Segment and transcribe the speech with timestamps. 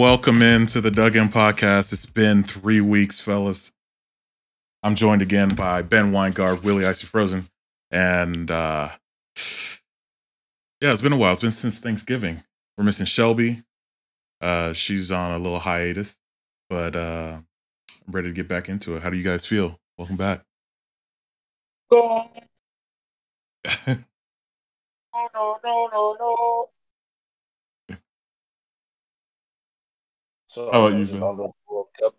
[0.00, 1.92] Welcome into the Dug In podcast.
[1.92, 3.70] It's been three weeks, fellas.
[4.82, 7.44] I'm joined again by Ben Weingard, Willie Icy Frozen,
[7.90, 8.88] and uh
[10.80, 11.34] yeah, it's been a while.
[11.34, 12.42] It's been since Thanksgiving.
[12.78, 13.58] We're missing Shelby.
[14.40, 16.16] Uh she's on a little hiatus,
[16.70, 17.40] but uh
[18.06, 19.02] I'm ready to get back into it.
[19.02, 19.78] How do you guys feel?
[19.98, 20.46] Welcome back.
[25.12, 26.70] No, no, no, no, no.
[30.50, 31.22] So How about you, there's Ben?
[31.22, 32.16] another World Cup.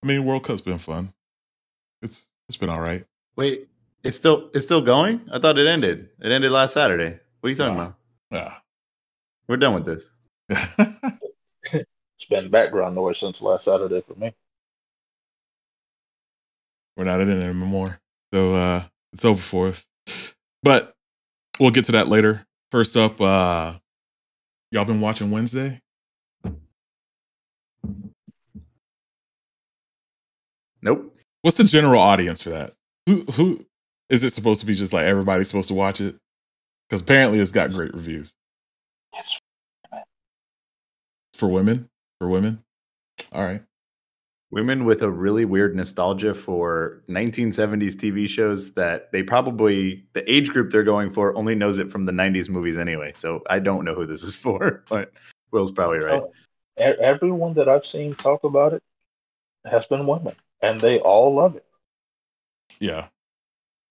[0.00, 1.12] I mean, World Cup's been fun.
[2.02, 3.04] It's it's been all right.
[3.34, 3.68] Wait,
[4.04, 5.22] it's still it's still going?
[5.32, 6.10] I thought it ended.
[6.20, 7.18] It ended last Saturday.
[7.40, 7.82] What are you talking Nah.
[7.82, 7.94] about?
[8.30, 8.54] Yeah.
[9.48, 10.10] We're done with this.
[12.16, 14.32] It's been background noise since last Saturday for me.
[16.96, 17.98] We're not in it anymore.
[18.32, 19.88] So uh it's over for us.
[20.62, 20.94] But
[21.58, 22.46] we'll get to that later.
[22.70, 23.74] First up, uh
[24.70, 25.80] y'all been watching Wednesday?
[30.82, 31.16] Nope.
[31.42, 32.72] What's the general audience for that?
[33.06, 33.66] Who who
[34.10, 36.16] is it supposed to be just like everybody's supposed to watch it?
[36.88, 38.34] Because apparently it's got great reviews.
[39.14, 39.40] It's
[41.34, 41.88] For women?
[42.20, 42.62] For women?
[43.32, 43.62] All right.
[44.54, 50.50] Women with a really weird nostalgia for 1970s TV shows that they probably the age
[50.50, 53.12] group they're going for only knows it from the 90s movies anyway.
[53.16, 55.10] So I don't know who this is for, but
[55.50, 56.22] Will's probably right.
[56.22, 56.32] Oh,
[56.78, 58.82] everyone that I've seen talk about it
[59.64, 61.66] has been women, and they all love it.
[62.78, 63.08] Yeah.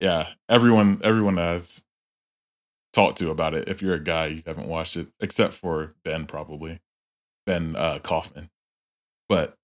[0.00, 0.28] Yeah.
[0.48, 1.68] Everyone everyone I've
[2.94, 6.24] talked to about it, if you're a guy, you haven't watched it, except for Ben
[6.24, 6.80] probably.
[7.44, 8.48] Ben uh Kaufman.
[9.28, 9.58] But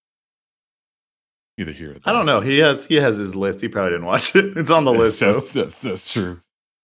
[1.60, 2.40] either here or I don't know.
[2.40, 3.60] He has he has his list.
[3.60, 4.56] He probably didn't watch it.
[4.56, 5.20] It's on the It's list.
[5.20, 6.40] just- that's, that's true.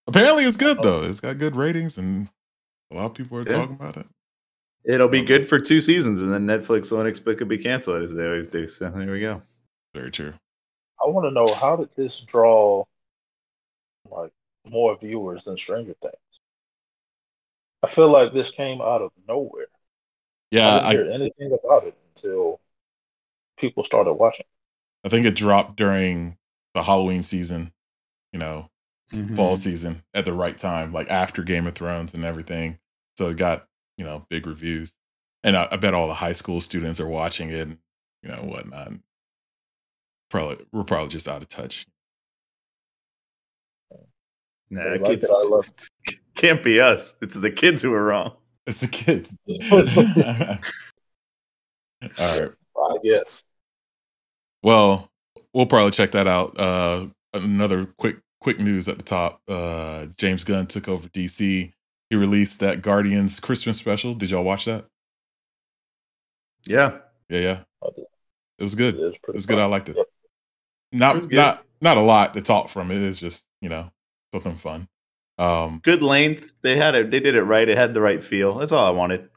[0.07, 0.83] Apparently it's good oh.
[0.83, 1.03] though.
[1.05, 2.29] It's got good ratings and
[2.91, 3.49] a lot of people are Yeah.
[3.57, 4.07] talking about it.
[4.85, 8.25] It'll be good for two seasons, and then Netflix will inexplicably cancel it as they
[8.25, 8.69] always do.
[8.69, 9.43] So there we go.
[9.95, 10.33] Very true.
[11.05, 12.85] I want to know how did this draw
[14.09, 14.31] like
[14.65, 16.15] more viewers than Stranger Things?
[17.83, 19.67] I feel like this came out of nowhere.
[20.53, 22.61] Yeah, I I, didn't hear anything about it until
[23.57, 24.47] people started watching.
[25.07, 26.39] I think it dropped during
[26.75, 27.73] the Halloween season,
[28.33, 28.71] you know,
[29.13, 29.37] Mm-hmm.
[29.37, 32.79] fall season at the right time, like after Game of Thrones and everything.
[33.17, 34.97] So it got, you know, big reviews.
[35.45, 37.79] And I, I bet all the high school students are watching it and,
[38.23, 38.93] you know, whatnot.
[40.29, 41.87] Probably we're probably just out of touch.
[44.71, 45.69] Nah, like kids, it, I love
[46.35, 47.15] can't be us.
[47.23, 48.33] It's the kids who are wrong.
[48.67, 49.37] It's the kids.
[52.19, 52.51] all right.
[52.77, 53.45] I guess.
[54.67, 55.13] Well,
[55.55, 56.59] we'll probably check that out.
[56.59, 59.41] Uh another quick quick news at the top.
[59.47, 61.73] Uh James Gunn took over DC.
[62.11, 64.13] He released that Guardians Christmas special.
[64.13, 64.87] Did y'all watch that?
[66.67, 67.61] Yeah, Yeah, yeah.
[68.59, 68.95] It was It good.
[68.99, 69.59] is It was good.
[69.59, 69.93] I liked it.
[69.93, 70.07] It was
[70.91, 71.33] Not good.
[71.33, 72.91] not not a lot to talk from.
[72.91, 73.93] It is just, you know,
[74.35, 74.89] something fun.
[75.39, 76.57] Um good length.
[76.63, 77.13] They had it.
[77.13, 77.69] They did it right.
[77.69, 78.59] It had the right feel.
[78.59, 79.29] That's all I wanted.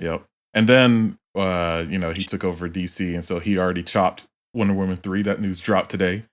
[0.00, 0.24] Yep.
[0.54, 4.74] And then uh, you know, he took over DC and so he already chopped Wonder
[4.74, 5.22] Woman 3.
[5.22, 6.24] That news dropped today.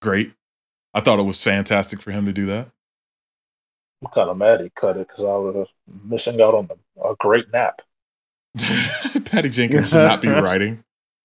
[0.00, 0.32] Great.
[0.94, 2.68] I thought it was fantastic for him to do that.
[4.02, 5.68] I'm kind of mad he cut it because I was
[6.04, 6.68] missing out on
[7.02, 7.82] a, a great nap.
[9.26, 10.82] Patty Jenkins should not be writing.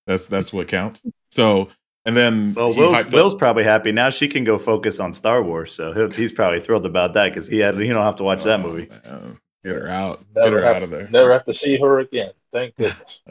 [0.08, 1.06] That's that's what counts.
[1.30, 1.70] So
[2.06, 4.10] and then Well, Will's, Will's probably happy now.
[4.10, 7.48] She can go focus on Star Wars, so he'll, he's probably thrilled about that because
[7.48, 8.90] he had he don't have to watch that Oh, movie.
[8.90, 9.38] man.
[9.64, 10.20] Get her out.
[10.34, 11.08] Get Never her have, out of there.
[11.12, 12.32] Never have to see her again.
[12.52, 13.22] Thank goodness.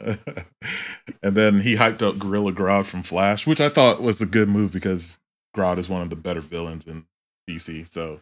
[1.21, 4.47] and then he hyped up Gorilla Grodd from Flash, which I thought was a good
[4.49, 5.19] move because
[5.55, 7.05] Grodd is one of the better villains in
[7.49, 7.87] DC.
[7.87, 8.21] So,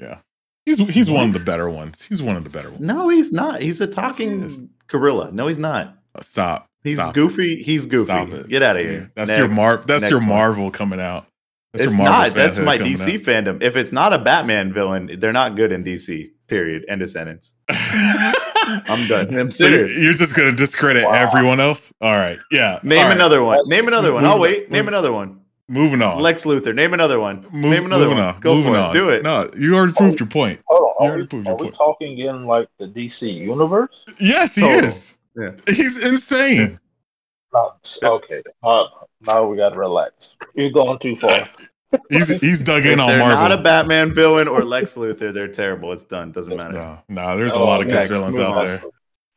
[0.00, 0.18] yeah,
[0.64, 2.04] he's he's one of the better ones.
[2.04, 2.80] He's one of the better ones.
[2.80, 3.60] No, he's not.
[3.60, 4.62] He's a talking is.
[4.86, 5.32] gorilla.
[5.32, 5.98] No, he's not.
[6.14, 6.66] Uh, stop.
[6.84, 7.14] He's stop.
[7.14, 7.62] goofy.
[7.62, 8.04] He's goofy.
[8.04, 8.48] Stop it.
[8.48, 9.10] Get out of here.
[9.16, 9.38] That's Next.
[9.38, 9.78] your Mar.
[9.78, 10.28] That's Next your one.
[10.28, 11.26] Marvel coming out.
[11.74, 12.32] That's It's not.
[12.34, 13.62] That's my coming DC fandom.
[13.62, 16.26] If it's not a Batman villain, they're not good in DC.
[16.46, 16.84] Period.
[16.88, 17.54] End of sentence.
[17.68, 19.34] I'm done.
[19.38, 19.98] I'm So you- serious.
[19.98, 21.12] you're just gonna discredit Wow.
[21.12, 21.92] everyone else?
[22.00, 22.38] All right.
[22.50, 22.78] Yeah.
[22.82, 23.14] Name All right.
[23.14, 23.60] another one.
[23.68, 24.24] Name another one.
[24.24, 24.70] I'll Moving- wait.
[24.70, 25.40] Name moving- another one.
[25.68, 26.20] Moving on.
[26.22, 26.74] Lex Luthor.
[26.74, 27.44] Name another one.
[27.50, 28.34] Move- Name another moving one.
[28.36, 28.40] on.
[28.40, 28.90] Go moving for on.
[28.96, 28.98] it.
[28.98, 29.22] Do it.
[29.22, 30.60] No, you already proved your point.
[30.66, 30.90] Hold You on.
[30.90, 34.06] Are, already we, proved your are we talking in like the DC universe?
[34.18, 34.84] Yes, he Total.
[34.88, 35.18] is.
[35.36, 35.50] Yeah.
[35.66, 36.80] He's insane.
[37.52, 38.42] Not, okay.
[38.62, 38.84] Uh,
[39.26, 40.36] now we got to relax.
[40.58, 41.48] You're going too far.
[42.10, 43.36] He's he's dug If in on they're Marvel.
[43.48, 45.90] not a Batman villain or Lex Luthor, they're terrible.
[45.94, 46.32] It's done.
[46.32, 46.74] Doesn't matter.
[46.74, 48.82] no, no, there's a Oh, lot of good next, villains out there.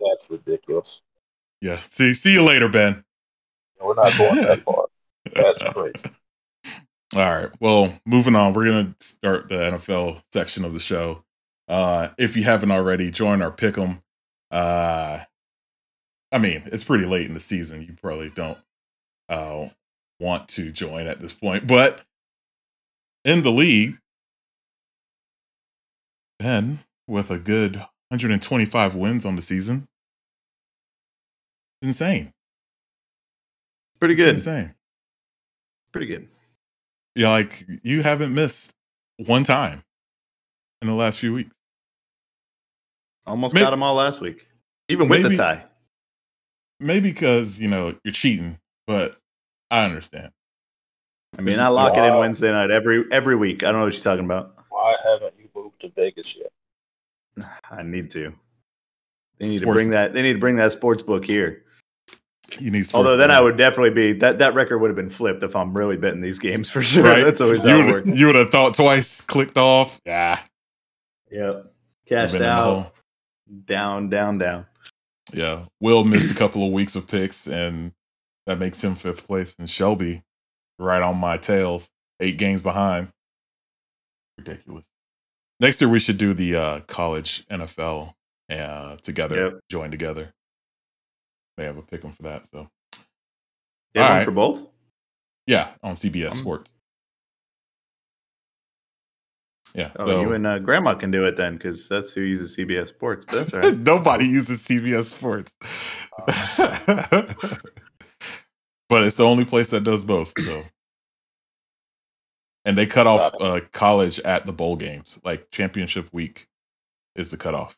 [0.02, 1.00] That's ridiculous.
[1.62, 1.80] Yeah.
[1.80, 3.06] See see you later, Ben.
[3.80, 4.88] We're not going that far.
[5.34, 6.10] That's crazy.
[7.14, 7.50] All right.
[7.62, 11.24] Well, moving on, we're gonna start the NFL section of the show.
[11.70, 14.02] Uh, if you haven't already, join our pick'em.
[14.52, 15.20] Uh,
[16.34, 17.82] I mean, it's pretty late in the season.
[17.82, 18.58] You probably don't
[19.30, 19.70] uh,
[20.22, 22.04] want to join at this point, but
[23.26, 23.98] in the league,
[26.40, 27.78] Ben with a good
[28.10, 29.88] 125 wins on the season,
[31.82, 32.32] it's insane.
[34.00, 34.34] Pretty It's good.
[34.36, 34.76] insane.
[35.92, 36.28] Pretty good.
[37.16, 38.74] Yeah, like you haven't missed
[39.18, 39.84] one time
[40.82, 41.56] in the last few weeks.
[43.26, 44.48] Almost Maybe- got them all last week,
[44.90, 45.68] even with Maybe- the tie.
[46.80, 49.21] Maybe because you know you're cheating, but
[49.72, 50.32] I understand.
[51.38, 53.64] I mean, There's- I lock it in Wednesday night every every week.
[53.64, 54.56] I don't know what you're talking about.
[54.70, 56.52] Why haven't you moved to Vegas yet?
[57.72, 58.34] I need to.
[59.40, 60.14] They need to bring that.
[60.14, 61.64] They need to bring that sports book here.
[62.60, 62.86] You need.
[62.86, 65.56] sports Although then I would definitely be that that record would have been flipped if
[65.56, 67.04] I'm really betting these games for sure.
[67.06, 67.24] Right.
[67.24, 68.08] That's always you how it would works.
[68.10, 70.00] you would have thought twice, clicked off.
[70.06, 70.40] Yeah,
[71.32, 71.46] Yep.
[71.48, 71.68] Would've
[72.08, 72.94] Cashed been in the out.
[73.66, 74.66] Down, down, down.
[75.34, 77.94] Yeah, Will missed a couple of weeks of picks, and
[78.52, 79.56] that makes him fifth place.
[79.58, 80.24] And Shelby,
[80.78, 81.90] right on my tails,
[82.20, 83.10] eight games behind.
[84.38, 84.86] Ridiculous.
[85.60, 88.14] Next year we should do the uh, college NFL
[88.52, 89.60] uh, together, Yep.
[89.70, 90.34] join together.
[91.58, 92.48] They have a pick 'em for that.
[92.48, 92.68] So
[93.94, 94.26] You have All one right.
[94.26, 94.68] for both?
[95.48, 96.76] yeah, on CBS Um, Sports.
[99.74, 102.56] Yeah, Oh, so- you and uh, Grandma can do it then, because that's who uses
[102.58, 103.24] CBS Sports.
[103.26, 103.78] But that's right.
[103.92, 105.56] Nobody uses CBS Sports.
[108.92, 110.66] But it's the only place that does both, though.
[112.66, 115.20] And they cut off uh, college at the bowl games.
[115.24, 116.48] Like championship week
[117.16, 117.78] is the cutoff.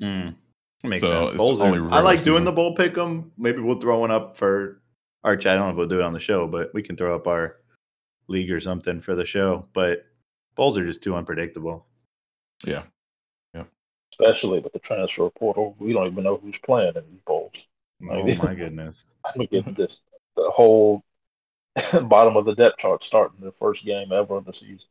[0.00, 0.36] Mm.
[0.82, 1.30] Makes So sense.
[1.32, 3.32] it's Bowls are- only I regular like doing the bowl pick 'em.
[3.36, 4.80] Maybe we'll throw one up for
[5.22, 5.44] Arch.
[5.44, 7.26] I don't know if we'll do it on the show, but we can throw up
[7.26, 7.56] our
[8.28, 9.66] league or something for the show.
[9.74, 10.06] But
[10.54, 11.86] bowls are just too unpredictable.
[12.64, 12.84] Yeah.
[13.52, 13.64] Yeah.
[14.12, 17.66] Especially with the transfer portal, we don't even know who's playing in these bowls.
[18.10, 19.12] Oh my goodness.
[19.26, 20.00] I'm getting this
[20.36, 21.02] the whole
[22.04, 24.88] bottom of the depth chart starting the first game ever of the season.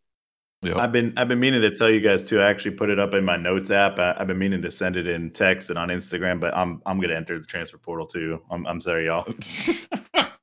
[0.61, 0.75] Yep.
[0.75, 2.41] I've been I've been meaning to tell you guys too.
[2.41, 3.97] I actually put it up in my notes app.
[3.97, 6.99] I, I've been meaning to send it in text and on Instagram, but I'm I'm
[6.99, 8.41] gonna enter the transfer portal too.
[8.51, 9.25] I'm I'm sorry, y'all.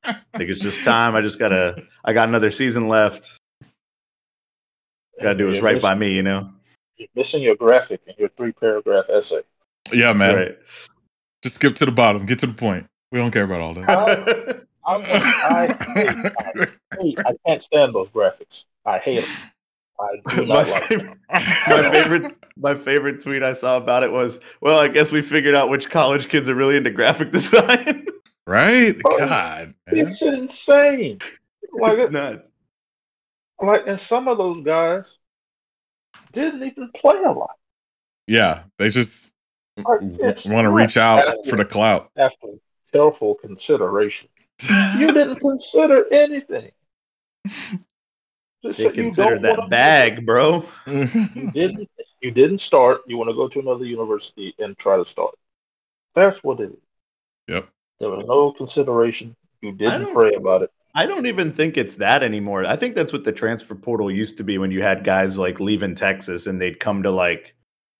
[0.03, 1.15] I think it's just time.
[1.15, 1.83] I just gotta.
[2.03, 3.37] I got another season left.
[5.21, 6.49] Gotta do what's You're right missing- by me, you know.
[6.97, 9.41] You're missing your graphic in your three paragraph essay.
[9.93, 10.35] yeah, man.
[10.35, 10.57] Right.
[11.43, 12.25] Just skip to the bottom.
[12.25, 12.87] Get to the point.
[13.11, 14.65] We don't care about all that.
[14.87, 18.65] I, I, I, hate, I can't stand those graphics.
[18.85, 19.51] I hate them.
[19.99, 20.99] I do my, not like them.
[20.99, 21.17] favorite,
[21.67, 25.55] my favorite my favorite tweet I saw about it was, well, I guess we figured
[25.55, 28.07] out which college kids are really into graphic design.
[28.45, 28.95] right?
[29.05, 29.67] Oh, God.
[29.67, 29.75] man.
[29.87, 31.19] It's insane.
[31.73, 32.49] Like, it's nuts.
[33.61, 35.17] like, and some of those guys
[36.31, 37.55] didn't even play a lot.
[38.25, 39.33] Yeah, they just
[39.77, 42.09] Like, want to reach out for the clout.
[42.17, 42.47] After
[42.91, 44.29] careful consideration,
[44.97, 46.71] you didn't consider anything.
[47.45, 47.77] Just
[48.63, 50.65] They said you considered that bag, bro.
[50.85, 51.05] You
[51.53, 51.89] didn't.
[52.21, 53.01] You didn't start.
[53.05, 55.35] You want to go to another university and try to start.
[56.15, 56.79] That's what it is.
[57.47, 57.69] Yep.
[57.99, 59.35] There was no consideration.
[59.61, 60.71] You didn't don't- pray about it.
[60.95, 62.65] I don't even think it's that anymore.
[62.65, 65.59] I think that's what the transfer portal used to be when you had guys like
[65.59, 67.53] leaving Texas and they'd come to like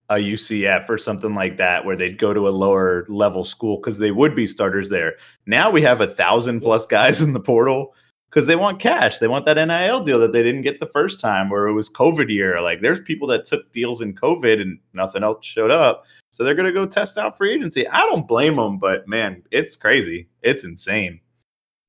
[0.10, 3.98] a UCF or something like that, where they'd go to a lower level school because
[3.98, 5.16] they would be starters there.
[5.46, 7.94] Now we have a thousand plus guys in the portal
[8.30, 9.20] because they want cash.
[9.20, 11.90] They want that NIL deal that they didn't get the first time, where it was
[11.90, 12.62] COVID year.
[12.62, 16.06] Like there's people that took deals in COVID and nothing else showed up.
[16.30, 17.88] So they're going to go test out free agency.
[17.88, 20.28] I don't blame them, but man, it's crazy.
[20.42, 21.20] It's insane.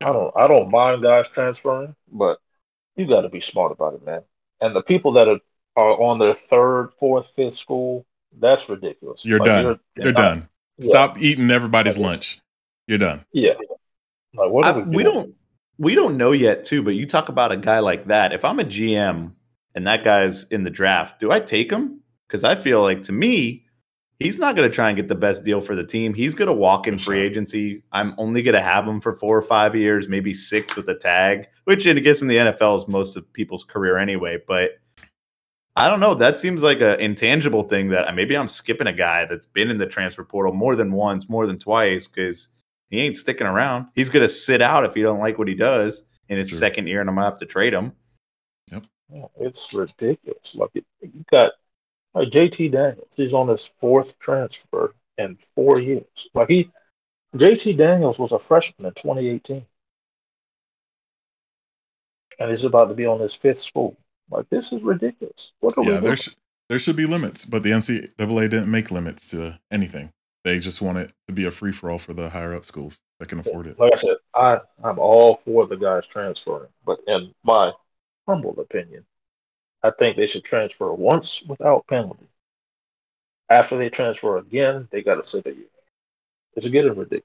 [0.01, 0.35] I don't.
[0.37, 2.39] I don't mind guys transferring, but
[2.97, 4.23] you got to be smart about it, man.
[4.61, 5.41] And the people that are,
[5.79, 8.05] are on their third, fourth, fifth school,
[8.39, 9.25] that's ridiculous.
[9.25, 9.81] You're Like, done.
[9.97, 10.49] You're not- done.
[10.79, 12.41] yeah, Stop eating everybody's That is- lunch.
[12.87, 13.25] You're done.
[13.33, 13.55] Yeah.
[14.35, 15.35] Like what I- are we, we don't
[15.79, 18.59] we don't know yet too but you talk about a guy like that if i'm
[18.59, 19.33] a gm
[19.77, 23.13] and that guy's in the draft do i take him because i feel like to
[23.13, 23.65] me
[24.19, 26.49] he's not going to try and get the best deal for the team he's going
[26.49, 29.77] to walk in free agency i'm only going to have him for four or five
[29.77, 33.33] years maybe six with a tag which i guess in the nfl is most of
[33.33, 34.71] people's career anyway but
[35.79, 36.13] I don't know.
[36.13, 39.79] That seems like an intangible thing that maybe I'm skipping a guy that's been in
[39.79, 42.49] the transfer portal more than once, more than twice, because
[42.91, 43.87] he ain't sticking around.
[43.95, 46.59] He's going to sit out if he don't like what he does in his Sure.
[46.59, 47.93] second year, and I'm going to have to trade him.
[48.73, 48.85] Yep,
[49.39, 50.57] it's ridiculous.
[50.57, 51.51] Look, it, you got uh,
[52.15, 53.15] like JT Daniels.
[53.15, 56.29] He's on his fourth transfer in four years.
[56.35, 56.71] Like he,
[57.37, 59.65] JT Daniels was a freshman in 2018.
[62.41, 63.97] and he's about to be on his fifth school.
[64.31, 65.53] Like this is ridiculous.
[65.61, 66.17] What are yeah, we there doing?
[66.17, 66.35] sh-
[66.69, 70.11] there should be limits, but the NCAA didn't make limits to anything.
[70.45, 73.01] They just want it to be a free for all for the higher up schools
[73.19, 73.79] that can afford it.
[73.79, 77.73] Like I said, I I'm all for the guys transferring, but in my
[78.27, 79.05] humble opinion,
[79.83, 82.29] I think they should transfer once without penalty.
[83.51, 85.67] After they transfer again, they got to sit a year.
[86.55, 87.25] It's getting ridiculous.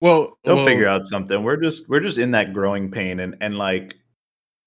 [0.00, 1.42] Well, They'll well, figure out something.
[1.42, 3.96] We're just we're just in that growing pain and and like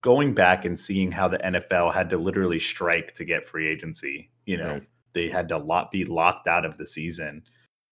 [0.01, 4.29] going back and seeing how the NFL had to literally strike to get free agency.
[4.46, 4.88] You know, Right.
[5.13, 7.44] they had to lot be locked out of the season.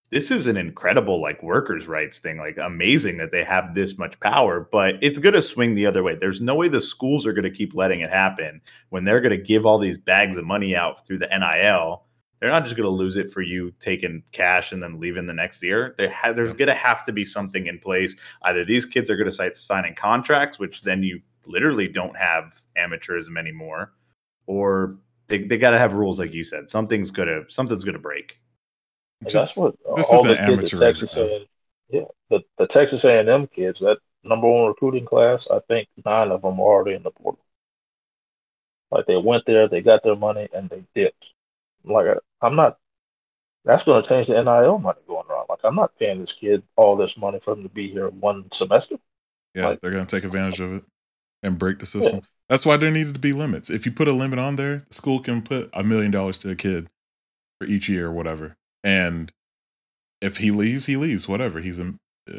[0.09, 2.37] This is an incredible like workers' rights thing.
[2.37, 6.01] Like amazing that they have this much power, but it's going to swing the other
[6.01, 6.15] way.
[6.15, 9.37] There's no way the schools are going to keep letting it happen when they're going
[9.37, 12.03] to give all these bags of money out through the NIL.
[12.39, 15.33] They're not just going to lose it for you taking cash and then leaving the
[15.33, 15.93] next year.
[15.97, 18.15] They ha- there's going to have to be something in place.
[18.43, 22.61] Either these kids are going to start signing contracts, which then you literally don't have
[22.77, 23.93] amateurism anymore,
[24.45, 26.69] or they, they got to have rules like you said.
[26.69, 28.39] Something's gonna something's gonna break.
[29.21, 31.25] And just- that's what this all isn't the kids at Texas though.
[31.27, 31.45] A.
[31.89, 35.87] Yeah, the the Texas A and M kids, that number one recruiting class, I think
[36.05, 37.39] nine of them are already in the portal.
[38.91, 41.33] Like they went there, they got their money, and they dipped.
[41.83, 42.77] Like I- I'm not.
[43.65, 45.47] That's going to change the NIL money going around.
[45.49, 48.49] Like I'm not paying this kid all this money for him to be here one
[48.51, 48.95] semester.
[49.53, 50.83] yeah, like- they're going to take advantage of it
[51.47, 52.21] and break the system.
[52.49, 53.69] That's why there needed to be limits.
[53.69, 56.51] If you put a limit on there, the school can put a million dollars to
[56.51, 56.87] a kid
[57.59, 58.55] for each year or whatever.
[58.83, 59.31] And
[60.21, 61.27] if he leaves, he leaves.
[61.27, 61.59] Whatever.
[61.59, 61.93] He's a,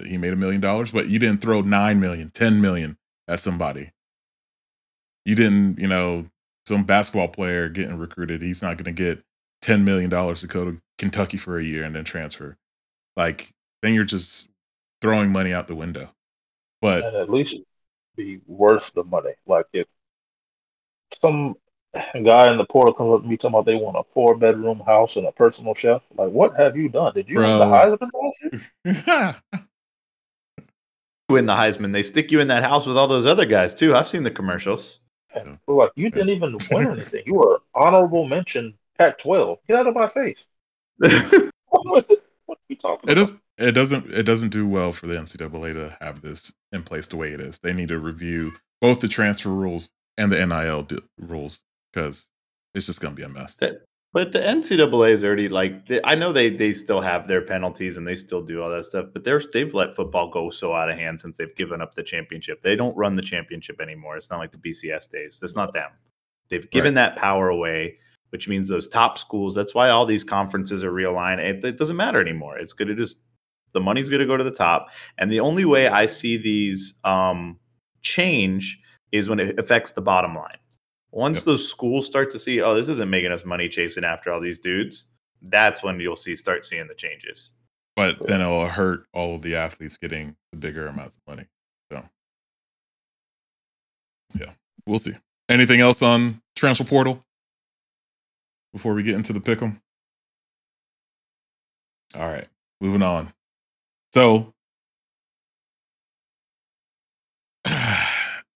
[0.07, 2.97] he made a million dollars, but you didn't throw nine million, ten million
[3.27, 3.91] at somebody.
[5.25, 6.27] You didn't, you know,
[6.67, 8.41] some basketball player getting recruited.
[8.41, 9.23] He's not going to get
[9.61, 12.57] ten million dollars to go to Kentucky for a year and then transfer.
[13.17, 13.51] Like
[13.83, 14.49] then you're just
[15.03, 16.11] throwing money out the window.
[16.81, 17.59] But and at least
[18.19, 19.33] be worth the money.
[19.47, 19.87] Like if
[21.23, 21.55] some
[22.13, 24.81] guy in the portal comes up to me talking about they want a four bedroom
[24.81, 27.15] house and a personal chef, like what have you done?
[27.15, 29.65] Did you win the Heisman last year?
[31.31, 33.95] Win the Heisman, they stick you in that house with all those other guys too.
[33.95, 35.01] I've seen the commercials.
[35.35, 37.23] And we're like, you didn't even win anything.
[37.27, 39.59] You were honorable mention Pac twelve.
[39.69, 40.47] Get out of my face.
[40.99, 42.09] what, what
[42.49, 43.27] are you talking it about?
[43.27, 47.07] does it doesn't it doesn't do well for the NCAA to have this in place
[47.09, 47.59] the way it is.
[47.59, 51.61] They need to review both the transfer rules and the NIL d- rules
[51.93, 52.31] because
[52.75, 53.59] it's just going to be a mess.
[54.13, 57.97] But the NCAA is already like they, I know they they still have their penalties
[57.97, 60.91] and they still do all that stuff, but they're they've let football go so out
[60.91, 62.63] of hand since they've given up the championship.
[62.63, 64.17] They don't run the championship anymore.
[64.17, 65.39] It's not like the BCS days.
[65.41, 65.91] That's not them.
[66.49, 67.99] They've given that power away,
[68.31, 69.55] which means those top schools.
[69.55, 71.41] That's why all these conferences are realigned.
[71.41, 72.57] It, it doesn't matter anymore.
[72.57, 73.19] It's going to just
[73.79, 76.95] the money's going to go to the top, and the only way I see these
[77.05, 77.59] um,
[78.03, 78.81] change
[79.13, 80.59] is when it affects the bottom line.
[81.13, 81.45] Once Yep.
[81.45, 84.59] those schools start to see, oh, this isn't making us money chasing after all these
[84.59, 85.07] dudes,
[85.43, 87.51] that's when you'll see start seeing the changes.
[87.97, 91.49] But then it'll hurt all of the athletes getting the bigger amounts of money.
[91.91, 92.05] So,
[94.39, 94.53] yeah,
[94.87, 95.15] we'll see.
[95.49, 97.25] Anything else on transfer portal
[98.73, 99.81] before we get into the pick 'em?
[102.15, 102.47] All right,
[102.81, 103.33] moving on.
[104.13, 104.55] So,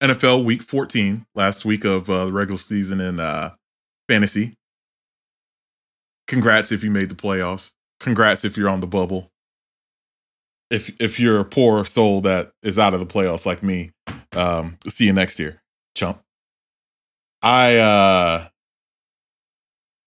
[0.02, 3.54] NFL Week 14, last week of uh, the regular season in uh,
[4.08, 4.54] fantasy.
[6.26, 7.74] Congrats if you made the playoffs.
[8.00, 9.28] Congrats if you're on the bubble.
[10.70, 13.90] If if you're a poor soul that is out of the playoffs like me,
[14.34, 15.60] um, see you next year,
[15.94, 16.22] chump.
[17.42, 18.48] I uh,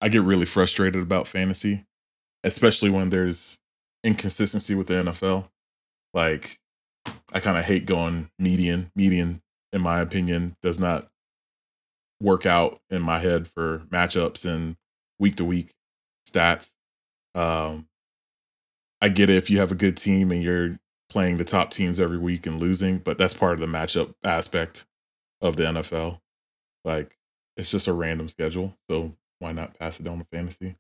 [0.01, 1.85] I get really frustrated about fantasy,
[2.43, 3.59] especially when there's
[4.05, 5.49] inconsistency with the NFL.
[6.13, 6.59] Like,
[7.33, 8.91] I kind of hate going median.
[8.95, 9.41] Median,
[9.73, 11.07] in my opinion, does not
[12.21, 14.77] work out in my head for matchups and
[15.19, 15.73] week to week
[16.29, 16.71] stats.
[17.33, 17.87] Um,
[19.01, 21.99] I get it if you have a good team and you're playing the top teams
[21.99, 24.85] every week and losing, but that's part of the matchup aspect
[25.41, 26.19] of the NFL.
[26.83, 27.17] Like,
[27.57, 30.75] it's just a random schedule, so why not pass it down to fantasy?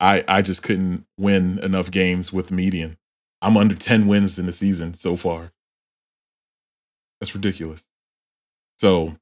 [0.00, 2.96] I I just couldn't win enough games with median.
[3.40, 5.52] I'm under 10 wins in the season so far.
[7.20, 7.88] That's ridiculous.
[8.78, 9.14] So,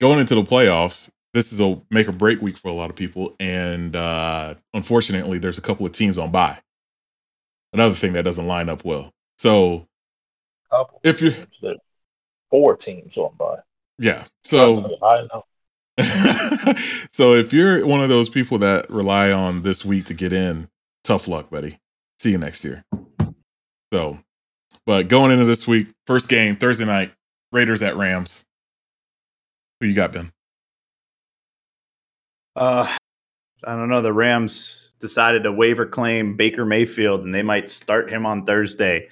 [0.00, 2.96] going into the playoffs, this is a make or break week for a lot of
[2.96, 3.34] people.
[3.40, 6.58] And uh, unfortunately, there's a couple of teams on bye.
[7.72, 9.12] Another thing that doesn't line up well.
[9.38, 9.88] So,
[11.02, 11.58] if you, teams.
[11.60, 11.80] There's
[12.50, 13.58] four teams on bye.
[13.98, 14.24] yeah.
[14.44, 15.42] So, I know.
[17.10, 20.68] so if you're one of those people that rely on this week to get in,
[21.04, 21.78] tough luck, buddy.
[22.18, 22.84] See you next year.
[23.92, 24.18] So,
[24.86, 27.12] but going into this week, first game Thursday night,
[27.52, 28.44] Raiders at Rams.
[29.80, 30.32] Who you got, Ben?
[32.56, 32.92] Uh,
[33.64, 34.02] I don't know.
[34.02, 39.08] The Rams decided to waiver claim Baker Mayfield, and they might start him on Thursday.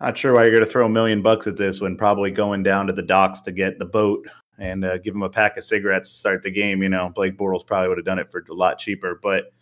[0.00, 2.62] Not sure why you're going to throw a million bucks at this when probably going
[2.62, 4.26] down to the docks to get the boat
[4.58, 6.82] and uh, give him a pack of cigarettes to start the game.
[6.82, 9.52] You know, Blake Bortles probably would have done it for a lot cheaper, but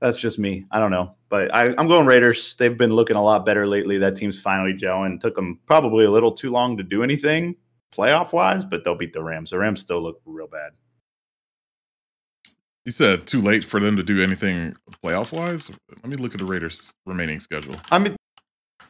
[0.00, 0.64] that's just me.
[0.70, 2.54] I don't know, but I, am going Raiders.
[2.54, 3.98] They've been looking a lot better lately.
[3.98, 5.20] That team's finally gelling.
[5.20, 7.56] Took them probably a little too long to do anything
[7.92, 9.50] playoff wise, but they'll beat the Rams.
[9.50, 10.72] The Rams still look real bad.
[12.84, 15.70] You said too late for them to do anything playoff wise.
[15.90, 17.76] Let me look at the Raiders' remaining schedule.
[17.90, 18.16] I mean,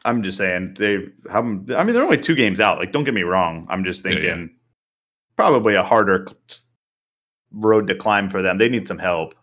[0.05, 1.43] I'm just saying they have.
[1.43, 2.77] I mean, they're only two games out.
[2.77, 3.65] Like, don't get me wrong.
[3.69, 4.45] I'm just thinking yeah, yeah.
[5.39, 6.27] Probably a harder
[7.53, 8.57] road to climb for them.
[8.57, 9.35] They need some help.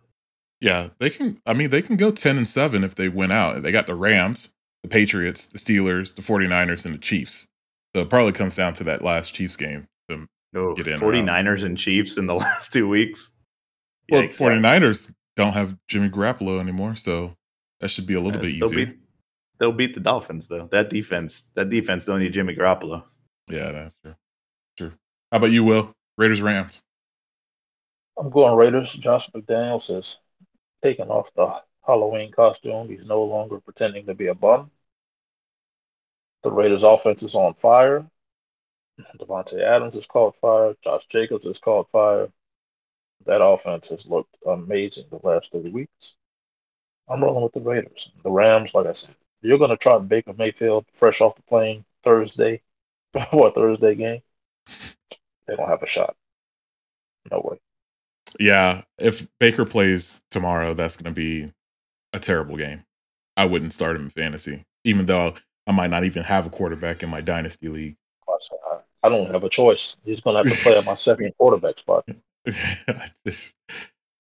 [0.61, 1.39] Yeah, they can.
[1.47, 3.63] I mean, they can go 10 and 7 if they win out.
[3.63, 7.49] They got the Rams, the Patriots, the Steelers, the 49ers, and the Chiefs.
[7.95, 11.01] So it probably comes down to that last Chiefs game to oh, get in.
[11.01, 13.33] 49ers and Chiefs in the last two weeks.
[14.11, 14.37] Well, Yikes.
[14.37, 17.35] 49ers don't have Jimmy Garoppolo anymore, so
[17.81, 18.87] that should be a little yeah, bit easier.
[18.87, 18.99] Beat,
[19.59, 20.69] they'll beat the Dolphins though.
[20.71, 23.03] That defense, that defense don't need Jimmy Garoppolo.
[23.49, 24.15] Yeah, that's true.
[25.33, 25.93] How about you, Will?
[26.17, 26.83] Raiders Rams.
[28.19, 28.93] I'm going Raiders.
[28.93, 30.21] Josh McDaniels has
[30.83, 31.53] taken off the
[31.85, 32.89] Halloween costume.
[32.89, 34.71] He's no longer pretending to be a bum.
[36.43, 38.07] The Raiders offense is on fire.
[39.19, 40.75] Davante Adams is caught fire.
[40.83, 42.29] Josh Jacobs is caught fire.
[43.25, 46.15] That offense has looked amazing the last three weeks.
[47.09, 48.11] I'm rolling with the Raiders.
[48.23, 51.85] The Rams, like I said, you're going to try Baker Mayfield fresh off the plane
[52.03, 52.61] Thursday
[53.13, 54.21] for a Thursday game.
[55.47, 56.17] They don't have a shot.
[57.31, 57.59] No way.
[58.39, 61.53] Yeah, if Baker plays tomorrow, that's going to be
[62.13, 62.85] a terrible game.
[63.37, 65.35] I wouldn't start him in fantasy, even though
[65.67, 67.97] I might not even have a quarterback in my dynasty league.
[69.03, 69.97] I don't have a choice.
[70.05, 72.09] He's going to have to play at my second quarterback spot.
[73.25, 73.55] it's,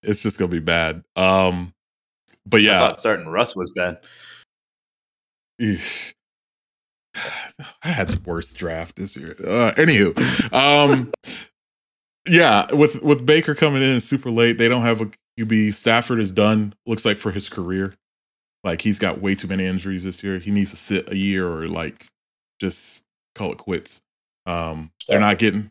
[0.02, 1.02] it's just going to be bad.
[1.16, 1.74] Um,
[2.46, 3.98] but yeah, I thought starting Russ was bad.
[7.82, 9.36] I had the worst draft this year.
[9.38, 11.12] Uh, anywho, um,
[12.26, 15.74] yeah, with with Baker coming in super late, they don't have a QB.
[15.74, 16.74] Stafford is done.
[16.86, 17.94] Looks like for his career,
[18.64, 20.38] like he's got way too many injuries this year.
[20.38, 22.06] He needs to sit a year or like
[22.60, 24.02] just call it quits.
[24.46, 25.70] Um, they're not getting,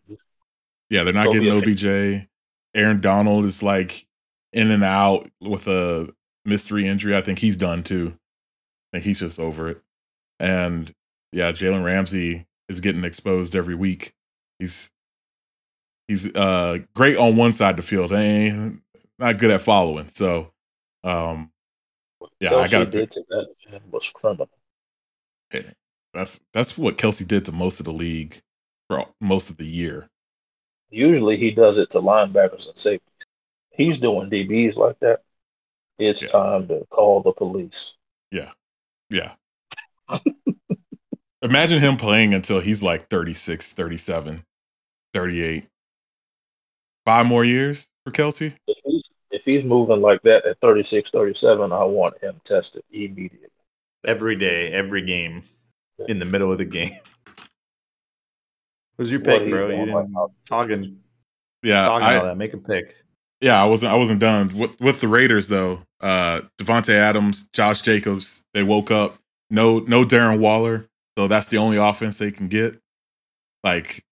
[0.90, 2.28] yeah, they're not getting OBJ.
[2.76, 4.06] Aaron Donald is like
[4.54, 6.14] in and out with a
[6.46, 7.16] mystery injury.
[7.16, 8.18] I think he's done too.
[8.92, 9.82] I think he's just over it.
[10.40, 10.94] And
[11.36, 14.14] yeah, Jalen Ramsey is getting exposed every week.
[14.58, 14.90] He's
[16.08, 18.82] he's uh great on one side of the field, ain't
[19.20, 20.08] not good at following.
[20.08, 20.54] So
[21.04, 21.52] um
[22.40, 24.50] yeah, Kelce I got did to that man was criminal.
[25.54, 25.74] Okay.
[26.14, 28.42] That's that's what Kelce did to most of the league
[28.88, 30.10] for most of the year.
[30.90, 33.12] Usually he does it to linebackers and safeties.
[33.72, 35.24] He's doing DBs like that.
[36.00, 36.30] It's yeah.
[36.30, 37.96] time to call the police.
[38.32, 38.52] Yeah.
[39.10, 39.34] Yeah.
[41.46, 44.44] Imagine him playing until he's like 36, 37,
[45.14, 45.68] 38.
[47.06, 48.56] Five more years for Kelce?
[48.68, 53.50] If he's, if he's moving like that at 36, 37, I want him tested immediately.
[54.04, 55.44] Every day, every game,
[56.08, 56.98] in the middle of the game.
[58.98, 59.70] Who's your pick, bro?
[59.70, 60.16] You didn't
[60.48, 61.00] talking.
[61.62, 62.38] Yeah, talking I, all that.
[62.38, 62.96] Make a pick.
[63.42, 63.92] Yeah, I wasn't.
[63.92, 65.82] I wasn't done with, with the Raiders though.
[66.02, 68.46] Uh Davante Adams, Josh Jacobs.
[68.54, 69.16] They woke up.
[69.50, 70.88] No, no Darren Waller.
[71.18, 72.80] So that's the only offense they can get.
[73.64, 74.04] Like,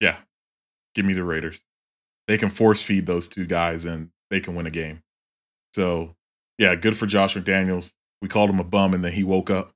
[0.00, 0.16] yeah,
[0.94, 1.64] give me the Raiders.
[2.28, 5.02] They can force feed those two guys and they can win a game.
[5.74, 6.14] So,
[6.58, 7.94] yeah, good for Josh McDaniels.
[8.20, 9.72] We called him a bum and then he woke up.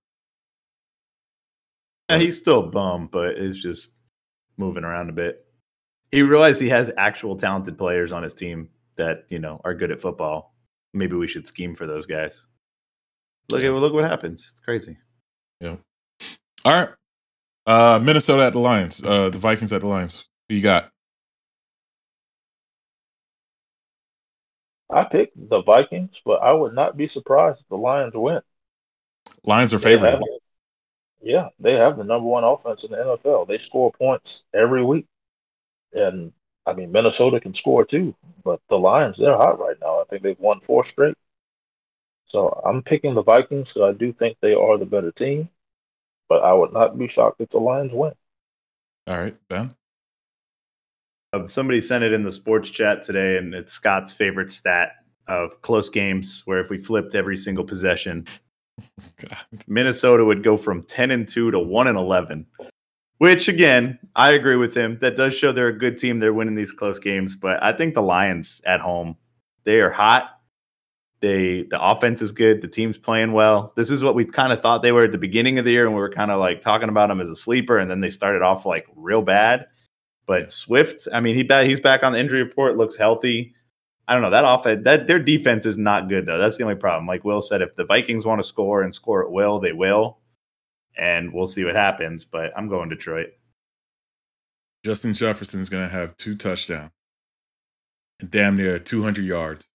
[2.08, 3.92] Yeah, he's still a bum, but it's just
[4.56, 5.46] moving around a bit.
[6.10, 9.92] He realized he has actual talented players on his team that, you know, are good
[9.92, 10.54] at football.
[10.92, 12.46] Maybe we should scheme for those guys.
[13.48, 14.48] Look at look what happens.
[14.50, 14.96] It's crazy.
[15.60, 15.76] Yeah.
[16.64, 16.88] All right.
[17.66, 19.02] Uh, Minnesota at the Lions.
[19.02, 20.26] Uh, the Vikings at the Lions.
[20.48, 20.90] Who you got?
[24.90, 28.40] I picked the Vikings, but I would not be surprised if the Lions win.
[29.44, 30.20] Lions are favored.
[31.22, 33.46] Yeah, they have the number one offense in the NFL.
[33.46, 35.06] They score points every week.
[35.92, 36.32] And
[36.66, 40.00] I mean, Minnesota can score too, but the Lions, they're hot right now.
[40.00, 41.16] I think they've won four straight.
[42.24, 45.48] So I'm picking the Vikings because I do think they are the better team
[46.30, 48.12] but I would not be shocked if the Lions win.
[49.06, 49.74] All right, Ben.
[51.32, 54.92] Uh, somebody sent it in the sports chat today, and it's Scott's favorite stat
[55.26, 58.24] of close games where if we flipped every single possession,
[59.66, 62.46] Minnesota would go from 10 and 2 to 1 and 11.
[63.18, 64.98] Which again, I agree with him.
[65.00, 66.20] That does show they're a good team.
[66.20, 69.14] They're winning these close games, but I think the Lions at home,
[69.64, 70.39] they are hot.
[71.20, 72.62] They the offense is good.
[72.62, 73.72] The team's playing well.
[73.76, 75.84] This is what we kind of thought they were at the beginning of the year,
[75.86, 78.10] and we were kind of like talking about them as a sleeper, and then they
[78.10, 79.66] started off like real bad.
[80.26, 83.54] But Swift, I mean, he he's back on the injury report, looks healthy.
[84.08, 84.84] I don't know that offense.
[84.84, 86.38] That their defense is not good though.
[86.38, 87.06] That's the only problem.
[87.06, 90.18] Like Will said, if the Vikings want to score and score at will, they will,
[90.96, 92.24] and we'll see what happens.
[92.24, 93.28] But I'm going Detroit.
[94.84, 96.92] Justin Jefferson's going to have two touchdowns
[98.28, 99.68] damn near 200 yards.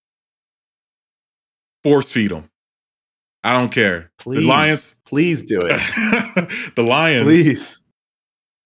[1.86, 2.50] Force feed them.
[3.44, 4.12] I don't care.
[4.18, 5.70] Please, the Lions, please do it.
[6.76, 7.80] the Lions, please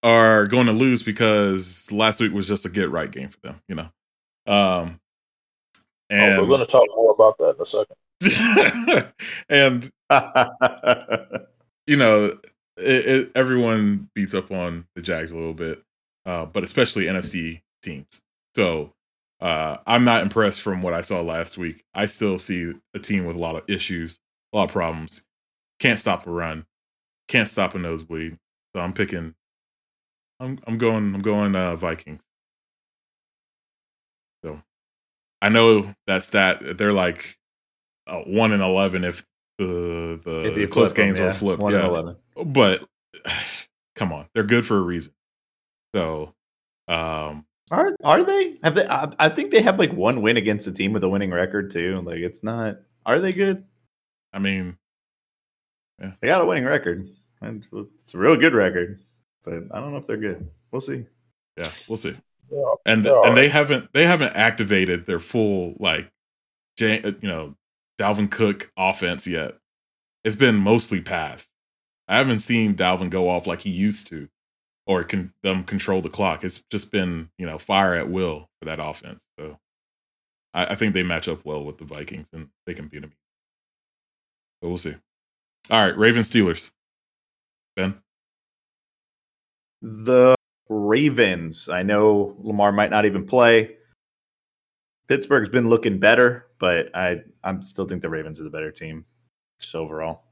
[0.04, 3.62] are going to lose because last week was just a get right game for them.
[3.68, 3.90] You know.
[4.48, 5.02] Um,
[6.10, 9.14] and oh, we're going to talk more about that in a second.
[9.50, 9.92] and
[11.86, 12.32] you know,
[12.78, 15.84] it, it, everyone beats up on the Jags a little bit,
[16.26, 18.22] uh, but especially NFC teams.
[18.56, 18.94] So
[19.42, 21.84] uh, I'm not impressed from what I saw last week.
[21.94, 24.20] I still see a team with a lot of issues,
[24.54, 25.26] a lot of problems.
[25.80, 26.66] Can't stop a run,
[27.28, 28.38] can't stop a nosebleed.
[28.76, 29.36] So I'm picking.
[30.40, 32.28] I'm I'm going I'm going uh, Vikings.
[34.44, 34.62] So
[35.42, 36.78] I know that stat.
[36.78, 37.36] They're like
[38.08, 39.24] uh, one in eleven if
[39.58, 41.32] the the if close games them, yeah.
[41.32, 41.62] were flipped.
[41.62, 42.86] One yeah, but
[43.96, 45.14] come on, they're good for a reason.
[45.96, 46.34] So
[46.88, 48.58] um are are they?
[48.64, 48.88] Have they?
[48.88, 51.72] I, I, think they have like one win against a team with a winning record
[51.72, 52.02] too.
[52.02, 52.78] Like it's not.
[53.06, 53.64] Are they good?
[54.34, 54.78] I mean,
[56.00, 56.14] yeah.
[56.22, 57.10] they got a winning record.
[57.42, 59.00] It's a real good record,
[59.44, 60.50] but I don't know if they're good.
[60.72, 61.06] We'll see.
[61.58, 62.16] Yeah, we'll see.
[62.52, 63.36] Yeah, and and right.
[63.36, 66.12] they haven't they haven't activated their full like,
[66.82, 66.86] uh,
[67.22, 67.56] you know,
[68.00, 69.58] Dalvin Cook offense yet.
[70.24, 71.52] It's been mostly passed.
[72.08, 74.30] I haven't seen Dalvin go off like he used to
[74.90, 76.44] or can them control the clock.
[76.44, 79.28] It's just been you know fire at will for that offense.
[79.38, 79.60] So
[80.54, 83.14] I, I think they match up well with the Vikings and they can beat them.
[84.62, 84.96] But we'll see.
[85.70, 86.72] All right, Ravens Steelers.
[87.76, 88.02] Ben.
[89.84, 90.36] The
[90.68, 91.70] Ravens.
[91.70, 93.76] I know Lamar might not even play.
[95.08, 99.06] Pittsburgh's been looking better, but I I still think the Ravens are the better team
[99.62, 100.24] just overall.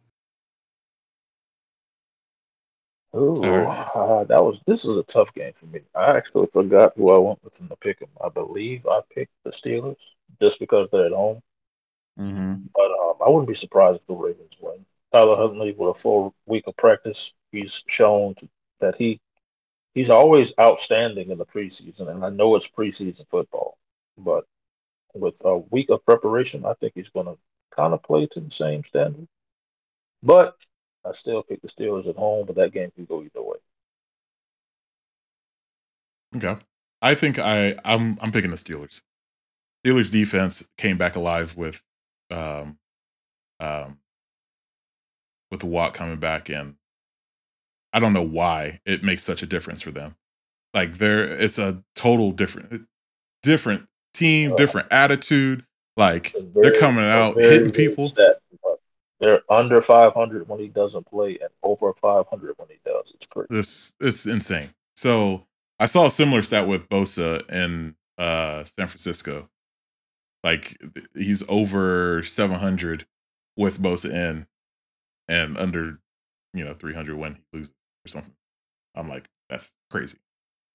[3.14, 5.82] Oh, uh, that was this is a tough game for me.
[5.96, 8.10] I actually forgot who I went with in the pick 'em.
[8.24, 11.42] I believe I picked the Steelers just because they're at home.
[12.20, 12.66] Mm-hmm.
[12.76, 14.86] But um, I wouldn't be surprised if the Ravens win.
[15.14, 19.22] Tyler Huntley, with a full week of practice, he's shown to, that he
[19.94, 23.78] he's always outstanding in the preseason, and I know it's preseason football,
[24.18, 24.46] but
[25.14, 27.38] with a week of preparation, I think he's going to
[27.72, 29.28] kind of play to the same standard.
[30.22, 30.56] But
[31.08, 33.58] I still pick the Steelers at home, but that game could go either way.
[36.36, 36.58] Okay.
[37.02, 39.02] I think I I'm I'm picking the Steelers.
[39.86, 41.84] Steelers defense came back alive with
[42.32, 42.78] um
[43.60, 44.00] um
[45.52, 46.78] with the Watt coming back in.
[47.94, 50.16] I don't know why it makes such a difference for them.
[50.74, 52.88] Like there it's a total different
[53.44, 55.66] different team, uh, different attitude.
[55.96, 58.08] Like very, they're coming out hitting people.
[58.08, 58.38] Stat,
[59.20, 63.12] they're under 500 when he doesn't play and over 500 when he does.
[63.16, 63.48] It's crazy.
[63.50, 64.70] This it's insane.
[64.96, 65.46] So
[65.80, 69.50] I saw a similar stat with Bosa in uh, San Francisco.
[70.44, 70.80] Like
[71.16, 73.06] he's over 700
[73.56, 74.48] with Bosa in
[75.28, 76.00] and under,
[76.54, 77.74] you know, 300 when he loses
[78.06, 78.34] or something.
[78.96, 80.20] I'm like, that's crazy.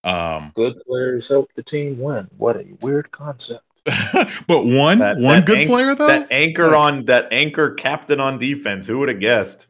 [0.04, 2.28] Um, Good players help the team win.
[2.36, 3.64] What a weird concept.
[4.46, 6.06] but one that, one that good anch- player though.
[6.06, 8.86] That anchor on that anchor captain on defense.
[8.86, 9.66] Who would have guessed?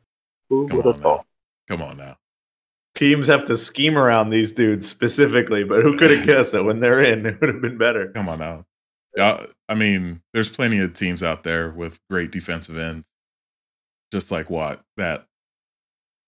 [0.51, 1.27] Who would have thought?
[1.69, 2.17] Come on now.
[2.95, 6.81] Teams have to scheme around these dudes specifically, but who could have guessed that when
[6.81, 8.09] they're in, it would have been better.
[8.09, 8.67] Come on now.
[9.17, 13.09] Yeah, I mean, there's plenty of teams out there with great defensive ends,
[14.11, 15.27] just like what that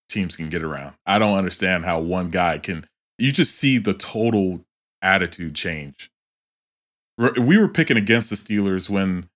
[0.08, 0.94] teams can get around.
[1.06, 2.86] I don't understand how one guy can.
[3.18, 4.64] You just see the total
[5.02, 6.10] attitude change
[7.18, 9.28] we were picking against the Steelers when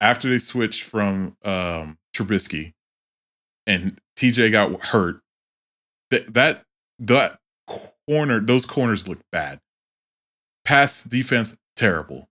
[0.00, 2.72] after they switched from um, Trubisky
[3.66, 5.20] and TJ got hurt.
[6.10, 6.62] That that
[6.98, 7.38] that
[8.08, 9.60] corner, those corners looked bad.
[10.64, 12.28] Pass defense terrible.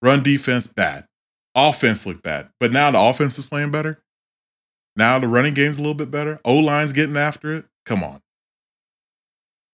[0.00, 1.06] Run defense bad.
[1.54, 2.50] Offense looked bad.
[2.58, 4.02] But now the offense is playing better.
[4.96, 6.40] Now the running game's a little bit better.
[6.44, 7.66] O line's getting after it.
[7.86, 8.20] Come on.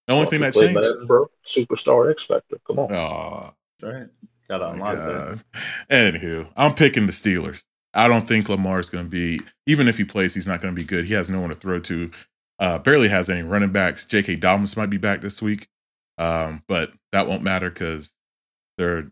[0.07, 1.27] The only thing that changed, Madden, bro.
[1.45, 2.57] Superstar X Factor.
[2.65, 2.91] Come on.
[2.91, 4.07] Oh, right.
[4.49, 5.43] Got to unlock that.
[5.89, 7.65] Anywho, I'm picking the Steelers.
[7.93, 10.75] I don't think Lamar is going to be, even if he plays, he's not going
[10.75, 11.05] to be good.
[11.05, 12.11] He has no one to throw to.
[12.59, 14.05] Uh, barely has any running backs.
[14.05, 14.35] J.K.
[14.35, 15.67] Dobbins might be back this week,
[16.17, 18.13] um, but that won't matter because
[18.77, 19.11] they're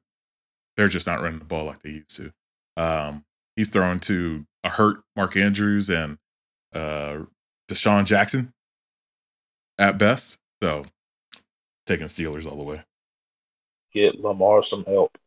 [0.75, 2.31] they're just not running the ball like they used to.
[2.75, 3.25] Um,
[3.55, 6.17] he's throwing to a hurt Mark Andrews and
[6.73, 7.19] uh,
[7.69, 8.53] DeSean Jackson
[9.79, 10.39] at best.
[10.61, 10.83] So
[11.85, 12.83] taking Steelers all the way.
[13.93, 15.17] Get Lamar some help.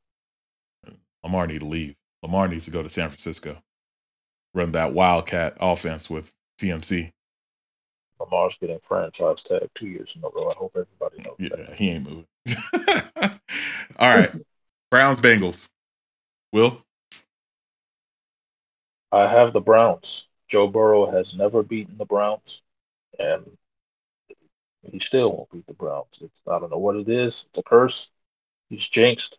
[1.22, 1.96] Lamar need to leave.
[2.22, 3.62] Lamar needs to go to San Francisco.
[4.54, 7.12] Run that wildcat offense with TMC.
[8.18, 10.50] Lamar's getting franchise tag two years in a row.
[10.50, 11.76] I hope everybody knows Yeah, that.
[11.76, 12.26] he ain't moving.
[13.98, 14.30] all right.
[14.90, 15.68] Browns Bengals.
[16.52, 16.84] Will?
[19.12, 20.26] I have the Browns.
[20.48, 22.62] Joe Burrow has never beaten the Browns,
[23.18, 23.44] and
[24.82, 26.18] he still won't beat the Browns.
[26.20, 27.46] It's, I don't know what it is.
[27.48, 28.08] It's a curse.
[28.70, 29.38] He's jinxed.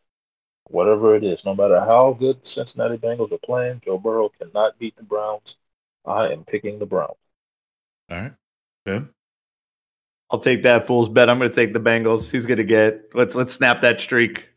[0.65, 4.78] Whatever it is, no matter how good the Cincinnati Bengals are playing, Joe Burrow cannot
[4.78, 5.58] beat the Browns.
[6.06, 7.17] I am picking the Browns.
[8.10, 8.34] All right.
[8.86, 9.10] Ben?
[10.30, 11.30] I'll take that fool's bet.
[11.30, 12.32] I'm going to take the Bengals.
[12.32, 14.50] He's going to get let's let's snap that streak.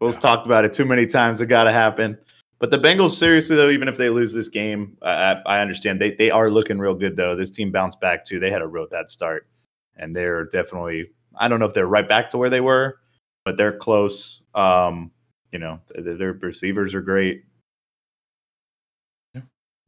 [0.00, 0.20] Will's Yeah.
[0.20, 1.40] talked about it too many times.
[1.40, 2.18] It got to happen.
[2.58, 6.00] But the Bengals, seriously though, even if they lose this game, I, I I understand
[6.00, 7.36] they they are looking real good though.
[7.36, 8.40] This team bounced back too.
[8.40, 9.46] They had a real bad start,
[9.96, 11.10] and they're definitely.
[11.36, 12.98] I don't know if they're right back to where they were,
[13.44, 14.42] but they're close.
[14.54, 15.10] Um,
[15.52, 17.44] you know, th- their receivers are great.
[19.34, 19.42] Yeah.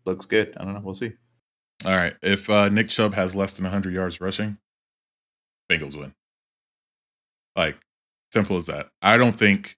[0.05, 0.55] Looks good.
[0.59, 0.81] I don't know.
[0.83, 1.12] We'll see.
[1.85, 2.14] All right.
[2.23, 4.59] If uh, Nick Chubb has less than 100 yards rushing,
[5.71, 6.14] Bengals win.
[7.57, 7.79] Like,
[8.33, 8.88] simple as that.
[9.03, 9.77] I don't think,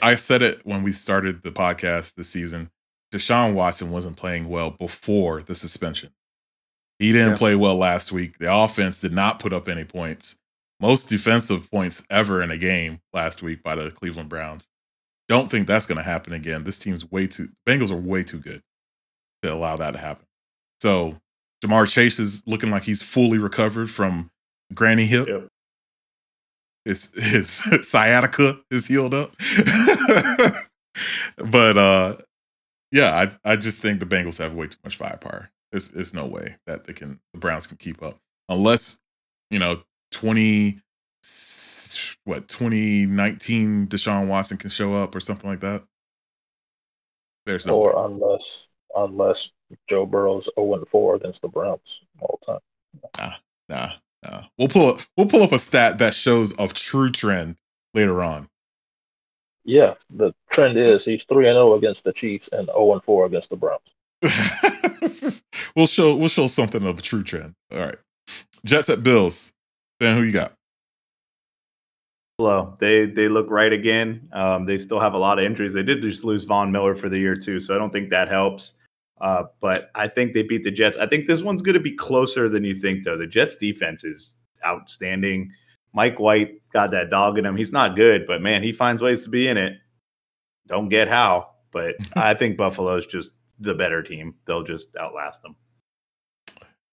[0.00, 2.70] I said it when we started the podcast this season.
[3.12, 6.10] Deshaun Watson wasn't playing well before the suspension.
[6.98, 7.36] He didn't Yeah.
[7.38, 8.38] play well last week.
[8.38, 10.38] The offense did not put up any points.
[10.82, 14.68] Most defensive points ever in a game last week by the Cleveland Browns.
[15.28, 16.64] Don't think that's going to happen again.
[16.64, 18.62] This team's way too, Bengals are way too good
[19.42, 20.26] to allow that to happen.
[20.80, 21.18] So
[21.64, 24.32] Ja'Marr Chase is looking like he's fully recovered from
[24.74, 25.28] granny hip.
[25.28, 25.46] Yep.
[26.84, 27.48] His his
[27.88, 29.32] sciatica is healed up.
[31.36, 32.16] but uh
[32.90, 35.50] yeah, I I just think the Bengals have way too much firepower.
[35.70, 38.18] There's there's no way that they can the Browns can keep up.
[38.48, 38.98] Unless,
[39.48, 40.80] you know, 20
[42.24, 45.82] what 2019 Deshaun Watson can show up or something like that.
[47.46, 47.90] There's no way.
[47.90, 49.50] Or unless unless
[49.88, 52.60] Joe Burrow's 0 and 4 against the Browns all the time.
[53.18, 53.34] Nah,
[53.68, 53.92] nah.
[54.22, 54.42] Nah.
[54.56, 57.56] We'll pull up, we'll pull up a stat that shows a true trend
[57.94, 58.48] later on.
[59.64, 63.26] Yeah, the trend is he's 3 and 0 against the Chiefs and 0 and 4
[63.26, 63.82] against the Browns.
[65.76, 67.54] we'll show we'll show something of a true trend.
[67.72, 67.98] All right.
[68.64, 69.52] Jets at Bills.
[70.02, 70.54] Who you got?
[72.38, 72.76] Low.
[72.80, 74.28] They they look right again.
[74.32, 75.72] Um, they still have a lot of injuries.
[75.72, 78.28] They did just lose Von Miller for the year too, so I don't think that
[78.28, 78.74] helps.
[79.20, 80.98] Uh, but I think they beat the Jets.
[80.98, 83.16] I think this one's going to be closer than you think, though.
[83.16, 84.34] The Jets' defense is
[84.66, 85.52] outstanding.
[85.92, 87.56] Mike White got that dog in him.
[87.56, 89.74] He's not good, but man, he finds ways to be in it.
[90.66, 94.34] Don't get how, but I think Buffalo's just the better team.
[94.46, 95.54] They'll just outlast them.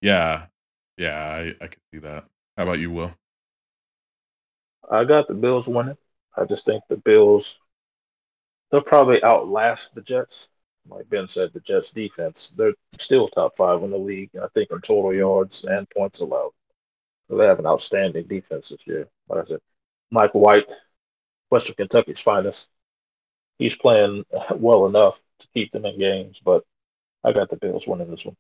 [0.02, 0.46] Yeah.
[0.98, 2.26] Yeah, I, I can see that.
[2.60, 3.16] How about you, Will?
[4.92, 5.96] I got the Bills winning.
[6.36, 7.58] I just think the Bills
[8.70, 10.50] they'll probably outlast the Jets.
[10.90, 14.72] Like Ben said, the Jets defense, they're still top five in the league, I think
[14.72, 16.52] in total yards and points allowed.
[17.30, 19.08] They have an outstanding defense this year.
[19.30, 19.60] Like I said,
[20.12, 20.74] Mike White,
[21.50, 22.68] Western Kentucky's finest.
[23.58, 24.26] He's playing
[24.58, 26.66] well enough to keep them in games, but
[27.24, 28.36] I got the Bills winning this one.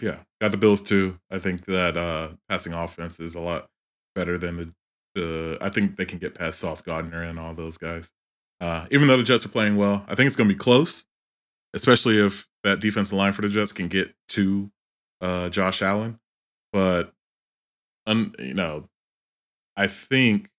[0.00, 1.18] Yeah, got the Bills too.
[1.30, 3.68] I think that uh passing offense is a lot
[4.14, 4.72] better than the
[5.14, 5.58] the.
[5.60, 8.12] I think they can get past Sauce Gardner and all those guys.
[8.60, 11.04] Uh, even though the Jets are playing well, I think it's going to be close,
[11.74, 14.70] especially if that defensive line for the Jets can get to
[15.20, 16.18] uh, Josh Allen.
[16.72, 17.12] But,
[18.06, 18.88] um, you know,
[19.76, 20.50] I think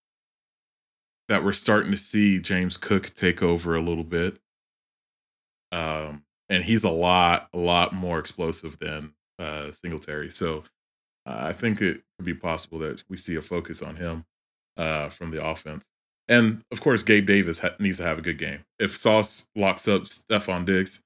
[1.28, 4.40] that we're starting to see James Cook take over a little bit.
[5.72, 10.30] Um, and he's a lot, a lot more explosive than uh, Singletary.
[10.30, 10.64] So
[11.26, 14.26] uh, I think it could be possible that we see a focus on him
[14.78, 15.90] uh, from the offense.
[16.28, 18.60] And of course, Gabe Davis ha- needs to have a good game.
[18.78, 21.02] If Sauce locks up Stefon Diggs,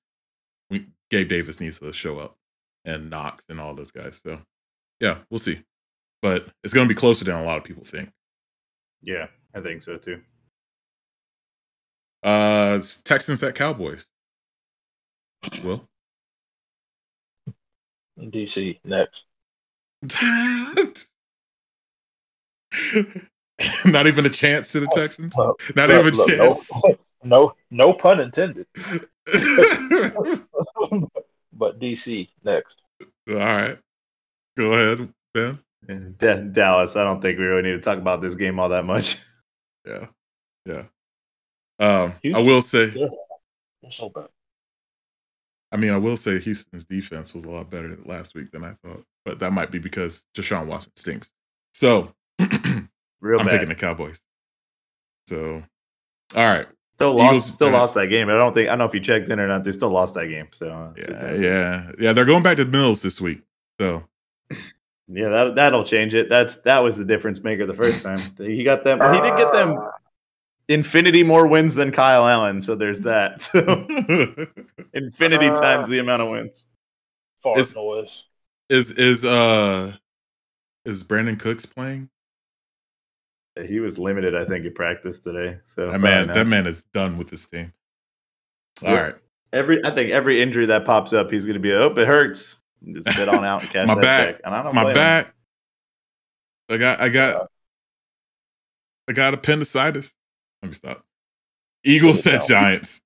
[0.70, 2.36] we, Gabe Davis needs to show up
[2.84, 4.22] and Knox and all those guys.
[4.24, 4.40] So
[5.00, 5.62] yeah, we'll see.
[6.22, 8.10] But it's going to be closer than a lot of people think.
[9.02, 10.22] Yeah, I think so too.
[12.24, 14.10] Uh, it's Texans at Cowboys.
[15.64, 15.86] Will?
[18.20, 19.26] DC next.
[23.86, 25.36] Not even a chance to the Texans.
[25.38, 26.72] Well, Not look, even a look, chance.
[26.86, 28.66] No, no, no pun intended.
[31.54, 32.82] but DC next.
[33.30, 33.78] All right,
[34.58, 35.14] go ahead.
[35.34, 35.60] Ben?
[36.18, 36.96] D- Dallas.
[36.96, 39.18] I don't think we really need to talk about this game all that much.
[39.86, 40.08] Yeah.
[40.66, 40.84] Yeah.
[41.80, 43.08] Um, I will say, Yeah,
[43.90, 44.28] so bad.
[45.74, 48.74] I mean, I will say Houston's defense was a lot better last week than I
[48.86, 51.32] thought, but that might be because Deshaun Watson stinks.
[51.74, 52.90] So Real I'm
[53.22, 53.50] Real bad.
[53.50, 54.24] picking the Cowboys.
[55.28, 55.64] So,
[56.36, 56.68] all right.
[56.96, 57.26] Still lost.
[57.28, 57.80] Eagles, still Giants.
[57.80, 58.30] lost that game.
[58.30, 58.68] I don't think.
[58.68, 59.64] I don't know if you checked in or not.
[59.64, 60.48] They still lost that game.
[60.52, 61.34] So uh, Yeah.
[61.34, 61.92] Yeah.
[62.00, 62.14] Yeah.
[62.14, 63.42] They're going back to Mills this week.
[63.80, 64.04] So,
[65.08, 65.30] yeah.
[65.30, 66.30] That that'll change it.
[66.30, 68.20] That's that was the difference maker the first time.
[68.38, 69.00] He got them.
[69.00, 69.92] He did get them Ah,
[70.70, 72.62] infinity more wins than Kyle Allen.
[72.62, 73.42] So there's that.
[73.54, 73.60] So
[74.94, 76.68] infinity Uh, times the amount of wins.
[77.42, 78.26] fart It's- noise.
[78.70, 79.94] is, is, uh,
[80.86, 82.10] is Brandin Cooks playing?
[83.68, 85.60] He was limited, I think, in practice today.
[85.64, 87.72] So That man, probably that man is done with this team.
[88.84, 89.04] All Yep.
[89.14, 89.22] right.
[89.54, 92.58] every I think every injury that pops up, he's going to be oh, it hurts.
[92.92, 94.28] Just sit on out and catch My that back.
[94.28, 94.42] check.
[94.44, 95.02] And I don't my blame him.
[95.02, 95.36] back.
[96.70, 97.48] I got, I got,
[99.08, 100.16] I got appendicitis.
[100.64, 101.06] Let me stop.
[101.84, 102.48] Eagles at.
[102.48, 103.02] Giants.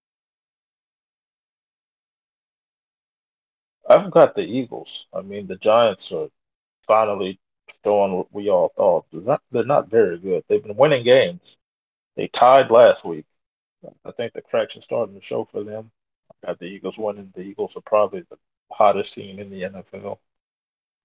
[3.90, 5.08] I've got the Eagles.
[5.12, 6.28] I mean, the Giants are
[6.86, 7.40] finally
[7.84, 9.08] showing what we all thought.
[9.12, 10.44] They're not, they're not very good.
[10.48, 11.58] They've been winning games.
[12.16, 13.26] They tied last week.
[14.06, 15.90] I think the cracks are starting to show for them.
[16.30, 17.32] I've got the Eagles winning.
[17.34, 18.38] The Eagles are probably the
[18.72, 20.20] hottest team in the NFL.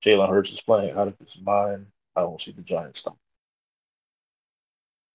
[0.05, 1.87] Jalen Hurts is playing out of his mind.
[2.15, 3.17] I don't see the Giants stop.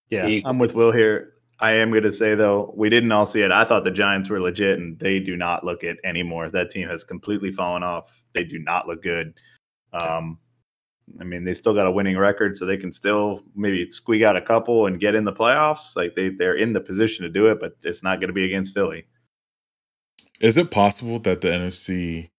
[0.10, 0.50] Yeah, Eagles.
[0.50, 1.34] I'm with Will here.
[1.60, 3.52] I am going to say though, we didn't all see it.
[3.52, 6.50] I thought the Giants were legit, and they do not look it anymore.
[6.50, 8.22] That team has completely fallen off.
[8.34, 9.34] They do not look good.
[9.94, 10.38] Um,
[11.20, 14.36] I mean, they still got a winning record, so they can still maybe squeak out
[14.36, 15.96] a couple and get in the playoffs.
[15.96, 18.46] Like they they're in the position to do it, but it's not going to be
[18.46, 19.06] against Philly.
[20.40, 22.30] Is it possible that the NFC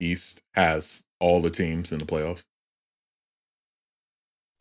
[0.00, 2.46] East has all the teams in the playoffs?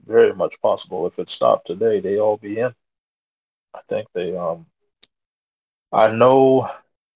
[0.05, 1.07] Very much possible.
[1.07, 2.73] If it stopped today, they all be in.
[3.73, 4.65] I think they um
[5.91, 6.69] I know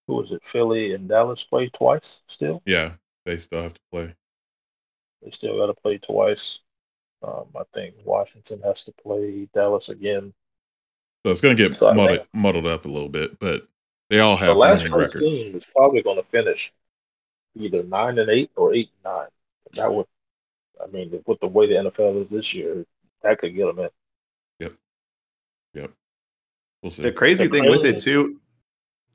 [0.08, 2.62] who was it, Philly and Dallas play twice still.
[2.66, 2.94] Yeah,
[3.26, 4.16] they still have to play.
[5.22, 6.60] They still gotta play twice.
[7.22, 10.34] Um I think Washington has to play Dallas again.
[11.26, 13.68] So it's going to get So think- muddled, muddled up a little bit, but
[14.10, 15.30] they all have The last winning place records.
[15.32, 16.72] team is probably gonna finish
[17.56, 19.28] either nine and eight or eight and nine.
[19.74, 20.06] That would
[20.84, 22.86] I mean with the way the NFL is this year,
[23.24, 23.90] that could get them in.
[24.60, 24.74] Yep.
[25.74, 25.92] Yep.
[26.82, 27.04] We'll see.
[27.04, 28.40] The crazy The thing with it crazy- too,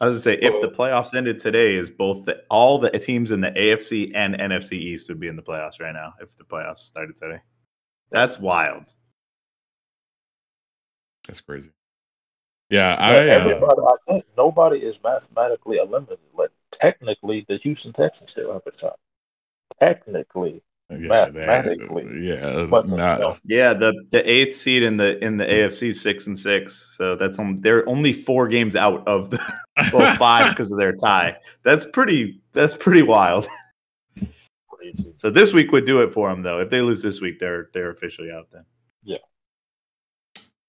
[0.00, 3.30] I was gonna say, if the playoffs ended today, is both the, all the teams
[3.30, 6.44] in the AFC and NFC East would be in the playoffs right now if the
[6.44, 7.38] playoffs started today.
[8.10, 8.92] That's wild.
[11.26, 11.70] That's crazy.
[12.68, 16.18] Yeah, I uh, everybody I think nobody is mathematically eliminated.
[16.34, 18.98] Like technically the Houston Texans still have a shot.
[19.78, 20.62] Technically.
[21.00, 22.26] Yeah, they- mathematically.
[22.28, 23.36] yeah, But the- not, no.
[23.44, 27.38] Yeah, the the eighth seed in the in the AFC six and six, so that's
[27.38, 29.40] on, they're only four games out of the
[29.92, 31.36] well five because of their tie.
[31.62, 32.40] That's pretty.
[32.52, 33.46] That's pretty wild.
[34.68, 35.12] Crazy.
[35.16, 36.60] So this week would do it for them, though.
[36.60, 38.48] If they lose this week, they're they're officially out.
[38.52, 38.64] Then
[39.04, 39.18] Yeah.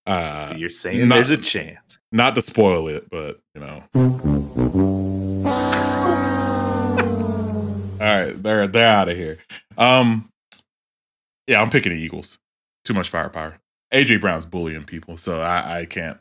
[0.05, 1.99] uh, so you're saying not- there's a chance.
[2.11, 3.83] not to spoil it, but you know.
[8.01, 9.37] All right, they're they're out of here.
[9.77, 10.29] Um,
[11.47, 12.39] yeah, I'm picking the Eagles.
[12.83, 13.59] Too much firepower.
[13.93, 16.17] AJ Brown's bullying people, so I, I can't.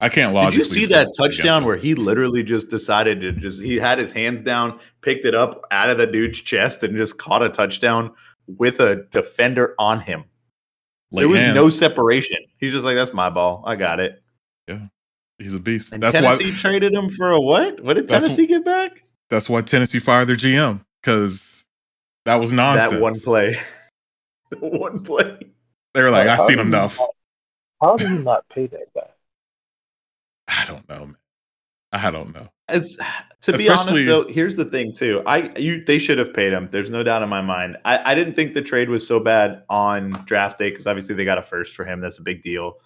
[0.00, 0.80] I can't Did logically.
[0.80, 4.42] you see that touchdown where he literally just decided to just he had his hands
[4.42, 8.10] down, picked it up out of the dude's chest, and just caught a touchdown
[8.46, 10.24] with a defender on him.
[11.12, 12.38] Late there was no separation.
[12.58, 13.62] He's just like, "That's my ball.
[13.64, 14.20] I got it."
[14.66, 14.86] Yeah,
[15.38, 15.92] he's a beast.
[15.92, 16.56] And That's Tennessee why.
[16.56, 17.80] traded him for a what?
[17.80, 19.04] What did Tennessee get back?
[19.30, 21.68] That's why Tennessee fired their GM because
[22.24, 22.92] that was nonsense.
[22.92, 23.58] That one play.
[24.58, 25.38] one play.
[25.94, 27.10] They were like, How "I've seen enough." not-
[27.82, 29.08] How do you not pay that guy?
[30.48, 31.16] I don't know, man.
[31.92, 32.48] I don't know.
[32.68, 32.96] As
[33.42, 35.22] to be honest, though, here's the thing too.
[35.26, 36.68] I you they should have paid him.
[36.72, 37.76] There's no doubt in my mind.
[37.84, 41.26] I, I didn't think the trade was so bad on draft day because obviously they
[41.26, 42.00] got a first for him.
[42.00, 42.78] That's a big deal.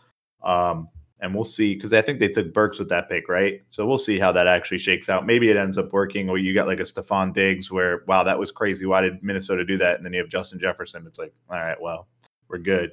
[0.43, 0.89] Um,
[1.21, 3.63] and we'll see because I think they took Burks with that pick, right?
[3.69, 5.25] So we'll see how that actually shakes out.
[5.27, 8.39] Maybe it ends up working, or you got like a Stefon Diggs where wow, that
[8.39, 8.85] was crazy.
[8.87, 9.97] Why did Minnesota do that?
[9.97, 11.05] And then you have Justin Jefferson.
[11.07, 12.07] It's like, all right, well,
[12.49, 12.93] we're good.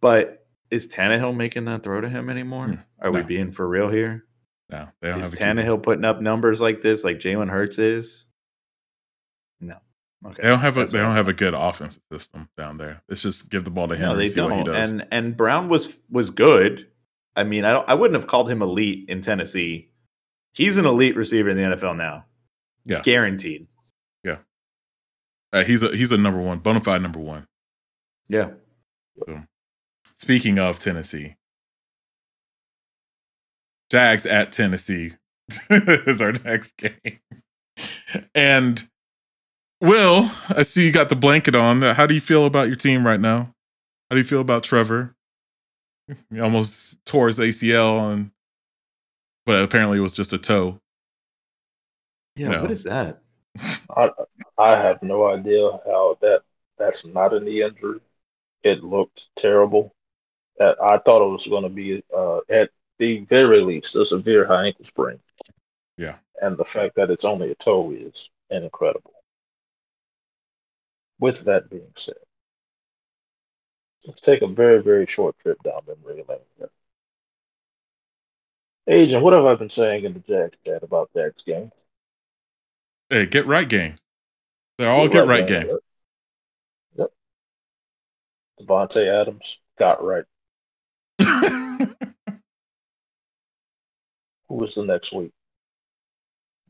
[0.00, 2.66] But is Tannehill making that throw to him anymore?
[2.68, 4.24] Hmm, Are we being for real here?
[4.70, 5.56] No, they don't Is have.
[5.56, 8.24] Tannehill putting up numbers like this, like Jalen Hurts is?
[9.60, 9.76] No.
[10.26, 10.42] Okay.
[10.42, 13.00] They don't have a That's they all don't have a good offensive system down there.
[13.08, 14.74] It's just give the ball to him No, and they see what he don't.
[14.74, 14.90] does.
[14.90, 16.88] And and Brown was was good.
[17.36, 19.90] I mean, I don't I wouldn't have called him elite in Tennessee.
[20.52, 22.24] He's an elite receiver in the NFL now.
[22.84, 23.02] Yeah.
[23.02, 23.66] Guaranteed.
[25.56, 27.46] Uh, he's a he's a number one, bona fide number one.
[28.28, 28.50] Yeah.
[30.14, 31.36] Speaking of Tennessee,
[33.90, 35.12] Jags at Tennessee
[35.70, 37.20] is our next game.
[38.34, 38.86] And
[39.80, 41.80] Will, I see you got the blanket on.
[41.80, 43.54] How do you feel about your team right now?
[44.10, 45.15] How do you feel about Trevor?
[46.30, 48.32] He almost tore his ACL on,
[49.44, 50.80] but apparently it was just a toe.
[52.36, 52.48] Yeah.
[52.48, 52.62] No.
[52.62, 53.20] What is that?
[53.96, 54.10] I
[54.58, 56.42] I have no idea how that
[56.78, 58.00] that's not a knee injury.
[58.62, 59.94] It looked terrible.
[60.60, 64.66] I thought it was going to be uh, at the very least a severe high
[64.66, 65.20] ankle sprain.
[65.98, 66.16] Yeah.
[66.42, 69.12] and the fact that it's only a toe is incredible.
[71.18, 72.16] With that being said,
[74.06, 76.38] let's take a very very short trip down memory lane.
[76.58, 76.70] here.
[78.88, 81.72] Agent, what have I been saying in the Jags chat about Jags game?
[83.10, 84.00] Hey, get right games.
[84.78, 85.76] They're all get right game, games.
[86.98, 87.08] Yep.
[88.60, 90.24] Davante Adams got right.
[94.48, 95.32] Who was the next week?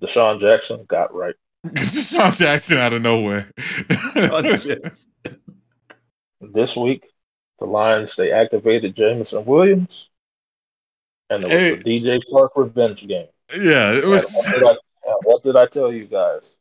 [0.01, 1.35] DeSean Jackson got right.
[1.67, 3.51] DeSean Jackson out of nowhere.
[4.17, 5.07] Oh, shit.
[6.41, 7.05] This week,
[7.59, 10.11] the Lions they activated Jameson Williams,
[11.31, 11.75] and it was Hey.
[11.77, 13.27] the DJ Chark revenge game.
[13.59, 14.33] yeah, it was.
[14.35, 16.59] what, did I, what did I tell you guys?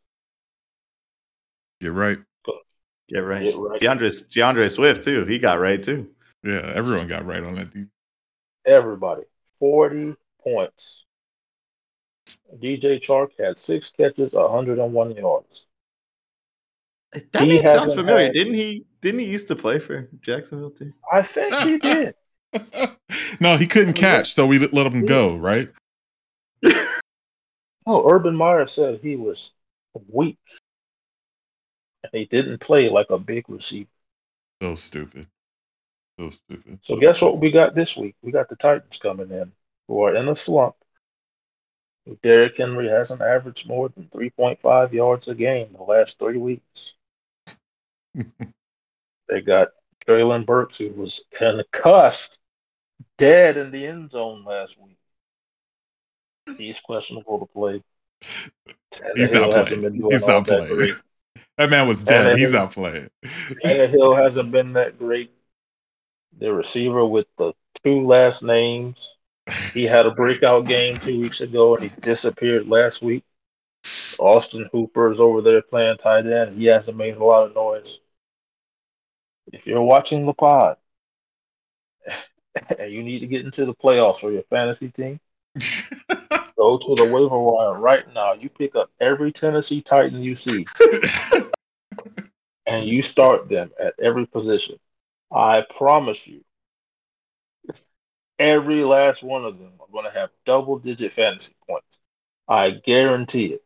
[1.81, 2.17] You're right.
[3.09, 3.43] Get right.
[3.43, 3.79] Get right.
[3.81, 5.25] DeAndre, DeAndre Swift, too.
[5.25, 6.09] He got right, too.
[6.43, 7.71] Yeah, everyone got right on that.
[7.71, 7.89] Dude.
[8.65, 9.23] Everybody,
[9.59, 11.05] forty points.
[12.57, 15.65] DJ Chark had six catches, 101 yards.
[17.31, 18.25] That He name sounds familiar.
[18.25, 18.85] had- Didn't he?
[19.05, 20.91] Didn't he used to play for Jacksonville too?
[21.11, 22.15] I think he did.
[23.39, 25.35] no, he couldn't catch, so we let him go.
[25.35, 25.69] Right?
[27.87, 29.51] Oh, Urban Meyer said he was
[30.07, 30.39] weak.
[32.01, 33.87] And he didn't play like a big receiver.
[34.59, 35.27] So stupid.
[36.17, 36.79] So stupid.
[36.81, 38.15] So guess what we got this week?
[38.23, 39.51] We got the Titans coming in,
[39.87, 40.73] who are in a slump.
[42.23, 46.93] Derrick Henry hasn't averaged more than 3.5 yards a game the last three weeks.
[49.27, 49.69] They got
[50.05, 52.39] Treylon Burks, who was concussed,
[53.17, 54.97] dead in the end zone last week.
[56.57, 57.81] He's questionable to play.
[59.15, 59.81] He's not playing.
[60.11, 60.67] He's not playing.
[61.57, 62.25] That man was dead.
[62.33, 63.09] Tannehill- He's not playing.
[63.63, 65.31] Tannehill hasn't been that great.
[66.37, 67.53] The receiver with the
[67.83, 69.15] two last names,
[69.73, 73.23] he had a breakout game two weeks ago and he disappeared last week.
[74.19, 76.55] Austin Hooper is over there playing tight end.
[76.55, 77.99] He hasn't made a lot of noise.
[79.53, 80.77] If you're watching the pod
[82.77, 85.19] and you need to get into the playoffs for your fantasy team,
[86.57, 88.33] go to the waiver wire right now.
[88.33, 90.65] You pick up every Tennessee Titan you see
[92.65, 94.77] and you start them at every position.
[95.31, 96.43] I promise you,
[98.39, 101.99] every last one of them are going to have double digit fantasy points.
[102.47, 103.61] I guarantee it.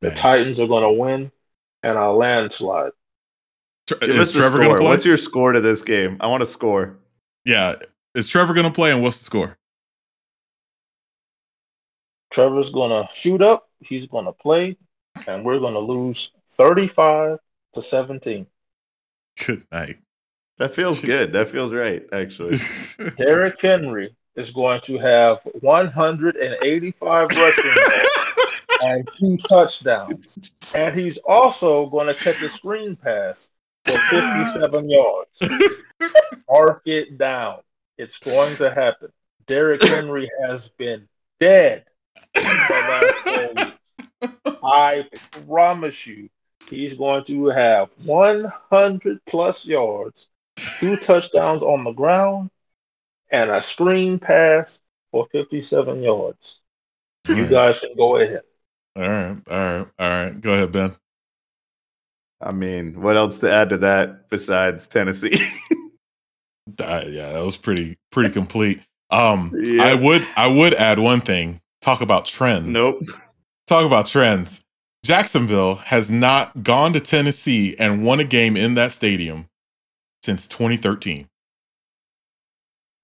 [0.00, 0.16] The Man.
[0.16, 1.32] Titans are going to win
[1.82, 2.92] and a landslide.
[3.86, 4.88] Tre- Give is Trevor gonna play?
[4.88, 6.16] What's your score to this game?
[6.20, 6.96] I want a score.
[7.44, 7.76] yeah,
[8.14, 8.90] is Trevor gonna play?
[8.90, 9.58] And what's the score?
[12.32, 14.76] Trevor's going to shoot up, he's going to play,
[15.28, 17.38] and we're going to lose 35
[17.74, 18.46] to 17.
[19.46, 19.98] Good night.
[20.58, 21.32] That feels good.
[21.32, 22.56] That feels right, actually.
[23.16, 27.64] Derrick Henry is going to have 185 rushing
[28.82, 30.38] and two touchdowns.
[30.74, 33.50] And he's also going to catch a screen pass
[33.84, 35.42] for 57 yards.
[36.48, 37.60] Mark it down.
[37.98, 39.10] It's going to happen.
[39.46, 41.08] Derrick Henry has been
[41.40, 41.84] dead
[42.34, 44.58] for the last four weeks.
[44.64, 45.08] I
[45.46, 46.28] promise you,
[46.68, 52.50] he's going to have 100 plus yards, two touchdowns on the ground,
[53.30, 54.80] and a screen pass
[55.10, 56.60] for 57 yards.
[57.28, 58.42] You guys can go ahead.
[58.94, 60.40] All right, all right, all right.
[60.40, 60.96] Go ahead, Ben.
[62.42, 65.40] I mean, what else to add to that besides Tennessee?
[66.80, 68.80] Uh, yeah, that was pretty pretty complete.
[69.10, 69.82] Um, Yeah.
[69.82, 71.60] I would I would add one thing.
[71.80, 72.68] Talk about trends.
[72.68, 73.02] nope.
[73.66, 74.62] Talk about trends.
[75.04, 79.48] Jacksonville has not gone to Tennessee and won a game in that stadium
[80.22, 81.26] since 2013.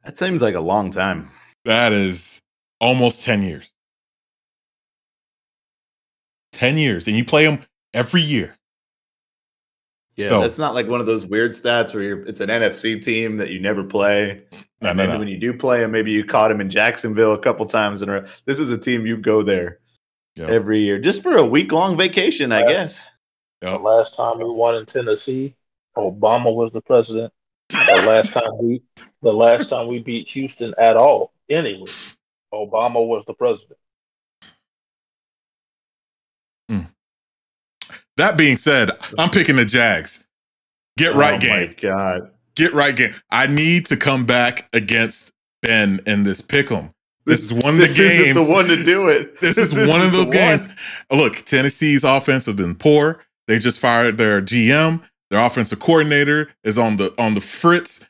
[0.04, 1.28] That seems like a long time.
[1.64, 2.40] That is
[2.80, 3.72] almost 10 years.
[6.52, 7.60] 10 years, and you play them
[7.92, 8.54] every year.
[10.18, 10.40] Yeah, No.
[10.40, 13.50] that's not like one of those weird stats where you're, it's an NFC team that
[13.50, 14.42] you never play.
[14.82, 15.18] No, and no, then no.
[15.20, 18.08] when you do play them, maybe you caught him in Jacksonville a couple times in
[18.08, 18.24] a row.
[18.44, 19.78] This is a team you go there
[20.34, 20.46] Yeah.
[20.48, 22.68] every year just for a week long vacation, I Right.
[22.68, 23.00] guess.
[23.60, 23.80] The Yep.
[23.82, 25.54] last time we won in Tennessee,
[25.96, 27.32] Obama was the president.
[27.68, 28.82] The last time we,
[29.22, 31.86] the last time we beat Houston at all, anyway,
[32.52, 33.78] Obama was the president.
[38.18, 40.24] That being said, I'm picking the Jags.
[40.98, 41.50] Get right oh game.
[41.68, 42.30] my god.
[42.56, 43.14] Get right game.
[43.30, 46.90] I need to come back against Ben in this pick 'em.
[47.24, 48.46] This is one of the This isn't games.
[48.46, 49.38] the one to do it.
[49.40, 50.34] This is one of the those one.
[50.34, 50.68] games.
[51.10, 53.22] Look, Tennessee's offense has been poor.
[53.46, 55.02] They just fired their GM.
[55.30, 58.06] Their offensive coordinator is on the on the fritz.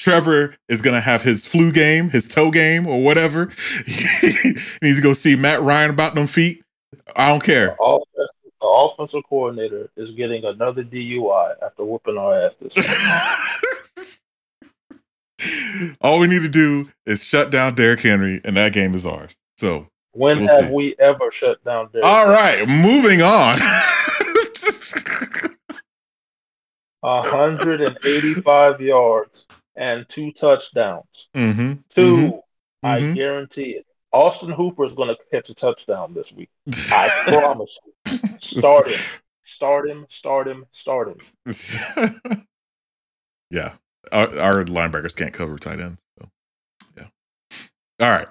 [0.00, 3.50] Trevor is gonna have his flu game, his toe game, or whatever.
[3.86, 6.62] he needs to go see Matt Ryan about them feet.
[7.16, 7.76] I don't care.
[7.78, 8.32] The, offense,
[8.64, 14.22] the offensive coordinator is getting another DUI after whooping our ass this.
[16.00, 19.38] All we need to do is shut down Derrick Henry, and that game is ours.
[19.58, 20.72] So, When We'll have see.
[20.74, 22.06] we ever shut down Derrick?
[22.06, 23.58] all right, moving on.
[27.00, 29.46] 185 yards
[29.76, 31.28] and two touchdowns.
[31.34, 32.40] hmm 2
[32.82, 33.14] I Mhm.
[33.14, 33.84] guarantee it.
[34.14, 36.48] Austin Hooper is going to catch a touchdown this week.
[36.90, 38.18] I promise you.
[38.38, 39.00] Start him.
[39.42, 40.06] Start him.
[40.08, 40.64] Start him.
[40.70, 41.18] Start him.
[43.50, 43.72] yeah,
[44.12, 46.00] our, our linebackers can't cover tight ends.
[46.16, 46.28] So,
[46.96, 47.06] yeah.
[47.98, 48.28] All right,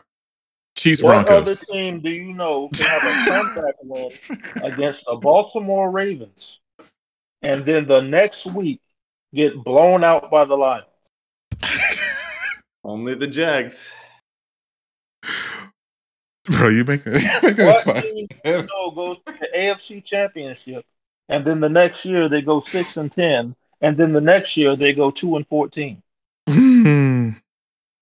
[0.78, 1.66] Chiefs What other Broncos.
[1.68, 4.10] team do you know can have a comeback win
[4.64, 6.62] against the Baltimore Ravens
[7.42, 8.80] and then the next week
[9.36, 10.86] get blown out by the Lions?
[12.86, 13.94] Only the Jags.
[16.46, 20.86] Bro, you make, you make What a team you know goes to the AFC Championship
[21.30, 24.76] and then the next year they go six and ten, and then the next year
[24.76, 26.02] they go two and fourteen?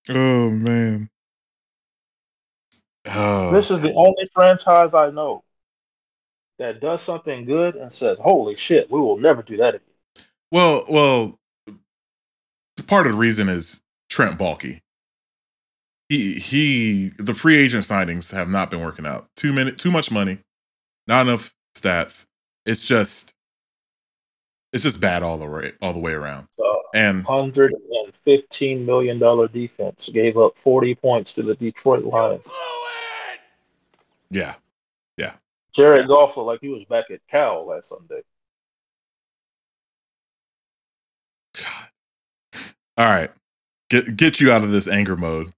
[0.08, 1.08] Oh man.
[3.06, 3.52] Oh.
[3.52, 5.44] This is the only franchise I know
[6.58, 10.84] that does something good and says, "Holy shit, we will never do that again." Well,
[10.88, 11.38] well,
[12.88, 14.80] part of the reason is Trent Baalke.
[16.12, 19.30] He he the free agent signings have not been working out.
[19.34, 20.40] Too many too much money,
[21.06, 22.26] not enough stats.
[22.66, 23.34] It's just
[24.74, 26.48] it's just bad all the way all the way around.
[26.58, 32.04] The And hundred and fifteen million dollar defense gave up forty points to the Detroit
[32.04, 32.42] Lions.
[34.30, 34.56] Yeah,
[35.16, 35.32] yeah.
[35.72, 38.20] Jared Goff looked like he was back at Cal last Sunday.
[41.54, 41.88] God.
[42.98, 43.30] All right.
[43.88, 45.54] Get get you out of this anger mode.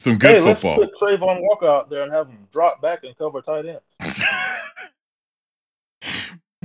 [0.00, 0.78] Some good hey, football.
[0.80, 3.80] let's put Travon Walker out there and have him drop back and cover tight end.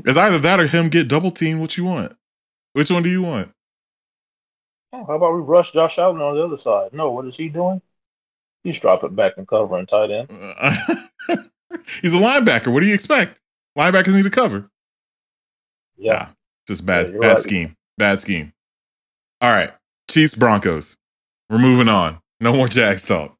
[0.05, 1.59] it's either that or him get double team.
[1.59, 2.15] What you want?
[2.73, 3.51] Which one do you want?
[4.91, 6.93] Oh, how about we rush Josh Allen on the other side?
[6.93, 7.81] No, what is he doing?
[8.63, 10.29] He's dropping back and covering tight end.
[12.01, 12.71] He's a linebacker.
[12.71, 13.41] What do you expect?
[13.77, 14.69] Linebackers need to cover.
[15.97, 16.13] Yeah.
[16.13, 16.27] Nah,
[16.67, 17.39] just bad, Yeah, bad right.
[17.39, 17.75] scheme.
[17.97, 18.53] Bad scheme.
[19.41, 19.71] All right,
[20.09, 20.97] Chiefs Broncos.
[21.49, 22.19] We're moving on.
[22.43, 23.35] No more Jags talk.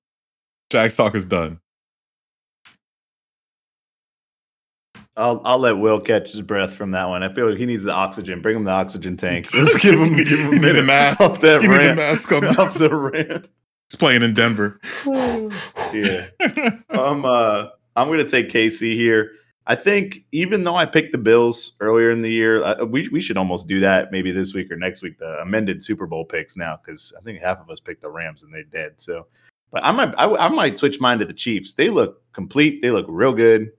[0.69, 1.59] Jags talk is done.
[5.15, 7.21] I'll I'll let Will catch his breath from that one.
[7.21, 8.41] I feel like he needs the oxygen.
[8.41, 9.45] Bring him the oxygen tank.
[9.53, 11.21] Let's give him give him You a need a minute mask.
[11.21, 11.97] off that You need a ramp.
[11.97, 13.47] mask on off the- the ramp.
[13.91, 14.79] He's playing in Denver.
[15.93, 16.25] Yeah.
[16.89, 19.31] Um, uh, I'm to take KC here.
[19.65, 23.21] I think even though I picked the Bills earlier in the year, uh, we we
[23.21, 25.17] should almost do that maybe this week or next week.
[25.19, 28.43] The amended Super Bowl picks now because I think half of us picked the Rams
[28.43, 28.93] and they're dead.
[28.97, 29.27] So,
[29.71, 31.73] but I might I, I might switch mine to the Chiefs.
[31.73, 32.81] They look complete.
[32.81, 33.71] They look real good.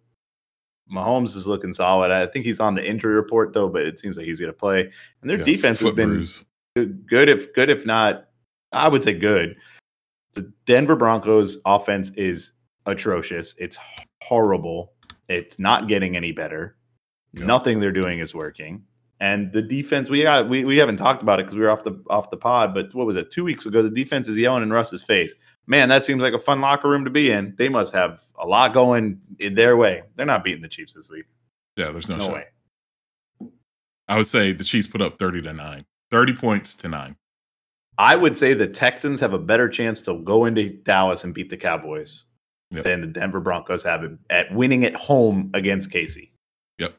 [0.90, 2.10] Mahomes is looking solid.
[2.10, 4.58] I think he's on the injury report though, but it seems like he's going to
[4.58, 4.90] play.
[5.20, 6.44] And their Yeah, defense has been bruise.
[6.74, 8.28] good if good if not
[8.72, 9.54] i would say good
[10.34, 12.50] the denver broncos offense is
[12.86, 13.78] atrocious it's
[14.24, 14.93] horrible
[15.28, 16.76] it's not getting any better.
[17.32, 18.84] Nothing they're doing is working.
[19.20, 21.84] And the defense we got we, we haven't talked about it because we were off
[21.84, 23.30] the off the pod but what was it?
[23.30, 25.34] Two weeks ago the defense is yelling in russ's face.
[25.66, 27.54] Man that seems like a fun locker room to be in.
[27.56, 30.02] They must have a lot going in their way.
[30.16, 31.24] They're not beating the chiefs this week.
[31.76, 32.44] Yeah, there's no, no, way.
[34.08, 35.84] I would say the Chiefs put up 30 to 9.
[36.10, 37.16] 30 points to 9.
[37.98, 41.50] I would say the Texans have a better chance to go into Dallas and beat
[41.50, 42.24] the Cowboys
[42.70, 42.84] Yep.
[42.84, 46.30] than the Denver Broncos have it at winning at home against KC.
[46.78, 46.96] Yep.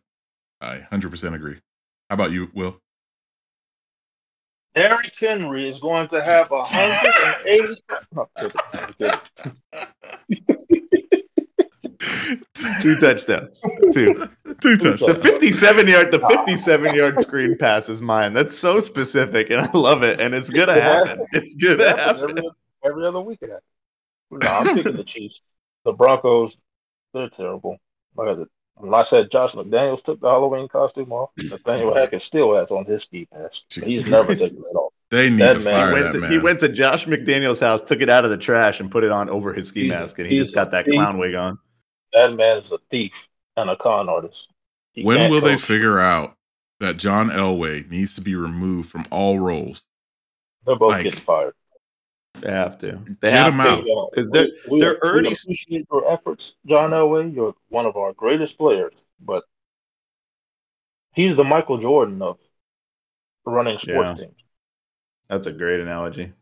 [0.61, 1.57] I 100% agree.
[2.09, 2.79] How about you, Will?
[4.73, 7.81] Derrick Henry is going to have 180.
[8.13, 8.61] No, I'm kidding.
[8.73, 10.65] I'm kidding.
[12.81, 13.61] Two touchdowns.
[13.93, 14.29] Two.
[14.61, 18.33] Two The 57 yard, the 57 yard screen pass is mine.
[18.33, 20.19] That's so specific, and I love it.
[20.19, 21.25] And it's gonna It happen.
[21.33, 22.29] It's gonna It happen.
[22.37, 22.49] every,
[22.85, 23.39] every other week.
[23.41, 23.63] It happens.
[24.31, 25.41] No, I'm picking the Chiefs.
[25.85, 26.57] The Broncos,
[27.13, 27.77] they're terrible.
[28.17, 32.21] Like I said, When I said Josh McDaniels took the Halloween costume off, Nathaniel Hackett
[32.21, 33.63] still has on his ski mask.
[33.69, 34.09] He's Jeez.
[34.09, 34.91] never taken it off.
[35.11, 36.31] They need That to man- fire He went, that to, man.
[36.31, 39.11] he went to Josh McDaniel's house, took it out of the trash, and put it
[39.11, 40.95] on over his ski He's- mask, and he just got that thief.
[40.95, 41.59] clown wig on.
[42.13, 44.47] That man is a thief and a con artist.
[44.93, 46.35] He when can't will they figure out
[46.79, 49.85] that John Elway needs to be removed from all roles?
[50.65, 51.53] They're both like- getting fired.
[52.41, 52.99] They have to.
[53.21, 53.69] They Get have him to.
[53.69, 53.83] out.
[53.85, 57.33] Yeah, 'Cause they're- we, they're we already- appreciate your efforts, John Elway.
[57.33, 59.43] You're one of our greatest players, but
[61.13, 62.39] he's the Michael Jordan of
[63.45, 64.27] running sports Yeah.
[64.27, 64.43] teams.
[65.29, 66.33] That's a great analogy.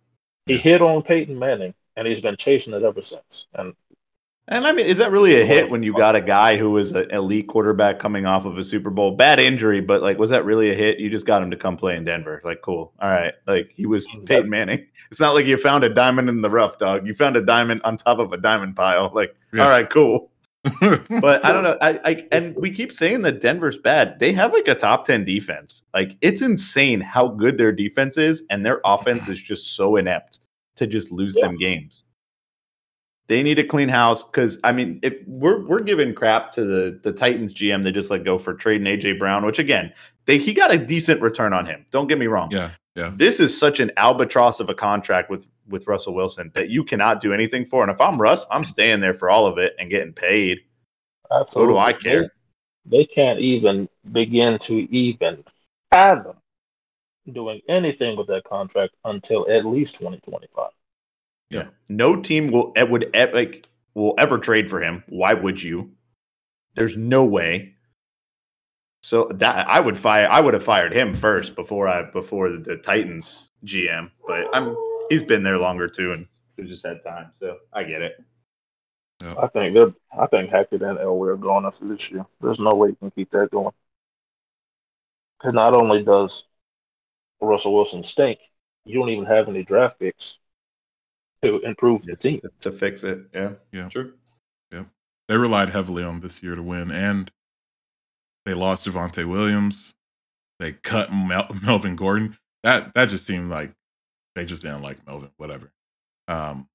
[0.46, 3.46] He hit on Peyton Manning, and he's been chasing it ever since.
[3.54, 3.74] And
[4.50, 6.92] And I mean, is that really a hit when you got a guy who was
[6.92, 9.16] an elite quarterback coming off of a Super Bowl?
[9.16, 11.00] Bad injury, but like, was that really a hit?
[11.00, 12.42] You just got him to come play in Denver.
[12.44, 12.92] Like, cool.
[13.00, 13.34] All right.
[13.48, 14.86] Like, he was Peyton Manning.
[15.12, 17.06] It's not like you found a diamond in the rough, dog.
[17.06, 19.12] You found a diamond on top of a diamond pile.
[19.14, 19.64] Like, Yeah.
[19.64, 20.32] all right, cool.
[21.22, 21.78] But I don't know.
[21.82, 24.18] I, I and we keep saying that Denver's bad.
[24.20, 25.84] They have like a top 10 defense.
[25.94, 30.40] Like, it's insane how good their defense is, and their offense is just so inept
[30.78, 31.48] to just lose Yeah.
[31.48, 32.06] them games.
[33.28, 37.00] They need a clean house because I mean, if we're we're giving crap to the
[37.04, 39.94] the Titans GM, they just let go for trading AJ Brown, which again,
[40.26, 41.86] they he got a decent return on him.
[41.92, 42.50] Don't get me wrong.
[42.52, 43.12] yeah, yeah.
[43.16, 47.22] This is such an albatross of a contract with with Russell Wilson that you cannot
[47.22, 47.82] do anything for.
[47.82, 50.60] And if I'm Russ, I'm staying there for all of it and getting paid.
[51.48, 52.34] So do I care?
[52.86, 55.44] They, they can't even begin to even
[55.90, 56.36] fathom
[57.32, 60.70] doing anything with that contract until at least 2025.
[61.54, 61.68] Yeah.
[61.90, 65.04] No team will would like will ever trade for him.
[65.08, 65.92] Why would you?
[66.76, 67.76] There's no way.
[69.02, 70.28] So that I would fire.
[70.30, 74.10] I would have fired him first before I before the, the Titans GM.
[74.26, 74.76] But I'm
[75.10, 76.26] he's been there longer too, and
[76.58, 77.30] we just had time.
[77.34, 78.14] So I get it.
[79.22, 79.94] I think they're.
[80.18, 82.26] I think Hackett and Elway are going after this year.
[82.42, 83.74] There's no way you can keep that going.
[85.40, 86.46] Because not only does
[87.42, 88.40] Russell Wilson stink,
[88.86, 90.40] you don't even have any draft picks
[91.44, 92.40] to improve the team.
[92.40, 93.20] to, to fix it.
[93.34, 93.52] Yeah.
[93.72, 93.90] Yeah.
[93.90, 94.14] Sure.
[95.30, 97.32] They relied heavily on this year to win, and
[98.46, 99.96] they lost Javonte Williams.
[100.60, 102.38] They cut Mel- Melvin Gordon.
[102.64, 103.74] That that just seemed like
[104.36, 105.32] they just didn't like Melvin.
[105.38, 105.72] Whatever.
[106.28, 106.68] Um,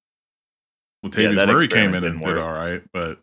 [1.05, 3.21] Latavius that Murray came in and didn't did all right, but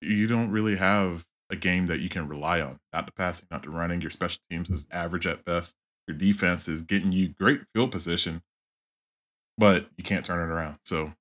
[0.00, 2.78] you don't really have a game that you can rely on.
[2.92, 4.00] Not the passing, not the running.
[4.00, 5.76] Your special teams is average at best.
[6.06, 8.42] Your defense is getting you great field position,
[9.58, 10.78] but you can't turn it around.
[10.84, 11.12] So,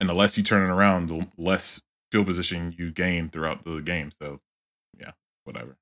[0.00, 1.80] and the less you turn it around, the less
[2.12, 4.10] field position you gain throughout the game.
[4.10, 4.40] So,
[4.98, 5.12] yeah,
[5.44, 5.76] whatever.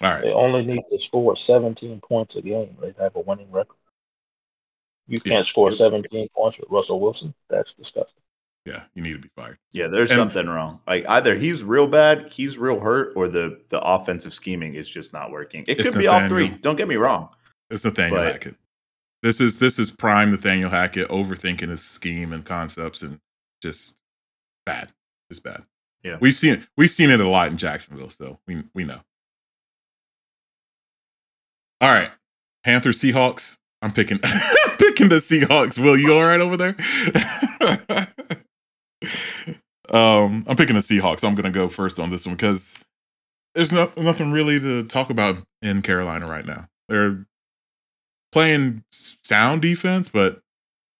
[0.00, 0.22] All right.
[0.22, 2.76] They only need to score 17 points a game.
[2.80, 3.76] They'd have a winning record.
[5.06, 7.34] You can't score 17 points with Russell Wilson.
[7.48, 8.22] That's disgusting.
[8.66, 9.56] Yeah, you need to be fired.
[9.72, 10.80] Yeah, there's And- something wrong.
[10.86, 15.14] Like either he's real bad, he's real hurt, or the the offensive scheming is just
[15.14, 15.64] not working.
[15.66, 16.50] It It's could be all three.
[16.50, 17.30] Don't get me wrong.
[17.70, 18.56] It's Nathaniel But- Hackett.
[19.22, 23.20] This is this is prime Nathaniel Hackett overthinking his scheme and concepts and
[23.60, 23.98] just
[24.64, 24.92] bad.
[25.30, 25.64] Just bad.
[26.04, 26.18] Yeah.
[26.20, 29.00] We've seen we've seen it a lot in Jacksonville, so we we know.
[31.80, 32.10] All right.
[32.64, 33.58] Panther Seahawks.
[33.82, 34.18] I'm picking
[34.78, 35.82] picking the Seahawks.
[35.82, 36.76] Will you all right over there?
[39.96, 41.26] um, I'm picking the Seahawks.
[41.26, 42.84] I'm gonna go first on this one because
[43.54, 46.68] there's no, nothing really to talk about in Carolina right now.
[46.88, 47.26] They're
[48.32, 50.40] playing sound defense, but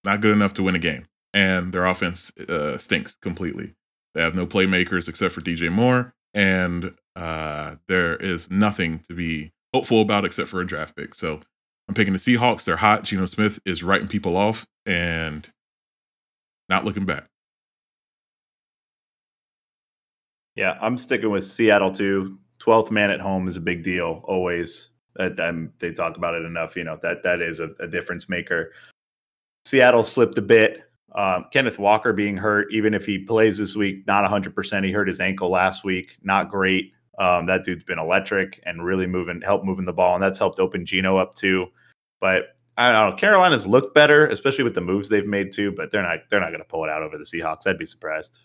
[0.04, 1.06] not good enough to win a game.
[1.34, 3.74] And their offense uh, stinks completely.
[4.14, 9.52] They have no playmakers except for DJ Moore, and uh, there is nothing to be
[9.74, 11.14] hopeful about except for a draft pick.
[11.14, 11.40] So
[11.88, 12.64] I'm picking the Seahawks.
[12.64, 13.04] They're hot.
[13.04, 15.48] Geno Smith is writing people off and
[16.68, 17.28] not looking back.
[20.56, 22.38] Yeah, I'm sticking with Seattle too.
[22.58, 24.22] Twelfth man at home is a big deal.
[24.24, 24.90] Always.
[25.18, 26.76] That um, they talk about it enough.
[26.76, 28.72] You know that that is a, a difference maker.
[29.64, 30.84] Seattle slipped a bit.
[31.14, 34.54] Um, Kenneth Walker being hurt, even if he plays this week, not 100.
[34.54, 36.16] percent He hurt his ankle last week.
[36.22, 36.92] Not great.
[37.18, 40.60] Um, that dude's been electric and really moving, help moving the ball, and that's helped
[40.60, 41.66] open Geno up too.
[42.20, 43.16] But I don't know.
[43.16, 45.72] Carolina's looked better, especially with the moves they've made too.
[45.72, 47.66] But they're not they're not going to pull it out over the Seahawks.
[47.66, 48.38] I'd be surprised.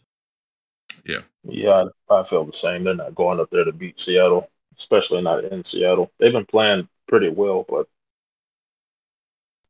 [1.44, 2.84] Yeah, I, I feel the same.
[2.84, 6.12] They're not going up there to beat Seattle, especially not in Seattle.
[6.20, 7.88] They've been playing pretty well, but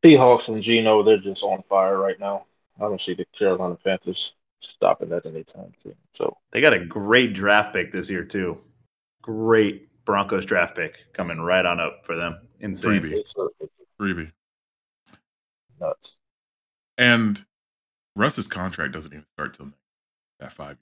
[0.04, 2.46] Seahawks and Geno, they're just on fire right now.
[2.78, 5.96] I don't see the Carolina Panthers stopping that anytime soon.
[6.14, 8.58] So They got a great draft pick this year too.
[9.22, 12.40] Great Broncos draft pick coming right on up for them.
[12.60, 13.02] Insane.
[13.02, 13.14] Freebie.
[13.14, 14.32] it's, it's Freebie.
[15.80, 16.18] nuts.
[16.98, 17.44] And
[18.16, 19.72] Russ's contract doesn't even start till
[20.40, 20.78] that five.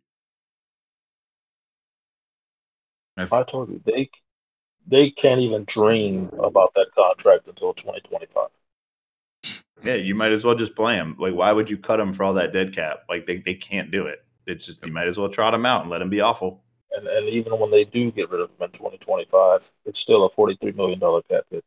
[3.18, 4.09] That's, I told you they
[4.88, 8.47] they can't even dream about that contract until 2025.
[9.84, 11.16] Yeah, you might as well just play him.
[11.20, 13.03] Like, why would you cut him for all that dead cap?
[13.09, 14.24] Like, they, they can't do it.
[14.45, 16.64] It's just you might as well trot him out and let him be awful.
[16.91, 20.30] And and even when they do get rid of him in 2025, it's still a
[20.30, 21.64] 43 million dollar cap hit.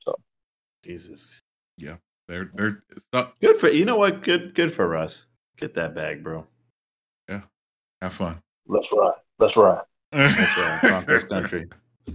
[0.00, 0.14] So
[0.84, 1.40] Jesus,
[1.78, 4.22] Yeah, they're they're it's not, good for you know what?
[4.22, 5.26] Good good for Russ.
[5.56, 6.46] Get that bag, bro.
[7.28, 7.42] Yeah,
[8.02, 8.40] have fun.
[8.66, 9.14] let's ride.
[9.38, 9.82] Let's ride.
[10.12, 10.78] That's right.
[10.82, 11.68] Broncos country.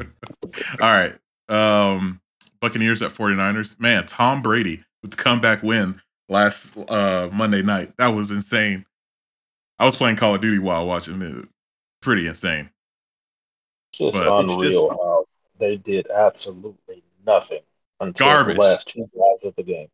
[0.81, 1.15] All right.
[1.49, 2.19] Um
[2.61, 3.79] Buccaneers at 49ers.
[3.79, 7.93] Man, Tom Brady with the comeback win last uh Monday night.
[7.97, 8.85] That was insane.
[9.79, 11.47] I was playing Call of Duty while watching it.
[12.01, 12.69] Pretty insane.
[13.93, 15.25] Just But unreal just- how
[15.59, 17.61] they did absolutely nothing
[17.99, 18.55] until Garbage.
[18.55, 19.87] the last two drives of the game.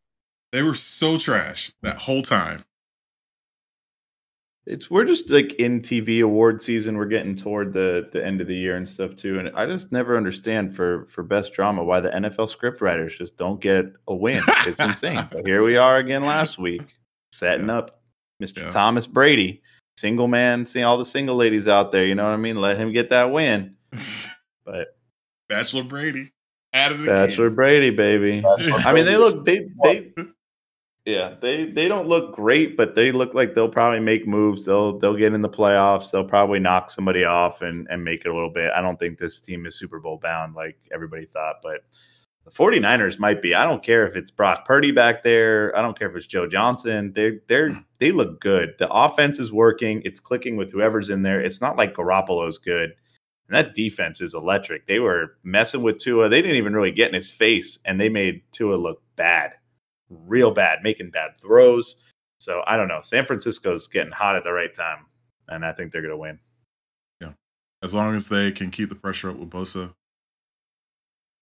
[0.52, 2.64] They were so trash that whole time.
[4.70, 6.95] It's we're just like in TV award season.
[6.95, 9.39] We're getting toward the the end of the year and stuff too.
[9.39, 13.36] And I just never understand for for best drama why the NFL script writers just
[13.36, 14.39] don't get a win.
[14.67, 15.28] It's insane.
[15.32, 16.84] But here we are again last week,
[17.32, 17.99] setting up
[18.41, 18.59] Mr.
[18.59, 18.70] Yeah.
[18.70, 19.63] Thomas Brady,
[19.97, 22.05] single man, seeing all the single ladies out there.
[22.05, 22.61] You know what I mean?
[22.61, 23.76] Let him get that win.
[24.65, 24.95] But
[25.47, 26.32] Bachelor Brady.
[26.74, 27.55] Added Bachelor again.
[27.55, 28.41] Brady, baby.
[28.41, 30.11] Bachelor I mean, they look they they
[31.10, 34.66] yeah they they don't look great, but they look like they'll probably make moves.
[34.66, 36.12] They'll they'll get in the playoffs.
[36.12, 38.72] They'll probably knock somebody off and and make it a little bit.
[38.76, 41.82] I don't think this team is Super Bowl bound like everybody thought, but
[42.45, 43.53] the 49ers might be.
[43.53, 45.76] I don't care if it's Brock Purdy back there.
[45.78, 47.12] I don't care if it's Joe Johnson.
[47.14, 47.80] They they're hmm.
[47.99, 48.76] they look good.
[48.80, 50.01] The offense is working.
[50.05, 51.41] It's clicking with whoever's in there.
[51.41, 52.91] It's not like Garoppolo's good.
[53.47, 54.86] And that defense is electric.
[54.86, 56.30] They were messing with Tua.
[56.30, 59.55] They didn't even really get in his face, and they made Tua look bad,
[60.10, 61.95] real bad, making bad throws.
[62.39, 63.01] So I don't know.
[63.03, 65.05] San Francisco's getting hot at the right time,
[65.47, 66.39] and I think they're going to win.
[67.22, 67.32] Yeah.
[67.84, 69.93] As long as they can keep the pressure up with Bosa,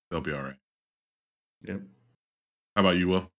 [0.09, 0.57] they'll be all right.
[1.61, 1.77] Yeah.
[2.75, 3.31] How about you, Will?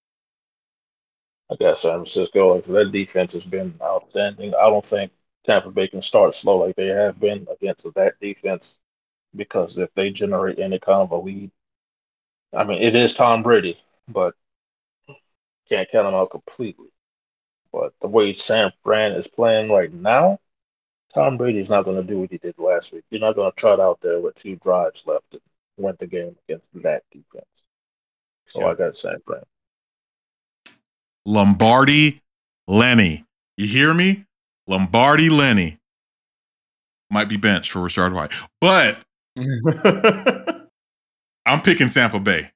[1.51, 2.55] I got San Francisco.
[2.55, 4.55] Like, their defense has been outstanding.
[4.55, 5.12] I don't think
[5.45, 8.79] Tampa Bay can start slow like they have been against that defense
[9.35, 11.51] because if they generate any kind of a lead,
[12.55, 14.35] I mean, it is Tom Brady, but
[15.69, 16.89] can't count him out completely.
[17.73, 20.39] But the way San Fran is playing right now,
[21.14, 23.05] Tom Brady's not going to do what he did last week.
[23.11, 25.43] You're not going to trot out there with two drives left and
[25.77, 27.45] win the game against that defense.
[28.47, 28.69] So Yeah.
[28.69, 29.43] I got San Fran.
[31.27, 32.23] Lombardi
[32.66, 33.25] Lenny.
[33.57, 34.25] You hear me?
[34.66, 35.79] Lombardi Lenny
[37.11, 39.03] might be benched for Richard White, but
[41.47, 42.53] I'm picking Tampa Bay.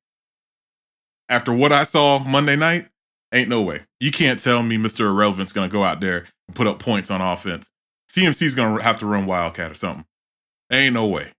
[1.29, 2.89] After what I saw Monday night,
[3.33, 3.83] ain't no way.
[4.01, 5.07] You can't tell me Mr.
[5.07, 7.71] Irrelevant's going to go out there and put up points on offense.
[8.11, 10.05] CMC's going to have to run Wildcat or something.
[10.71, 11.31] Ain't no way.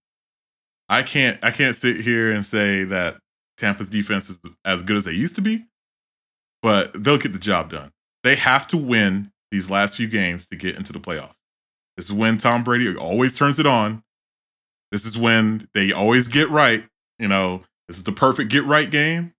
[0.90, 3.18] I can't I can't sit here and say that
[3.58, 5.66] Tampa's defense is as good as they used to be,
[6.62, 7.92] but they'll get the job done.
[8.24, 11.40] They have to win these last few games to get into the playoffs.
[11.96, 14.04] This is when Tom Brady always turns it on.
[14.92, 16.84] This is when they always get right.
[17.20, 19.33] You know, this is the perfect get right game.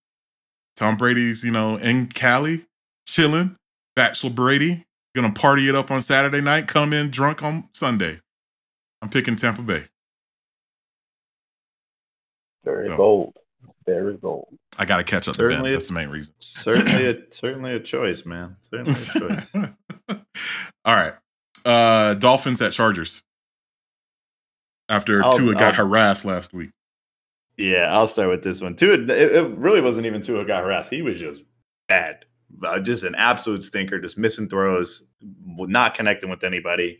[0.77, 2.67] Tom Brady's, you know, in Cali,
[3.07, 3.57] chilling.
[3.97, 8.19] Bachelor Brady, gonna party it up on Saturday night, come in drunk on Sunday.
[9.01, 9.85] I'm picking Tampa Bay.
[12.65, 12.97] Very No.
[12.97, 13.39] bold.
[13.87, 14.49] Very bold.
[14.79, 15.51] I gotta catch up to Ben.
[15.51, 16.35] Certainly That's the main reason.
[16.41, 18.57] certainly, a, certainly a choice, man.
[18.63, 20.19] Certainly a choice.
[20.85, 21.15] All right.
[21.65, 23.23] Uh Dolphins at Chargers.
[24.89, 26.71] After I'll- Tua got I'll- harassed last week.
[27.57, 28.75] Yeah, I'll start with this one.
[28.75, 30.91] Tua, it, it really wasn't even Tua got harassed.
[30.91, 31.43] He was just
[31.89, 32.25] bad,
[32.65, 36.99] uh, just an absolute stinker, just missing throws, not connecting with anybody.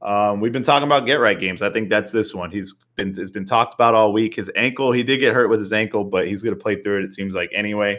[0.00, 1.62] Um, we've been talking about get right games.
[1.62, 2.50] I think that's this one.
[2.50, 4.36] He's been it's been talked about all week.
[4.36, 7.00] His ankle, he did get hurt with his ankle, but he's going to play through
[7.00, 7.04] it.
[7.04, 7.98] It seems like anyway.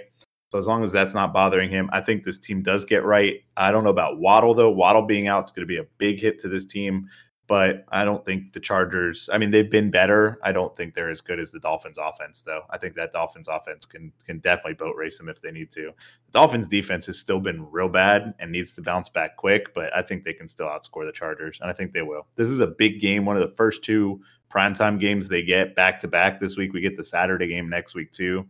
[0.51, 3.35] So as long as that's not bothering him, I think this team does get right.
[3.57, 4.71] I don't know about Waddle though.
[4.71, 7.07] Waddle being out is going to be a big hit to this team
[7.49, 9.27] but I don't think the Chargers.
[9.33, 10.37] I mean, they've been better.
[10.43, 12.61] I don't think they're as good as the Dolphins' offense, though.
[12.69, 15.91] I think that Dolphins' offense can can definitely boat race them if they need to.
[16.27, 19.93] The Dolphins' defense has still been real bad and needs to bounce back quick, but
[19.97, 22.27] I think they can still outscore the Chargers, and I think they will.
[22.35, 24.21] This is a big game, one of the first two
[24.51, 26.71] primetime games they get back to back this week.
[26.71, 28.45] We get the Saturday game next week too.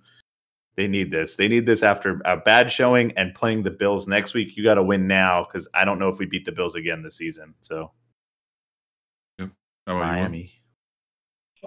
[0.75, 1.37] They need this.
[1.37, 4.57] They need this after a bad showing and playing the Bills next week.
[4.57, 7.01] You got to win now because I don't know if we beat the Bills again
[7.01, 7.53] this season.
[7.61, 7.91] So
[9.39, 9.78] How about you, Will?
[9.95, 10.53] Miami.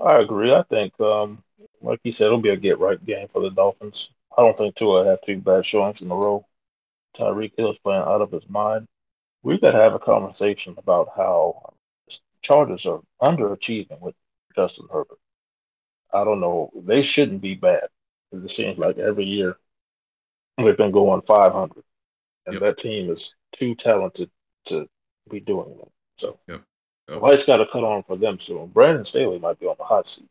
[0.02, 0.52] I agree.
[0.52, 1.42] I think, um,
[1.80, 4.10] like you said, it'll be a get right game for the Dolphins.
[4.36, 6.46] I don't think Tua have two bad showings in a row.
[7.14, 8.88] Tyreek Hill's playing out of his mind.
[9.42, 11.74] We could have a conversation about how
[12.42, 14.14] Chargers are underachieving with
[14.54, 15.18] Justin Herbert.
[16.12, 16.70] I don't know.
[16.74, 17.88] They shouldn't be bad.
[18.32, 19.56] It seems like every year
[20.58, 21.84] they've been going 500,
[22.46, 22.62] and Yep.
[22.62, 24.30] that team is too talented
[24.66, 24.88] to
[25.28, 25.88] be doing that.
[26.18, 26.62] So Yep.
[27.09, 28.68] The lights got to cut on for them soon.
[28.68, 30.28] Brandon Staley might be on the hot seat.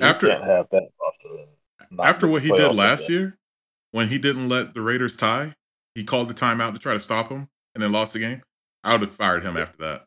[0.00, 1.28] After- can't have that roster.
[2.00, 3.20] After what he did last again.
[3.20, 3.38] year,
[3.92, 5.54] when he didn't let the Raiders tie,
[5.94, 8.42] he called the timeout to try to stop him and then lost the game.
[8.82, 10.06] I would have fired him after that.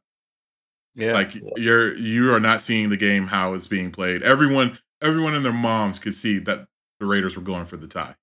[0.95, 1.13] Yeah.
[1.13, 4.23] Like you're you are not seeing the game how it's being played.
[4.23, 6.67] Everyone everyone and their moms could see that
[6.99, 8.15] the Raiders were going for the tie.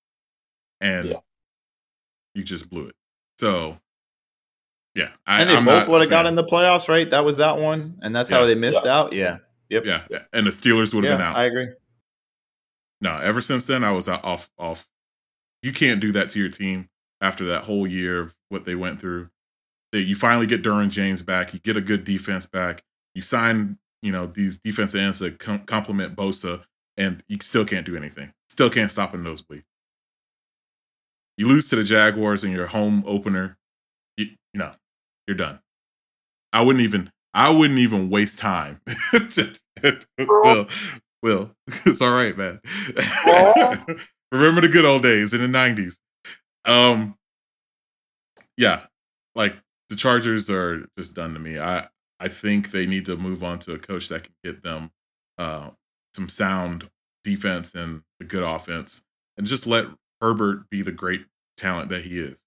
[0.81, 1.21] And Yeah.
[2.35, 2.97] you just blew it.
[3.39, 3.79] So
[4.95, 5.11] yeah.
[5.27, 7.11] I, and they I'm both would have got in the playoffs, right?
[7.11, 8.97] That was that one, and that's how they missed Yeah.
[8.99, 9.13] out.
[9.13, 9.39] Yeah,
[9.69, 10.03] yep, Yeah.
[10.33, 11.17] And the Steelers would have yeah.
[11.17, 11.37] been out.
[11.37, 11.69] I agree.
[13.01, 14.87] no, ever since then I was off off.
[15.63, 16.89] You can't do that to your team
[17.21, 19.31] after that whole year of what they went through.
[19.93, 22.83] You finally get Derwin James back, you get a good defense back,
[23.15, 26.65] you sign, you know, these defense ends to com- complement Bosa,
[26.97, 28.33] and you still can't do anything.
[28.51, 29.63] Still can't stop a nosebleed.
[31.37, 33.57] You lose to the Jaguars in your home opener.
[34.17, 34.73] You, no,
[35.27, 35.61] you're done.
[36.53, 37.11] I wouldn't even.
[37.33, 38.81] I wouldn't even waste time.
[40.19, 40.69] Will,
[41.23, 42.61] Will, it's all right, man.
[44.33, 45.99] Remember the good old days in the '90s.
[46.65, 47.17] Um,
[48.57, 48.87] yeah,
[49.35, 49.57] like
[49.89, 51.59] the Chargers are just done to me.
[51.59, 51.89] I
[52.21, 54.91] I think they need to move on to a coach that can get them
[55.39, 55.71] uh,
[56.15, 56.89] some sound
[57.25, 59.03] defense and a good offense,
[59.37, 59.87] and just let
[60.21, 62.45] Herbert be the great talent that he is.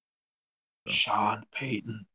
[0.88, 2.06] Sean Payton.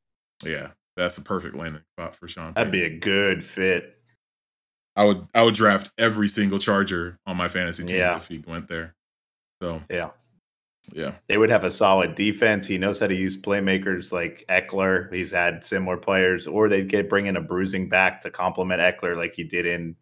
[0.44, 2.52] Yeah, that's a perfect landing spot for Sean.
[2.54, 3.98] That'd be a good fit.
[4.96, 8.16] I would I would draft every single Charger on my fantasy team Yeah.
[8.16, 8.94] if he went there.
[9.62, 10.10] So Yeah,
[10.92, 12.66] yeah, they would have a solid defense.
[12.66, 15.10] He knows how to use playmakers like Ekeler.
[15.14, 19.16] He's had similar players, or they'd get bring in a bruising back to complement Ekeler,
[19.16, 19.96] like he did in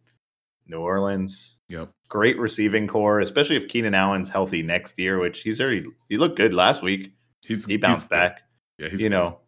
[0.67, 1.59] New Orleans.
[1.69, 1.91] yep.
[2.09, 6.37] Great receiving corps, especially if Keenan Allen's healthy next year, which he's already he looked
[6.37, 7.13] good last week.
[7.47, 8.41] He's He bounced he's back.
[8.79, 9.39] Yeah, he's you know,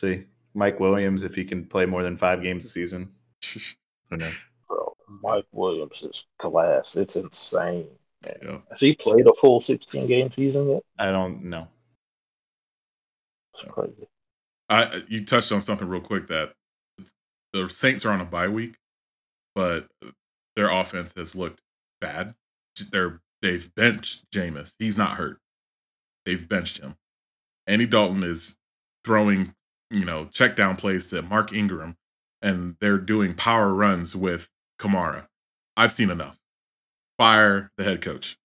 [0.00, 0.24] see
[0.54, 3.10] Mike Williams if he can play more than five games a season.
[4.10, 4.48] Who knows?
[4.68, 6.96] Bro, Mike Williams is class.
[6.96, 7.88] It's insane.
[8.42, 8.58] Yeah.
[8.70, 10.82] Has he played a full 16 game season yet?
[10.98, 11.68] I don't know.
[13.54, 14.06] It's crazy.
[14.68, 16.52] I you touched on something real quick that
[17.52, 18.76] the Saints are on a bye week,
[19.54, 19.88] but
[20.54, 21.60] their offense has looked
[22.00, 22.34] bad.
[22.92, 24.76] They're they've benched Jameis.
[24.78, 25.38] He's not hurt.
[26.24, 26.96] They've benched him.
[27.66, 28.56] Andy Dalton is
[29.04, 29.54] throwing,
[29.90, 31.96] you know, check down plays to Mark Ingram,
[32.40, 35.26] and they're doing power runs with Kamara.
[35.76, 36.38] I've seen enough.
[37.18, 38.36] Fire the head coach.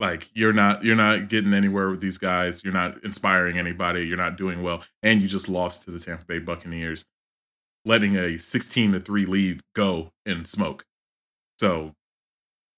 [0.00, 2.62] Like you're not you're not getting anywhere with these guys.
[2.64, 4.06] You're not inspiring anybody.
[4.06, 7.04] You're not doing well, and you just lost to the Tampa Bay Buccaneers,
[7.84, 10.84] letting a 16 to three lead go in smoke.
[11.58, 11.94] So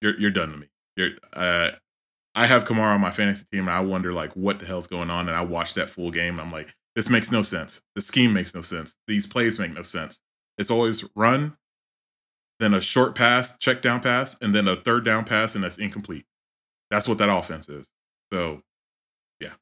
[0.01, 0.67] you're you're done to me.
[0.97, 1.71] You're uh,
[2.33, 5.11] I have Kamara on my fantasy team, and I wonder like what the hell's going
[5.11, 5.27] on.
[5.27, 7.81] And I watched that full game, and I'm like, this makes no sense.
[7.95, 8.95] The scheme makes no sense.
[9.07, 10.21] These plays make no sense.
[10.57, 11.57] It's always run,
[12.59, 15.77] then a short pass, check down pass, and then a third down pass, and that's
[15.77, 16.25] incomplete.
[16.89, 17.89] That's what that offense is.
[18.31, 18.61] So
[19.39, 19.53] Yeah,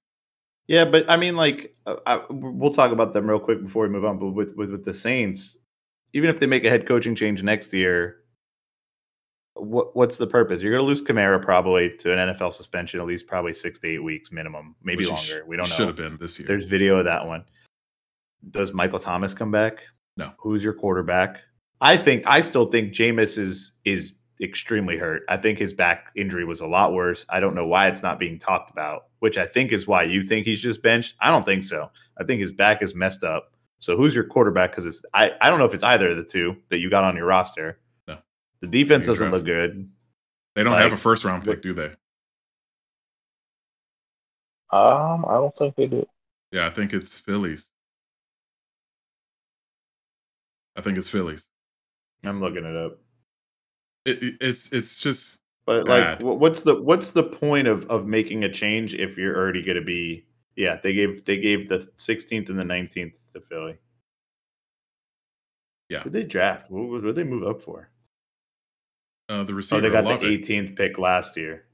[0.68, 3.90] Yeah, but I mean, like, uh, I, we'll talk about them real quick before we
[3.90, 4.20] move on.
[4.20, 5.58] But with, with with the Saints,
[6.14, 8.18] even if they make a head coaching change next year,
[9.64, 10.62] what what's the purpose?
[10.62, 13.88] You're going to lose Kamara probably to an NFL suspension, at least probably six to
[13.88, 15.46] eight weeks minimum, maybe which longer.
[15.48, 15.86] we don't Should know.
[15.88, 16.48] have been this year.
[16.48, 17.44] There's video of that one.
[18.52, 19.80] Does Michael Thomas come back?
[20.18, 20.34] No.
[20.38, 21.42] Who's your quarterback?
[21.82, 25.24] I think I still think Jameis is is extremely hurt.
[25.28, 27.26] I think his back injury was a lot worse.
[27.30, 30.24] I don't know why it's not being talked about, which I think is why you
[30.24, 31.16] think he's just benched.
[31.22, 31.90] I don't think so.
[32.20, 33.52] I think his back is messed up.
[33.80, 34.72] So who's your quarterback?
[34.72, 37.04] Because it's I, I don't know if it's either of the two that you got
[37.04, 37.80] on your roster.
[38.62, 38.68] No.
[38.70, 39.34] The defense doesn't draft.
[39.34, 39.90] look good.
[40.56, 41.94] they don't have a first round pick, do they?
[44.72, 46.06] Um, I don't think they do.
[46.52, 47.70] Yeah, I think it's Phillies.
[50.76, 51.50] I think it's Phillies.
[52.24, 53.00] I'm looking it up.
[54.06, 56.22] It, it- it's it's just But like, Bad.
[56.22, 59.78] wh- what's the what's the point of of making a change if you're already going
[59.78, 60.26] to be?
[60.56, 63.78] Yeah, they gave they gave the 16th and the 19th to Philly.
[65.90, 66.04] Yeah.
[66.04, 66.70] Did they draft?
[66.70, 67.90] What what did they move up for?
[69.30, 71.66] Uh, the Oh, they got the 18th pick last year.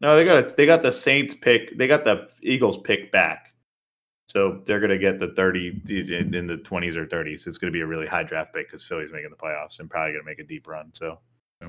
[0.00, 1.76] No, they got a, they got the Saints pick.
[1.76, 3.52] They got the Eagles pick back.
[4.28, 7.46] So they're going to get the 30 in, in the 20s or 30s.
[7.46, 9.90] It's going to be a really high draft pick because Philly's making the playoffs and
[9.90, 10.90] probably going to make a deep run.
[10.94, 11.18] So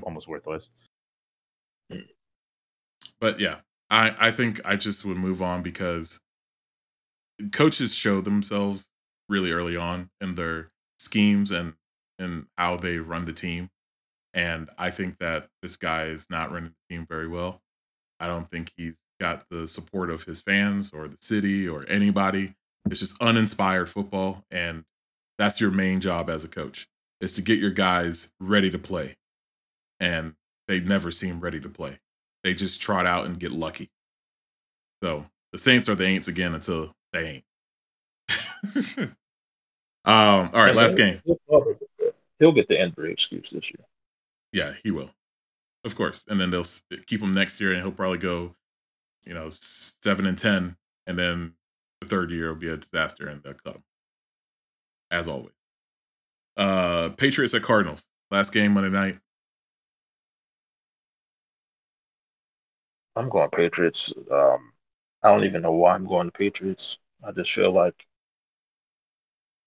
[0.02, 0.70] almost worthless.
[3.20, 3.58] But yeah,
[3.90, 6.22] I I think I just would move on because
[7.52, 8.90] coaches show themselves
[9.30, 11.74] really early on in their schemes and
[12.18, 13.70] and how they run the team.
[14.34, 17.62] And I think that this guy is not running the team very well.
[18.20, 22.56] I don't think he's got the support of his fans or the city or anybody.
[22.90, 24.44] It's just uninspired football.
[24.50, 24.86] And
[25.38, 26.88] that's your main job as a coach
[27.22, 29.16] is to get your guys ready to play.
[30.00, 30.34] And
[30.68, 32.00] they never seem ready to play.
[32.44, 33.90] They just trot out and get lucky.
[35.02, 37.44] So the Saints are the Aints again until they
[38.30, 38.98] ain't.
[40.06, 41.22] um, all right, last game.
[42.40, 43.86] He'll get the injury excuse this year.
[44.54, 45.10] Yeah, he will.
[45.84, 46.26] Of course.
[46.30, 46.64] And then they'll
[47.08, 48.56] keep him next year and he'll probably go,
[49.26, 50.78] you know, seven and 10.
[51.08, 51.56] And then
[52.00, 53.84] the third year will be a disaster and they'll cut him.
[55.12, 55.54] As always.
[56.56, 58.08] Uh, Patriots at Cardinals.
[58.32, 59.20] Last game Monday night.
[63.16, 64.14] I'm going Patriots.
[64.32, 64.74] Um,
[65.24, 66.98] I don't even know why I'm going to Patriots.
[67.24, 68.06] I just feel like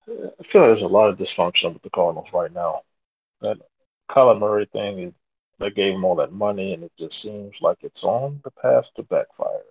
[0.08, 2.82] I feel like there's a lot of dysfunction with the Cardinals right now.
[3.40, 3.58] That
[4.08, 5.12] Kyler Murray thing is
[5.58, 8.90] that gave him all that money, and it just seems like it's on the path
[8.94, 9.62] to backfiring.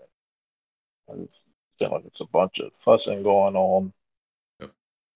[1.08, 1.46] And it's
[1.80, 3.94] like it's a bunch of fussing going on,
[4.60, 4.72] yep.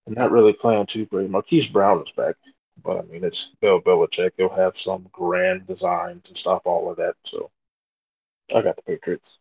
[0.05, 1.30] and not really playing too great.
[1.30, 2.36] Marquise Brown is back,
[2.84, 4.32] but I mean it's Bill Belichick.
[4.38, 7.15] He'll have some grand design to stop all of that.
[7.24, 7.49] So
[8.53, 9.39] I got the Patriots.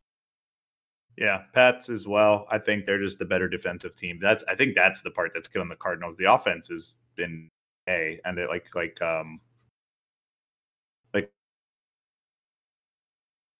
[1.19, 2.47] Yeah, Pats as well.
[2.49, 4.19] I think they're just the better defensive team.
[4.23, 6.17] That's I think that's the part that's killing the Cardinals.
[6.17, 7.51] The offense has been
[7.89, 9.41] a and it like like um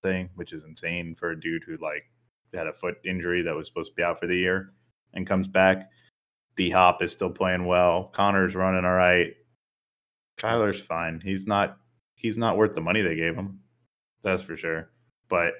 [0.01, 2.05] thing, which is insane for a dude who like
[2.53, 4.73] had a foot injury that was supposed to be out for the year
[5.13, 5.89] and comes back.
[6.55, 8.11] D Hop is still playing well.
[8.13, 9.33] Conner's running all right.
[10.37, 11.21] Kyler's fine.
[11.23, 11.77] He's not
[12.15, 13.59] he's not worth the money they gave him.
[14.23, 14.89] That's for sure.
[15.29, 15.53] But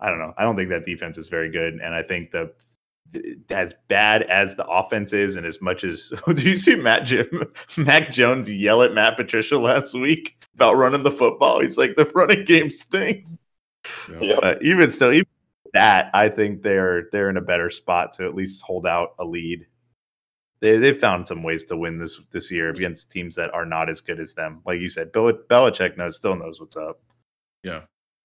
[0.00, 0.32] I don't know.
[0.38, 2.52] I don't think that defense is very good, and I think the
[3.50, 7.44] as bad as the offense is, and as much as do you see Matt Jim,
[7.76, 11.60] Mac Jones yell at Matt Patricia last week about running the football?
[11.60, 13.36] He's like the running game stinks.
[14.20, 14.34] Yeah.
[14.34, 15.26] Uh, even still, even
[15.74, 19.24] that, I think they're they're in a better spot to at least hold out a
[19.24, 19.66] lead.
[20.60, 23.88] They they found some ways to win this this year against teams that are not
[23.88, 24.62] as good as them.
[24.66, 27.00] Like you said, Bill Belichick knows still knows what's up.
[27.62, 27.82] Yeah,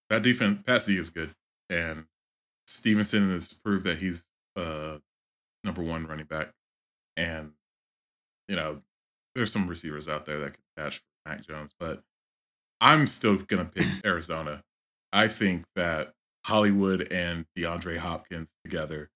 [0.10, 1.34] that defense, Patsy is good
[1.70, 2.06] and
[2.68, 4.98] Stevenson has proved that he's uh
[5.64, 6.52] number one running back.
[7.18, 7.52] And
[8.48, 8.82] you know,
[9.36, 12.04] there's some receivers out there that could catch Mac Jones, but
[12.82, 14.64] I'm still gonna pick Arizona.
[15.14, 16.14] I think that
[16.46, 19.10] Hollywood and DeAndre Hopkins together.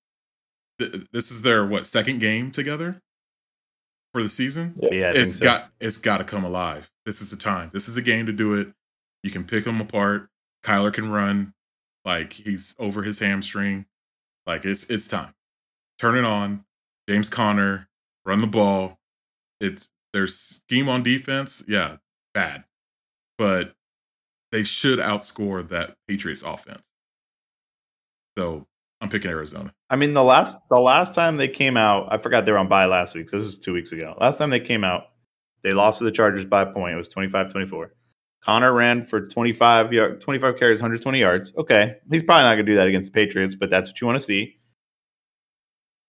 [0.80, 3.02] Th- this is their what second game together
[4.14, 4.76] for the season.
[4.82, 5.44] Yeah, it's so.
[5.44, 6.90] got it's got to come alive.
[7.06, 7.72] This is the time.
[7.74, 8.72] This is a game to do it.
[9.24, 10.30] You can pick them apart.
[10.64, 11.54] Kyler can run.
[12.06, 13.88] Like he's over his hamstring.
[14.46, 15.34] Like it's it's time.
[16.00, 16.64] Turn it on.
[17.10, 17.90] James Conner,
[18.26, 19.00] run the ball.
[19.60, 21.98] It's their scheme on defense, yeah,
[22.34, 22.66] bad.
[23.38, 23.74] But
[24.52, 26.92] they should outscore that Patriots offense.
[28.38, 28.68] So
[29.02, 29.74] I'm picking Arizona.
[29.90, 32.68] I mean, the last the last time they came out, I forgot they were on
[32.68, 33.30] bye last week.
[33.30, 34.16] So this was two weeks ago.
[34.20, 35.04] Last time they came out,
[35.64, 36.94] they lost to the Chargers by a point.
[36.94, 37.90] It was 25-24.
[38.44, 41.52] Conner ran for 25 yard, 25 carries, 120 yards.
[41.58, 44.08] Okay, he's probably not going to do that against the Patriots, but that's what you
[44.08, 44.56] want to see.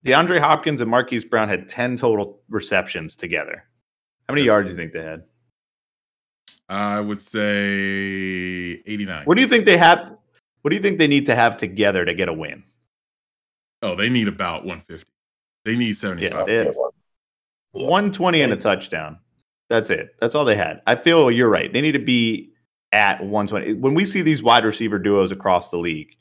[0.05, 3.64] DeAndre Hopkins and Marquise Brown had 10 total receptions together.
[4.28, 5.24] How many yards do you think they had?
[6.69, 9.25] I would say 89.
[9.25, 10.16] What do you think they have?
[10.62, 12.62] What do you think they need to have together to get a win?
[13.83, 15.09] Oh, they need about 150.
[15.64, 16.49] They need 75.
[16.49, 16.64] Yeah,
[17.73, 19.19] 120 and a touchdown.
[19.69, 20.16] That's it.
[20.21, 20.81] That's all they had.
[20.87, 21.73] I feel you're right.
[21.73, 22.51] They need to be
[22.93, 23.75] at 120.
[23.75, 26.16] When we see these wide receiver duos across the league,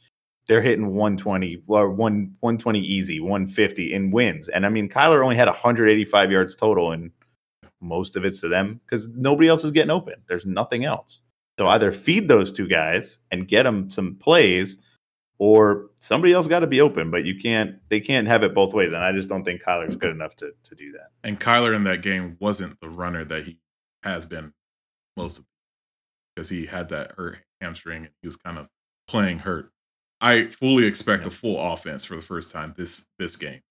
[0.48, 4.50] they're hitting 120 or 1 120 easy, 150 in wins.
[4.50, 7.12] And I mean, Kyler only had 185 yards total, and
[7.82, 10.16] most of it's to them because nobody else is getting open.
[10.28, 11.22] There's nothing else.
[11.60, 14.78] So either feed those two guys and get them some plays,
[15.40, 17.76] or somebody else got to be open, but you can't.
[17.90, 20.52] They can't have it both ways, and I just don't think Kyler's good enough to
[20.64, 21.10] to do that.
[21.24, 23.60] And Kyler in that game wasn't the runner that he
[24.04, 24.54] has been
[25.16, 25.46] most of
[26.36, 28.68] because he had that hurt hamstring and he was kind of
[29.08, 29.72] playing hurt.
[30.22, 31.30] I fully expect yeah.
[31.30, 33.62] a full offense for the first time this this game,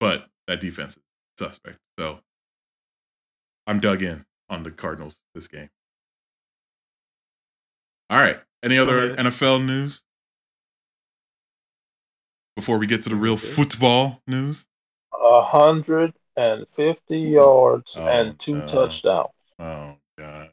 [0.00, 1.02] but that defense is
[1.38, 1.78] suspect.
[1.98, 2.20] So
[3.66, 5.70] I'm dug in on the Cardinals this game.
[8.10, 8.38] All right.
[8.62, 10.02] Any other NFL news?
[12.56, 14.66] before we get to the real football news?
[15.12, 18.68] A hundred and fifty yards oh, and two God.
[18.68, 19.28] touchdowns.
[19.58, 20.50] Oh God!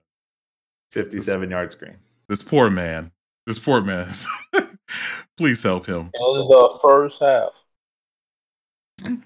[0.92, 1.98] Fifty-seven this, yard screen.
[2.28, 3.12] This poor man.
[3.46, 4.10] This poor man.
[5.38, 6.12] Please help him.
[6.14, 7.64] In the first half.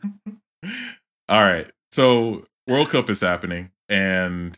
[1.28, 1.70] All right.
[1.92, 4.58] So World Cup is happening, and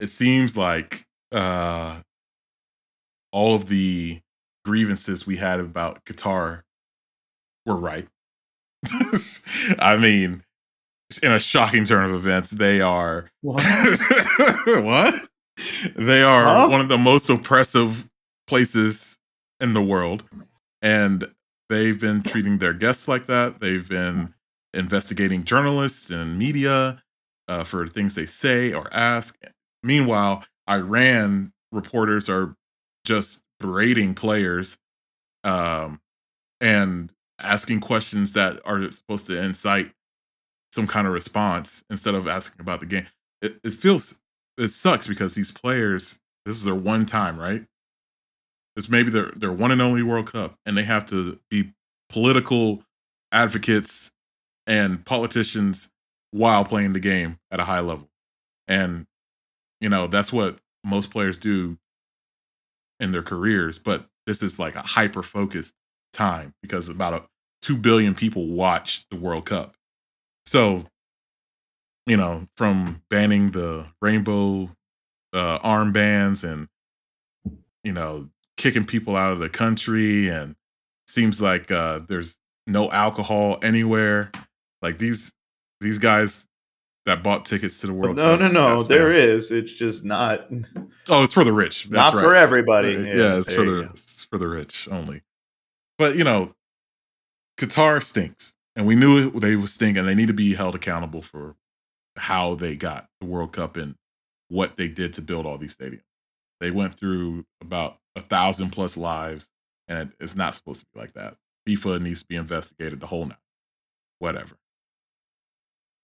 [0.00, 2.00] it seems like uh,
[3.32, 4.20] all of the
[4.64, 6.62] grievances we had about Qatar
[7.64, 8.08] were right.
[9.78, 10.42] I mean,
[11.22, 13.62] in a shocking turn of events, they are What?
[14.66, 15.14] what?
[15.96, 16.68] They are Huh?
[16.68, 18.08] one of the most oppressive
[18.46, 19.18] places
[19.60, 20.24] in the world,
[20.82, 21.32] and
[21.68, 23.60] they've been treating their guests like that.
[23.60, 24.34] They've been
[24.74, 27.02] investigating journalists and media
[27.48, 29.38] uh, for things they say or ask.
[29.82, 32.56] Meanwhile, Iran reporters are
[33.04, 34.78] just berating players
[35.44, 36.00] um,
[36.60, 39.92] and asking questions that are supposed to incite
[40.72, 43.06] some kind of response instead of asking about the game.
[43.40, 44.20] It, it feels
[44.58, 47.64] it sucks because these players, this is their one time, right?
[48.76, 51.72] It's maybe their their one and only World Cup, and they have to be
[52.08, 52.82] political
[53.32, 54.12] advocates
[54.66, 55.92] and politicians
[56.30, 58.08] while playing the game at a high level.
[58.68, 59.06] And
[59.80, 61.78] you know, that's what most players do
[62.98, 65.74] in their careers, but this is like a hyper focused
[66.12, 67.22] time because about a
[67.62, 69.74] 2 billion people watch the World Cup.
[70.46, 70.86] So,
[72.06, 74.70] you know, from banning the rainbow
[75.32, 76.68] uh, armbands and,
[77.84, 80.56] you know, kicking people out of the country, and
[81.06, 84.30] seems like uh, there's no alcohol anywhere.
[84.82, 85.32] Like these
[85.86, 86.48] these guys
[87.04, 88.40] that bought tickets to the World no, Cup.
[88.40, 88.82] no, no.
[88.82, 89.36] There them.
[89.36, 89.50] is.
[89.52, 90.50] It's just not
[91.08, 91.84] Oh, it's for the rich.
[91.84, 92.24] That's not right.
[92.24, 92.96] for everybody.
[92.96, 95.22] Uh, yeah, it's for the it's for the rich only.
[95.98, 96.52] But you know,
[97.58, 100.04] Qatar stinks, and we knew it, they were stinking.
[100.04, 101.54] they need to be held accountable for
[102.16, 103.94] how they got the World Cup and
[104.48, 106.02] what they did to build all these stadiums.
[106.60, 109.50] They went through about a thousand plus lives,
[109.86, 111.36] and it, it's not supposed to be like that.
[111.68, 113.00] FIFA needs to be investigated.
[113.00, 113.38] The whole night,
[114.18, 114.56] whatever.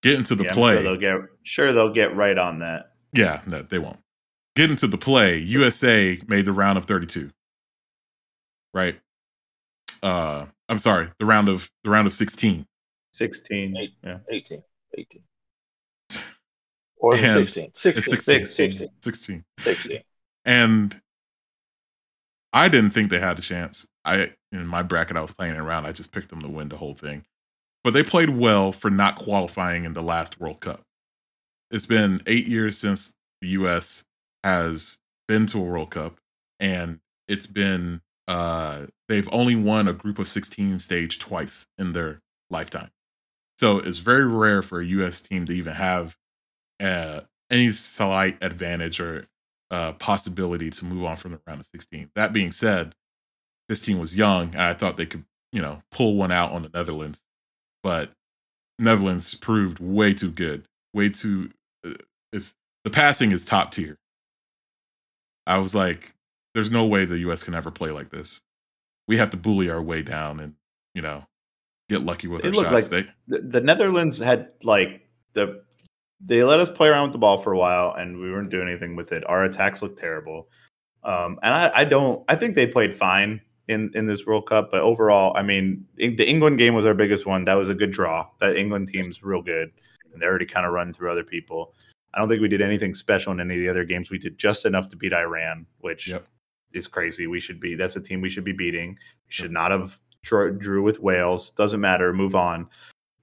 [0.03, 0.75] Get into the Yeah, play.
[0.75, 2.93] Sure they'll get sure they'll get right on that.
[3.13, 3.99] Yeah, no, they won't.
[4.57, 5.39] Get into the play.
[5.39, 7.31] USA made the round of 32.
[8.75, 9.01] Right?
[10.03, 12.67] Uh I'm sorry, the round of the round of 16.
[13.13, 13.77] Sixteen.
[13.77, 13.93] Eight.
[14.03, 14.19] Yeah.
[14.31, 14.63] 18.
[14.99, 15.23] 18.
[16.97, 17.71] Or is it And 16?
[17.75, 18.21] 16.
[18.21, 18.47] 16.
[18.47, 18.89] 16.
[19.01, 19.45] 16.
[19.59, 19.99] 16.
[20.45, 21.01] And
[22.53, 23.89] I didn't think they had a chance.
[24.05, 25.87] I in my bracket I was playing around.
[25.87, 27.25] I just picked them to win the whole thing.
[27.85, 30.83] But they played well for not qualifying in the last World Cup.
[31.71, 34.05] It's been 8 years since the US
[34.45, 36.19] has been to a World Cup
[36.61, 42.21] and it's been uh they've only won a group of 16 stage twice in their
[42.51, 42.91] lifetime.
[43.59, 46.17] So it's very rare for a US team to even have
[46.81, 47.21] uh,
[47.51, 49.27] any slight advantage or
[49.71, 52.11] uh, possibility to move on from the round of 16.
[52.15, 52.95] That being said,
[53.69, 56.63] this team was young, and I thought they could, you know, pull one out on
[56.63, 57.25] the Netherlands,
[57.83, 58.11] but
[58.79, 60.65] Netherlands proved way too good,
[60.95, 61.51] way too.
[61.87, 61.95] Uh,
[62.33, 62.55] it's
[62.85, 63.97] the passing is top tier.
[65.47, 66.11] I was like,
[66.55, 67.43] there's no way the U.S.
[67.43, 68.43] can ever play like this.
[69.09, 70.55] We have to bully our way down and
[70.95, 71.25] you know
[71.89, 72.91] get lucky with They our shots.
[72.91, 75.63] like- they, The, the Netherlands had like the
[76.25, 78.69] they let us play around with the ball for a while and we weren't doing
[78.69, 79.25] anything with it.
[79.29, 80.49] Our attacks looked terrible.
[81.03, 84.71] Um, and I, I don't I think they played fine in in this World Cup,
[84.71, 87.45] but overall, I mean, the England game was our biggest one.
[87.45, 88.27] That was a good draw.
[88.41, 89.71] That England team's real good,
[90.13, 91.75] and they're already kind of run through other people.
[92.15, 94.11] I don't think we did anything special in any of the other games.
[94.11, 96.27] We did just enough to beat Iran, which Yep.
[96.75, 97.27] is crazy.
[97.27, 98.91] We should be that's a team we should be beating.
[98.91, 101.53] We should not have drew, drew with Wales.
[101.53, 102.13] Doesn't matter.
[102.13, 102.69] Move on.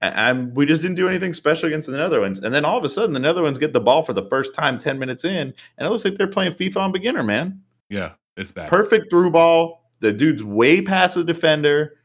[0.02, 2.38] And we just didn't do anything special against the Netherlands.
[2.40, 4.78] And then all of a sudden, the Netherlands get the ball for the first time
[4.78, 5.36] 10 minutes in,
[5.76, 7.60] and it looks like they're playing FIFA on beginner, man.
[7.90, 8.70] yeah, it's bad.
[8.70, 9.79] Perfect through ball.
[10.00, 11.96] The dude's way past the defender.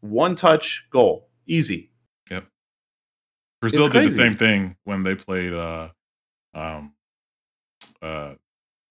[0.00, 1.28] One touch goal.
[1.46, 1.90] Easy.
[2.30, 2.46] Yep.
[3.60, 5.88] Brazil did the same thing when they played uh
[6.54, 6.94] um
[8.02, 8.34] uh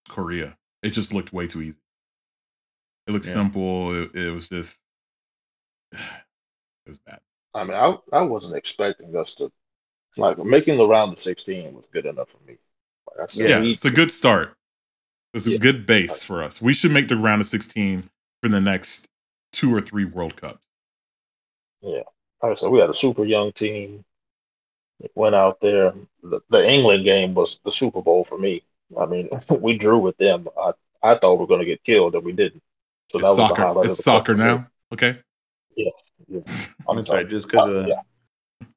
[0.09, 0.57] Korea.
[0.81, 1.77] It just looked way too easy.
[3.07, 3.33] It looked Yeah.
[3.33, 3.93] simple.
[4.03, 4.81] It, it was just
[5.93, 5.99] it
[6.87, 7.19] was bad.
[7.55, 9.51] I mean, I, I wasn't expecting us to,
[10.17, 12.57] like, making the round of 16 was good enough for me.
[13.07, 14.57] Like I said, Yeah, we- it's a good start.
[15.33, 15.57] It's a Yeah.
[15.57, 16.61] good base for us.
[16.61, 18.09] We should make the round of 16
[18.41, 19.07] for the next
[19.51, 20.59] two or three World Cups.
[21.81, 22.05] like
[22.43, 24.03] I said, we had a super young team.
[24.99, 25.93] It went out there.
[26.23, 28.63] The, the England game was the Super Bowl for me.
[28.97, 30.47] I mean, we drew with them.
[30.57, 32.61] I, I thought we were going to get killed, and we didn't.
[33.11, 33.61] So It's the soccer.
[33.63, 34.45] highlight It's of the soccer cup.
[34.45, 34.67] now.
[34.93, 35.19] Okay.
[35.75, 35.91] Yeah.
[36.87, 37.25] I'm That's sorry.
[37.25, 38.01] just because of yeah.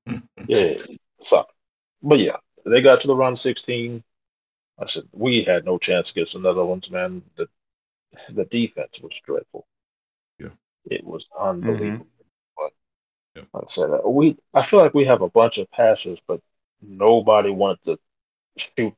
[0.46, 0.74] Yeah,
[1.20, 1.52] soccer.
[2.02, 4.02] But yeah, they got to the round of 16.
[4.78, 7.22] I said we had no chance against the Netherlands, man.
[7.36, 7.48] The
[8.30, 9.66] the defense was dreadful.
[10.38, 10.48] Yeah.
[10.90, 12.06] it was unbelievable.
[12.56, 12.72] But
[13.34, 13.42] Yeah.
[13.52, 16.40] like I said, uh, we I feel like we have a bunch of passers, but
[16.80, 17.98] nobody wanted to
[18.56, 18.94] shoot.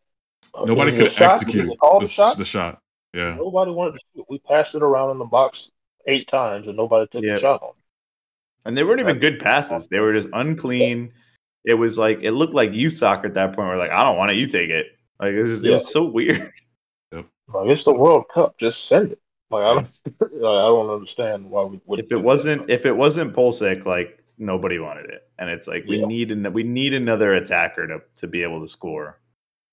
[0.55, 2.39] uh, Nobody is it a could execute Is it called the, shot?
[2.39, 2.81] the shot.
[3.15, 3.35] Yeah.
[3.37, 4.27] Nobody wanted to shoot.
[4.29, 5.71] We passed it around in the box
[6.07, 7.35] eight times and nobody took Yeah.
[7.35, 7.71] a shot on.
[7.71, 7.75] it.
[8.65, 9.89] And they weren't even good passes.
[9.89, 11.13] They were just unclean.
[11.65, 13.69] It was like it looked like youth soccer at that point.
[13.69, 14.37] We're like, I don't want it.
[14.37, 14.98] You take it.
[15.21, 16.53] Like it was, it was so weird.
[17.51, 18.59] Like it's the World Cup.
[18.59, 19.19] Just send it.
[19.51, 21.81] Like I don't, like, I don't understand why we.
[21.87, 25.27] would if it wasn't if it wasn't Pulisic, like nobody wanted it.
[25.39, 26.05] And it's like we Yeah.
[26.07, 29.19] need an, we need another attacker to to be able to score.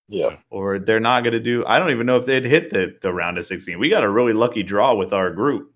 [0.08, 1.66] Yeah, Or they're not going to do.
[1.68, 3.78] I don't even know if they'd hit the the round of sixteen.
[3.78, 5.74] We got a really lucky draw with our group.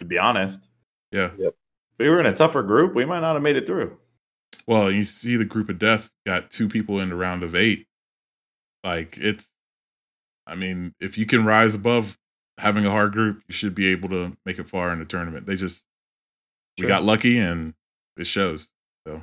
[0.00, 0.68] To be honest,
[1.12, 1.30] Yeah.
[1.38, 1.54] if
[1.98, 3.96] we were in a tougher group, we might not have made it through.
[4.66, 7.86] Well, you see the group of death got two people in the round of eight.
[8.84, 9.52] Like it's
[10.46, 12.18] I mean, if you can rise above
[12.56, 15.46] having a hard group, you should be able to make it far in the tournament.
[15.46, 15.86] They just
[16.78, 17.74] we got lucky and
[18.16, 18.70] it shows.
[19.06, 19.22] So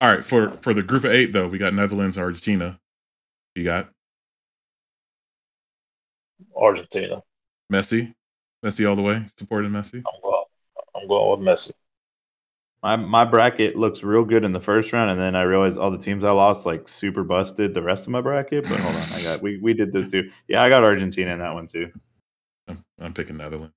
[0.00, 2.80] all right, for for the group of eight though, we got Netherlands, Argentina.
[3.54, 3.90] You got
[6.56, 7.22] Argentina.
[7.72, 8.14] Messi.
[8.64, 9.96] Messi all the way, supporting Messi.
[9.96, 10.44] I'm going.
[10.94, 11.72] I'm going with Messi.
[12.82, 15.90] My my bracket looks real good in the first round, and then I realized all
[15.90, 18.64] the teams I lost like super busted the rest of my bracket.
[18.64, 20.30] But hold on, I got we we did this too.
[20.48, 21.92] Yeah, I got Argentina in that one too.
[22.66, 23.72] I'm, I'm picking Netherlands.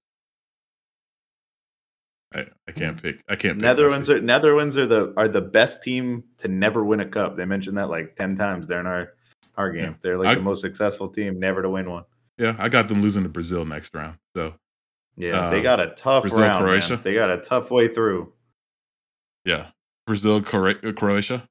[2.34, 3.22] I, I can't pick.
[3.30, 3.58] I can't.
[3.58, 4.16] Pick Netherlands Messi.
[4.16, 7.38] are Netherlands are the are the best team to never win a cup.
[7.38, 9.14] They mentioned that like ten times during our
[9.56, 9.84] our game.
[9.92, 9.94] Yeah.
[10.02, 12.06] They're like I- the most successful team never to win one.
[12.38, 14.18] Yeah, I got them losing to Brazil next round.
[14.36, 14.56] So
[15.16, 16.66] Yeah, Uh, they got a tough Brazil, round.
[16.66, 16.80] man.
[16.82, 16.98] Croatia?
[17.02, 18.34] They got a tough way through.
[19.46, 19.72] Yeah,
[20.06, 21.48] Brazil, Cro- Croatia.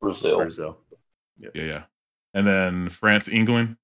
[0.00, 0.38] Brazil.
[0.38, 0.78] Brazil.
[1.38, 1.84] Yeah, yeah.
[2.34, 3.76] And then France, England.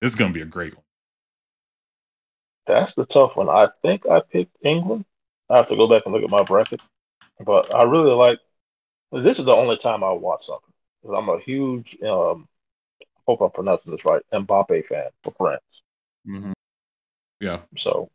[0.00, 0.84] This is gonna be a great one.
[2.66, 3.48] That's the tough one.
[3.48, 5.04] I think I picked England.
[5.50, 6.80] I have to go back and look at my bracket,
[7.44, 8.40] but I really like.
[9.12, 10.72] This is the only time I watch something.
[11.02, 12.00] 'Cause I'm a huge.
[12.02, 12.48] Um,
[13.26, 14.22] hope I'm pronouncing this right.
[14.32, 15.82] Mbappe fan for France.
[16.24, 16.52] Mhm.
[17.40, 18.10] Yeah, So,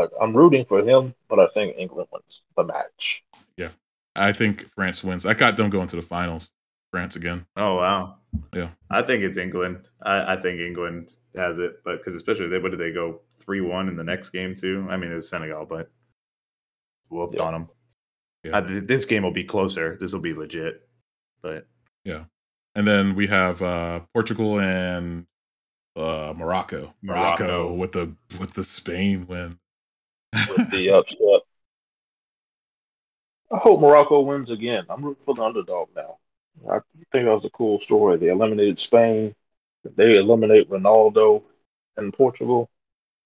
[0.00, 3.24] like, I'm rooting for him, but I think England wins the match.
[3.56, 3.70] Yeah.
[4.16, 5.26] I think France wins.
[5.26, 6.52] I got them going to the finals.
[6.90, 7.44] France again.
[7.54, 8.16] Oh wow.
[8.54, 8.70] Yeah.
[8.90, 9.90] I think it's England.
[10.02, 13.60] I, I think England has it, but because especially they what did they go three
[13.60, 14.86] one in the next game too?
[14.88, 15.90] I mean it was Senegal, but
[17.10, 17.42] whooped Yeah.
[17.44, 17.68] on them.
[18.42, 18.60] Yeah.
[18.80, 19.98] this game will be closer.
[20.00, 20.88] This will be legit.
[21.42, 21.66] But
[22.04, 22.24] yeah.
[22.74, 25.26] And then we have uh Portugal and
[25.94, 26.94] uh Morocco.
[27.02, 27.72] Morocco, Morocco.
[27.74, 29.58] with the with the Spain win.
[30.32, 31.42] With the upset.
[33.50, 34.84] I hope Morocco wins again.
[34.90, 36.18] I'm rooting for the underdog now.
[36.70, 36.80] I
[37.12, 38.18] think that was a cool story.
[38.18, 39.34] They eliminated Spain.
[39.96, 41.42] They eliminate Ronaldo
[41.98, 42.70] and Portugal,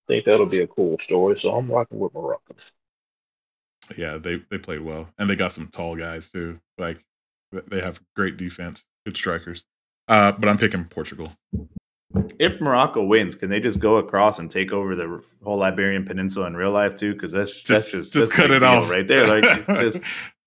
[0.09, 1.39] I think that'll be a cool story.
[1.39, 2.55] So I'm rocking with Morocco.
[3.97, 6.61] yeah, they they played well, and they got some tall guys too.
[6.79, 7.05] Like
[7.53, 9.65] they have great defense, good strikers.
[10.09, 11.33] Uh, but I'm picking Portugal.
[12.39, 16.47] If Morocco wins, can they just go across and take over the whole Iberian Peninsula
[16.47, 17.15] in real life too?
[17.15, 19.27] Because that's Just that's just, just that's cut big it off right there.
[19.27, 20.01] Like just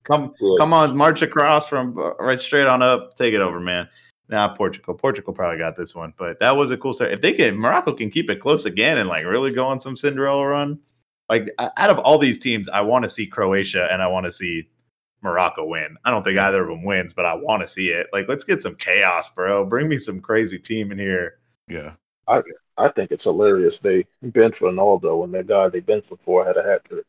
[0.03, 0.55] come Yeah.
[0.59, 3.87] come on, march across from uh, right straight on up, take it over, man.
[4.27, 4.95] Nah, Portugal.
[4.95, 7.11] Portugal probably got this one, but that was a cool start.
[7.11, 9.95] If they can, Morocco can keep it close again and like really go on some
[9.95, 10.79] Cinderella run.
[11.29, 14.31] Like out of all these teams, I want to see Croatia and I want to
[14.31, 14.67] see
[15.21, 15.97] Morocco win.
[16.05, 18.07] I don't think either of them wins, but I want to see it.
[18.13, 19.65] Like, let's get some chaos, bro.
[19.65, 21.39] Bring me some crazy team in here.
[21.67, 21.95] Yeah,
[22.27, 22.43] I
[22.77, 23.79] I think it's hilarious.
[23.79, 27.05] They bench Ronaldo and that guy they benched him for had a hat trick.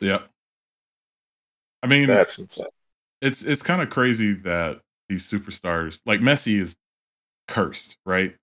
[0.00, 0.22] yeah.
[1.82, 2.66] I mean, That's insane.
[3.20, 6.76] it's it's kind of crazy that these superstars like Messi is
[7.48, 8.36] cursed, right?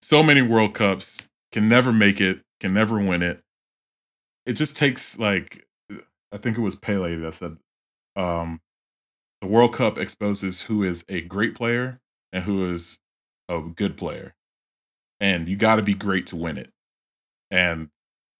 [0.00, 3.42] So many World Cups can never make it, can never win it.
[4.44, 5.66] It just takes like
[6.32, 7.58] I think it was Pele that said
[8.16, 8.60] um
[9.40, 12.00] the World Cup exposes who is a great player
[12.32, 13.00] and who is
[13.48, 14.34] a good player.
[15.20, 16.70] And you got to be great to win it.
[17.50, 17.88] And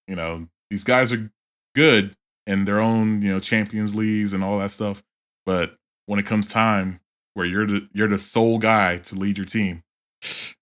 [0.07, 1.31] you know, these guys are
[1.75, 2.15] good
[2.47, 5.03] in their own, you know, Champions Leagues and all that stuff,
[5.45, 5.77] but
[6.07, 7.01] when it comes time
[7.35, 9.83] where you're the you're the sole guy to lead your team,
[10.23, 10.55] it's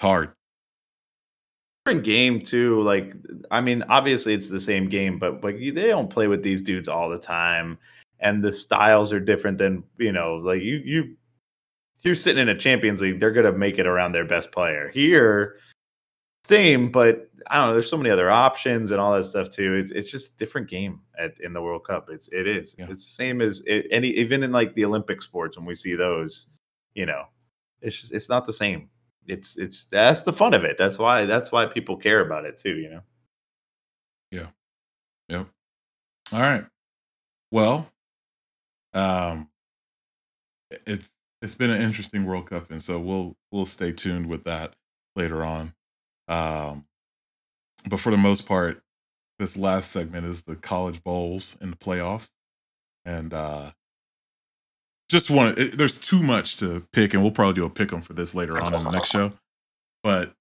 [0.00, 0.32] hard.
[1.84, 2.82] different game too.
[2.82, 3.14] Like,
[3.50, 6.88] I mean, obviously it's the same game, but like they don't play with these dudes
[6.88, 7.78] all the time,
[8.20, 10.36] and the styles are different than you know.
[10.36, 11.16] Like you, you,
[12.02, 14.90] you're sitting in a Champions League, they're gonna make it around their best player.
[14.92, 15.56] Here,
[16.44, 17.72] same, but I don't know.
[17.74, 19.74] There's so many other options and all that stuff too.
[19.74, 22.08] It's it's just a different game at in the World Cup.
[22.10, 22.74] It's it is.
[22.78, 22.86] Yeah.
[22.90, 25.94] It's the same as it, any even in like the Olympic sports when we see
[25.94, 26.46] those.
[26.94, 27.24] You know,
[27.80, 28.88] it's just it's not the same
[29.26, 30.76] it's it's that's the fun of it.
[30.78, 32.76] That's why that's why people care about it too.
[32.76, 33.00] You know.
[34.30, 34.46] Yeah.
[35.28, 35.48] Yep.
[36.32, 36.64] All right.
[37.50, 37.88] Well,
[38.94, 39.48] um,
[40.86, 44.74] it's it's been an interesting World Cup, and so we'll we'll stay tuned with that
[45.16, 45.74] later on.
[46.28, 46.86] Um,
[47.88, 48.80] but for the most part,
[49.38, 52.30] this last segment is the college bowls and the playoffs,
[53.04, 53.72] and uh,
[55.10, 58.12] just it, there's too much to pick, and we'll probably do a pick 'em for
[58.12, 59.32] this later on in the next show.
[60.02, 60.32] But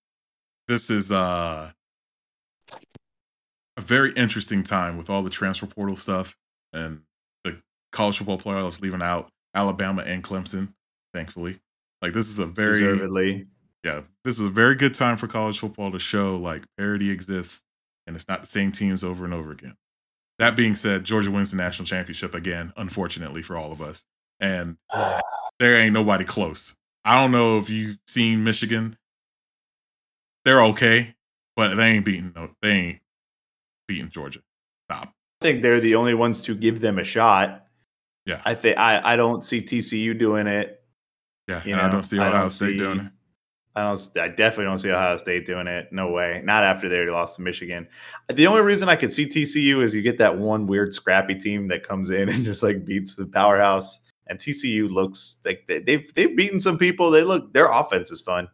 [0.67, 1.71] this is uh,
[3.75, 6.37] a very interesting time with all the transfer portal stuff
[6.71, 7.01] and
[7.43, 7.57] the
[7.91, 10.73] college football playoffs leaving out Alabama and Clemson.
[11.13, 11.59] Thankfully,
[12.01, 13.47] like this is a very Deservedly.
[13.83, 17.63] yeah, this is a very good time for college football to show like parity exists
[18.07, 19.75] and it's not the same teams over and over again.
[20.39, 24.05] That being said, Georgia wins the national championship again, unfortunately for all of us.
[24.39, 24.77] And
[25.59, 26.75] there ain't nobody close.
[27.05, 28.97] I don't know if you've seen Michigan.
[30.45, 31.15] They're okay,
[31.55, 32.99] but they ain't beating no they ain't
[33.87, 34.41] beating Georgia.
[34.89, 35.13] Stop.
[35.41, 37.67] I think they're the only ones to give them a shot.
[38.25, 38.41] Yeah.
[38.45, 40.80] I think I, I don't see TCU doing it.
[41.51, 41.61] Yeah.
[41.65, 43.11] You and I don't see Ohio don't State see- doing it.
[43.73, 44.17] I don't.
[44.17, 45.87] I definitely don't see Ohio State doing it.
[45.93, 46.41] No way.
[46.43, 47.87] Not after they lost to Michigan.
[48.33, 51.69] The only reason I could see TCU is you get that one weird scrappy team
[51.69, 54.01] that comes in and just like beats the powerhouse.
[54.27, 57.11] And TCU looks like they, they've they've beaten some people.
[57.11, 58.49] They look their offense is fun,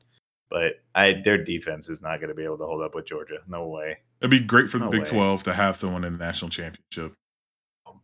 [0.51, 3.39] but I their defense is not going to be able to hold up with Georgia.
[3.47, 3.97] No way.
[4.21, 5.05] It'd be great for the No Big way.
[5.09, 7.13] 12 to have someone in the national champensip.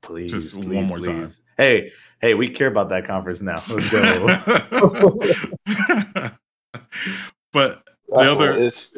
[0.04, 1.30] Please, Just one please, more time.
[1.58, 3.54] Hey, hey, we care about that conference now.
[3.54, 4.28] Let's go.
[7.54, 8.92] but the That's other what it's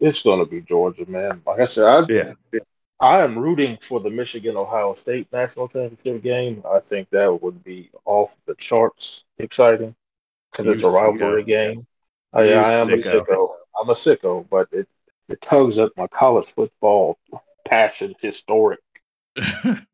[0.00, 1.40] it's gonna be Georgia, man.
[1.46, 2.32] Like I said, I yeah,
[3.00, 6.62] I am rooting for the Michigan Ohio State national championship game.
[6.68, 9.94] I think that would be off the charts exciting
[10.50, 11.46] because it's a rivalry sicko.
[11.46, 11.86] game.
[12.32, 13.24] I, You I am a sicko.
[13.24, 13.50] sicko.
[13.80, 14.88] I'm a sicko, but it
[15.28, 17.18] it tugs at my college football
[17.64, 18.80] passion, historic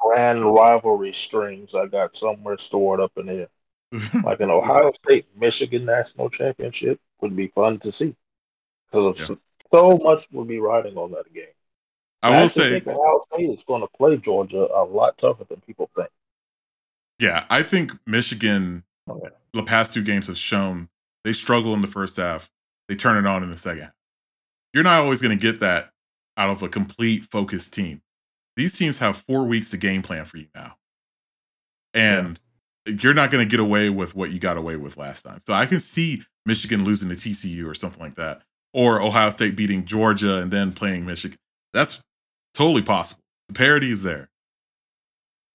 [0.00, 3.48] grand rivalry strings I got somewhere stored up in here.
[4.24, 8.16] Like an Ohio State Michigan national championship would be fun to see
[8.90, 9.30] because
[9.72, 11.46] so much would be riding on that game.
[12.22, 15.44] I will actually say, think Ohio State is going to play Georgia a lot tougher
[15.44, 16.10] than people think.
[17.18, 19.28] yeah, I think Michigan, oh, Okay.
[19.52, 20.88] the past two games have shown
[21.24, 22.50] they struggle in the first half.
[22.88, 23.90] They turn it on in the second.
[24.72, 25.90] You're not always going to get that
[26.36, 28.02] out of a complete focused team.
[28.58, 30.74] These teams have four weeks to game plan for you now.
[31.94, 32.40] And
[32.86, 35.38] you're not going to get away with what you got away with last time.
[35.38, 38.42] So I can see Michigan losing to TCU or something like that,
[38.74, 41.38] or Ohio State beating Georgia and then playing Michigan.
[41.72, 42.02] That's
[42.52, 43.22] totally possible.
[43.46, 44.28] The parity is there.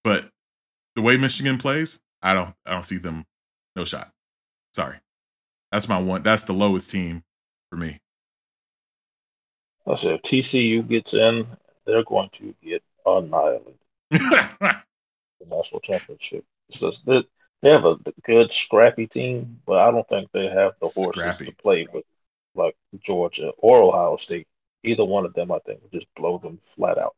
[0.06, 0.30] But
[0.96, 3.26] the way Michigan plays, I don't I don't see them
[3.76, 4.12] no shot.
[4.74, 4.96] Sorry.
[5.74, 7.24] That's my one that's the lowest team
[7.70, 8.00] for me.
[9.86, 11.46] I said if TCU gets in,
[11.86, 13.76] they're going to get annihilated.
[15.40, 16.46] The national championship.
[16.72, 17.22] So they,
[17.62, 21.46] they have a good scrappy team, but I don't think they have the horses Scrappy.
[21.46, 22.06] to play with
[22.56, 24.48] like Georgia or Ohio State.
[24.84, 27.16] Either one of them, I think, would just blow them flat out.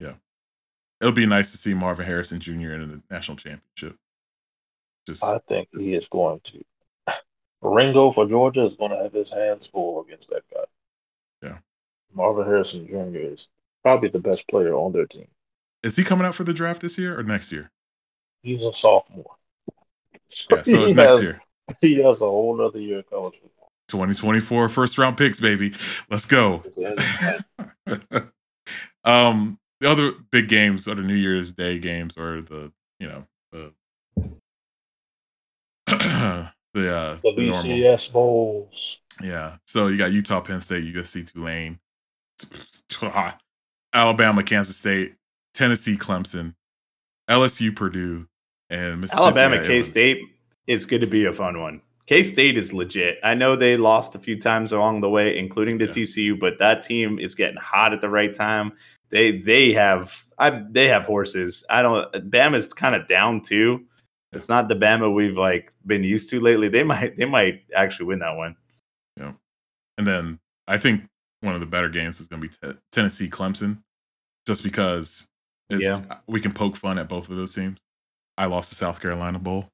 [0.00, 0.14] Yeah,
[1.00, 2.72] it'll be nice to see Marvin Harrison Jr.
[2.72, 3.98] in the national championship.
[5.06, 6.62] Just I think he is going to.
[7.62, 10.64] Ringo for Georgia is going to have his hands full against that guy.
[11.42, 11.58] Yeah.
[12.14, 13.18] Marvin Harrison Jr.
[13.18, 13.48] is
[13.86, 15.28] probably the best player on their team.
[15.84, 17.70] is he coming out for the draft this year or next year?
[18.42, 19.36] He's a sophomore.
[19.70, 21.40] Yeah, so it's he next has, year.
[21.80, 23.70] He has a whole other year of college football.
[23.86, 25.72] 2024 first round picks, baby.
[26.10, 26.64] Let's go.
[29.04, 33.24] um, the other big games are the New Year's Day games or the, you know,
[33.52, 33.72] the
[35.86, 37.62] the uh The the normal.
[37.62, 39.00] BCS Bowls.
[39.22, 39.58] Yeah.
[39.64, 41.78] So you got Utah, Penn State, USC, Tulane,
[43.96, 45.14] Alabama, Kansas State,
[45.54, 46.54] Tennessee, Clemson,
[47.30, 48.26] LSU, Purdue,
[48.68, 49.22] and Mississippi.
[49.22, 50.20] Alabama, K State
[50.66, 51.80] is going to be a fun one.
[52.06, 53.18] K State is legit.
[53.24, 55.90] I know they lost a few times along the way, including to Yeah.
[55.92, 58.72] TCU, but that team is getting hot at the right time.
[59.10, 61.64] They they have I they have horses.
[61.70, 62.12] I don't.
[62.30, 63.86] Bama's kind of down too.
[64.32, 66.68] It's not the Bama we've like been used to lately.
[66.68, 68.56] They might they might actually win that one.
[69.16, 69.32] Yeah,
[69.96, 71.06] and then I think
[71.40, 73.78] one of the better games is going to be te- Tennessee, Clemson,
[74.46, 75.28] just because
[75.70, 76.16] it's, Yeah.
[76.26, 77.80] we can poke fun at both of those teams.
[78.38, 79.68] I lost the South Carolina Bowl.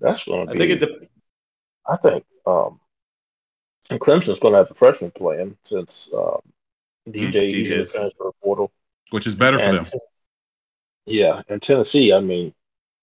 [0.00, 0.58] That's going to I be.
[0.58, 0.78] think it.
[0.86, 1.10] dep-
[1.88, 2.78] I think um,
[3.90, 6.40] and Clemson's going to have the freshman playing since um,
[7.08, 8.70] DJ is in the transfer portal.
[9.10, 10.00] which is better for And- them.
[11.06, 12.52] Yeah, and Tennessee, I mean,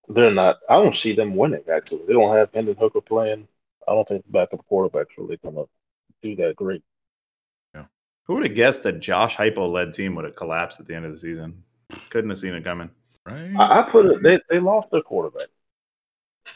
[0.08, 0.58] they're not.
[0.70, 1.64] I don't see them winning.
[1.74, 3.48] Actually, they don't have Hendon Hooker playing.
[3.88, 5.66] I don't think the backup quarterback's really going to
[6.22, 6.84] do that great.
[8.26, 11.06] Who would have guessed that Josh Heupel led team would have collapsed at the end
[11.06, 11.64] of the season?
[12.10, 12.90] Couldn't have seen it coming.
[13.26, 13.52] right?
[13.58, 14.22] I, I put it.
[14.24, 15.48] They they lost their quarterback,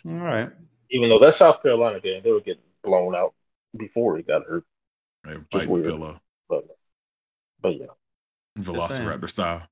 [0.06, 0.52] All right.
[0.92, 3.34] even though that South Carolina game they were getting blown out
[3.78, 4.66] before he got hurt.
[5.26, 5.86] Hey, just bite weird.
[5.86, 6.66] pillow, But
[7.62, 7.88] but yeah,
[8.60, 9.68] Velociraptor style.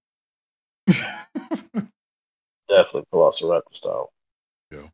[2.69, 4.11] definitely Velociraptor style.
[4.71, 4.87] Yeah.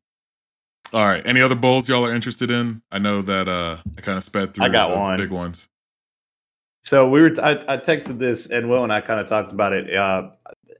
[0.93, 1.25] All right.
[1.25, 2.81] Any other bowls y'all are interested in?
[2.91, 5.17] I know that uh I kind of sped through I got the one.
[5.17, 5.69] big ones.
[6.83, 7.29] So we were.
[7.29, 9.93] T- I, I texted this, and Will and I kind of talked about it.
[9.93, 10.29] Uh,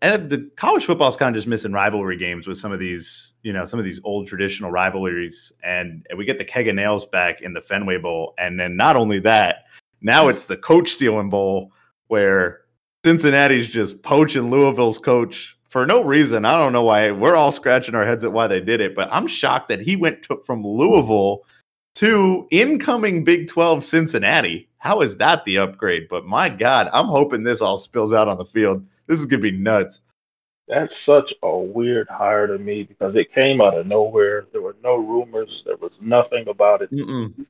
[0.02, 3.34] and the college football is kind of just missing rivalry games with some of these,
[3.42, 5.54] you know, some of these old traditional rivalries.
[5.64, 8.76] And, and we get the keg of nails back in the Fenway Bowl, and then
[8.76, 9.64] not only that,
[10.02, 11.72] now it's the coach stealing bowl
[12.08, 12.64] where
[13.06, 16.44] Cincinnati's just poaching Louisville's coach for no reason.
[16.44, 17.12] I don't know why.
[17.12, 19.96] We're all scratching our heads at why they did it, but I'm shocked that he
[19.96, 21.44] went to, from Louisville
[21.96, 24.68] to incoming Big 12 Cincinnati.
[24.84, 26.10] How is that the upgrade?
[26.10, 28.86] But my God, I'm hoping this all spills out on the field.
[29.08, 30.02] This is gonna be nuts.
[30.68, 34.46] That's such a weird hire to me because it came out of nowhere.
[34.52, 35.64] There were no rumors.
[35.66, 36.92] There was nothing about it.
[36.92, 37.46] Mm-mm.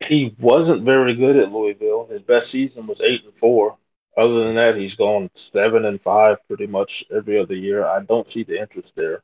[0.00, 2.06] He wasn't very good at Louisville.
[2.08, 3.78] His best season was eight and four.
[4.18, 7.86] Other than that, he's gone seven and five pretty much every other year.
[7.86, 9.22] I don't see the interest there.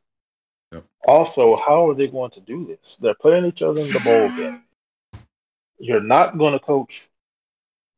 [0.72, 0.84] Yep.
[1.06, 2.96] Also, how are they going to do this?
[2.98, 4.64] They're playing each other in the bowl game.
[5.78, 7.07] You're not going to coach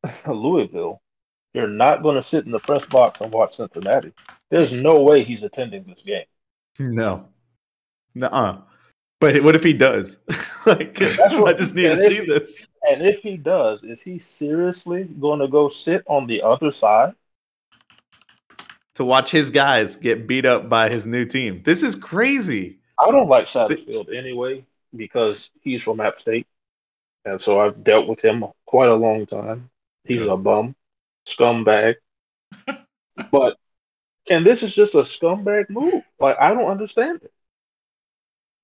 [0.27, 1.01] Louisville.
[1.53, 4.13] You're not going to sit in the press box and watch Cincinnati.
[4.49, 6.23] There's no way he's attending this game.
[6.79, 7.27] No.
[8.15, 8.59] Nuh-uh.
[9.19, 10.19] But what if he does?
[10.65, 12.65] like what- I just need to see he- this.
[12.89, 17.13] And if he does, is he seriously going to go sit on the other side?
[18.95, 21.61] To watch his guys get beat up by his new team.
[21.63, 22.79] This is crazy.
[22.99, 24.65] I don't like Satterfield anyway
[24.95, 26.45] because he's from App State,
[27.25, 29.69] and so I've dealt with him quite a long time.
[30.03, 30.75] He's a bum,
[31.25, 31.95] scumbag.
[33.31, 33.57] but
[34.29, 36.03] and this is just a scumbag move.
[36.19, 37.31] Like I don't understand it.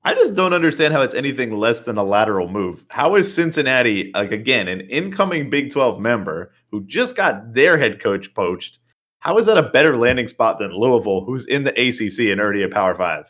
[0.04, 2.86] I just don't understand how it's anything less than a lateral move.
[2.90, 8.02] How is Cincinnati, like again, an incoming Big 12 member who just got their head
[8.02, 8.80] coach poached?
[9.20, 12.64] How is that a better landing spot than Louisville, who's in the ACC and already
[12.64, 13.26] a Power Five?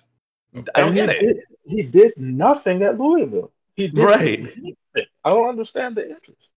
[0.76, 1.20] I don't And get he it.
[1.20, 3.52] Did, he did nothing at Louisville.
[3.76, 4.42] He did Right.
[4.42, 4.76] nothing.
[5.24, 6.52] I don't understand the interest.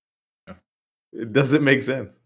[1.12, 2.18] It doesn't make sense.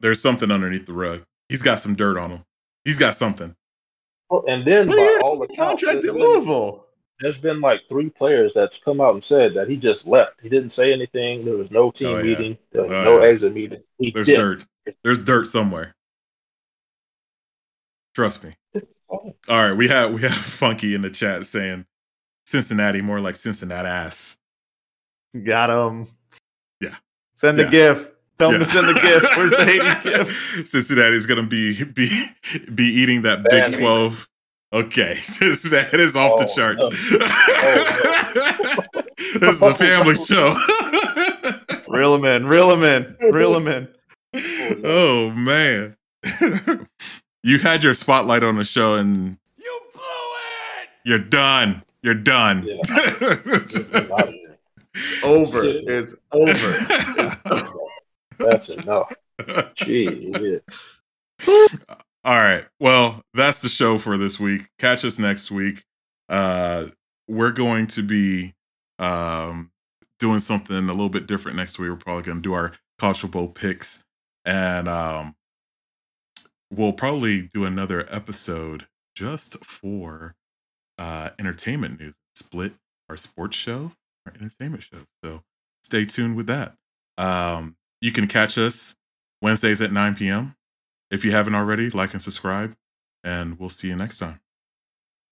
[0.00, 1.22] There's something underneath the rug.
[1.48, 2.44] He's got some dirt on him.
[2.84, 3.54] He's got something.
[4.30, 6.86] Well, And then But by he all had a accounts, contract there's at Louisville.
[7.18, 10.40] there's been like three players that's come out and said that he just left.
[10.40, 11.44] He didn't say anything.
[11.44, 12.22] There was no team Oh, yeah.
[12.22, 12.58] meeting.
[12.72, 13.28] There was Oh, no yeah.
[13.28, 13.82] exit meeting.
[13.98, 14.36] He There's did.
[14.36, 14.64] dirt.
[15.02, 15.94] There's dirt somewhere.
[18.14, 18.54] Trust me.
[19.08, 21.84] All right, we have we have Funky in the chat saying
[22.46, 24.36] Cincinnati more like Cincinnati ass.
[25.44, 26.06] Got him.
[26.80, 26.94] Yeah.
[27.34, 27.70] Send the Yeah.
[27.70, 28.09] gift.
[28.40, 28.66] Tell him Yeah.
[28.66, 29.36] to send the gift.
[29.36, 30.68] Where's the Hades gift?
[30.68, 32.08] Cincinnati's gonna be be
[32.74, 33.78] be eating that Big Ban me.
[33.78, 34.26] Twelve.
[34.72, 36.82] Okay, this man is off the Oh, charts.
[36.82, 36.88] no.
[39.40, 40.54] this is a family oh, show.
[41.88, 42.46] Reel him in.
[42.46, 43.14] Reel him in.
[43.32, 43.88] Reel him in.
[44.84, 45.96] oh man,
[47.42, 50.88] you had your spotlight on the show and You blew it.
[51.04, 51.82] you're done.
[52.02, 52.62] You're done.
[52.64, 52.76] Yeah.
[52.86, 53.00] Get
[54.12, 54.56] out of here.
[54.94, 55.62] It's over.
[55.64, 56.70] It's over.
[58.40, 59.12] That's enough.
[59.74, 60.32] Gee.
[62.24, 62.66] All right.
[62.78, 64.62] Well, that's the show for this week.
[64.78, 65.84] Catch us next week.
[66.28, 66.86] Uh
[67.28, 68.54] we're going to be
[68.98, 69.70] um
[70.18, 71.90] doing something a little bit different next week.
[71.90, 74.04] We're probably going to do our college football picks
[74.44, 75.34] and um
[76.70, 80.34] we'll probably do another episode just for
[80.98, 82.18] uh entertainment news.
[82.34, 82.74] Split
[83.08, 83.92] our sports show,
[84.26, 85.04] our entertainment show.
[85.24, 85.42] So
[85.82, 86.74] stay tuned with that.
[87.16, 88.96] Um you can catch us
[89.42, 90.54] Wednesdays at 9 p.m.
[91.10, 92.74] If you haven't already, like and subscribe,
[93.24, 94.40] and we'll see you next time.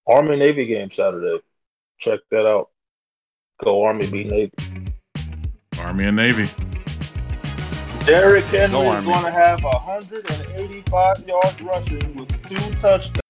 [0.07, 1.40] Army Navy game Saturday.
[1.99, 2.70] Check that out.
[3.62, 4.53] Go Army, be Navy.
[5.81, 6.49] Army and Navy.
[8.05, 13.28] Derrick Henry Go is going to have 185 yards rushing with two touchdowns.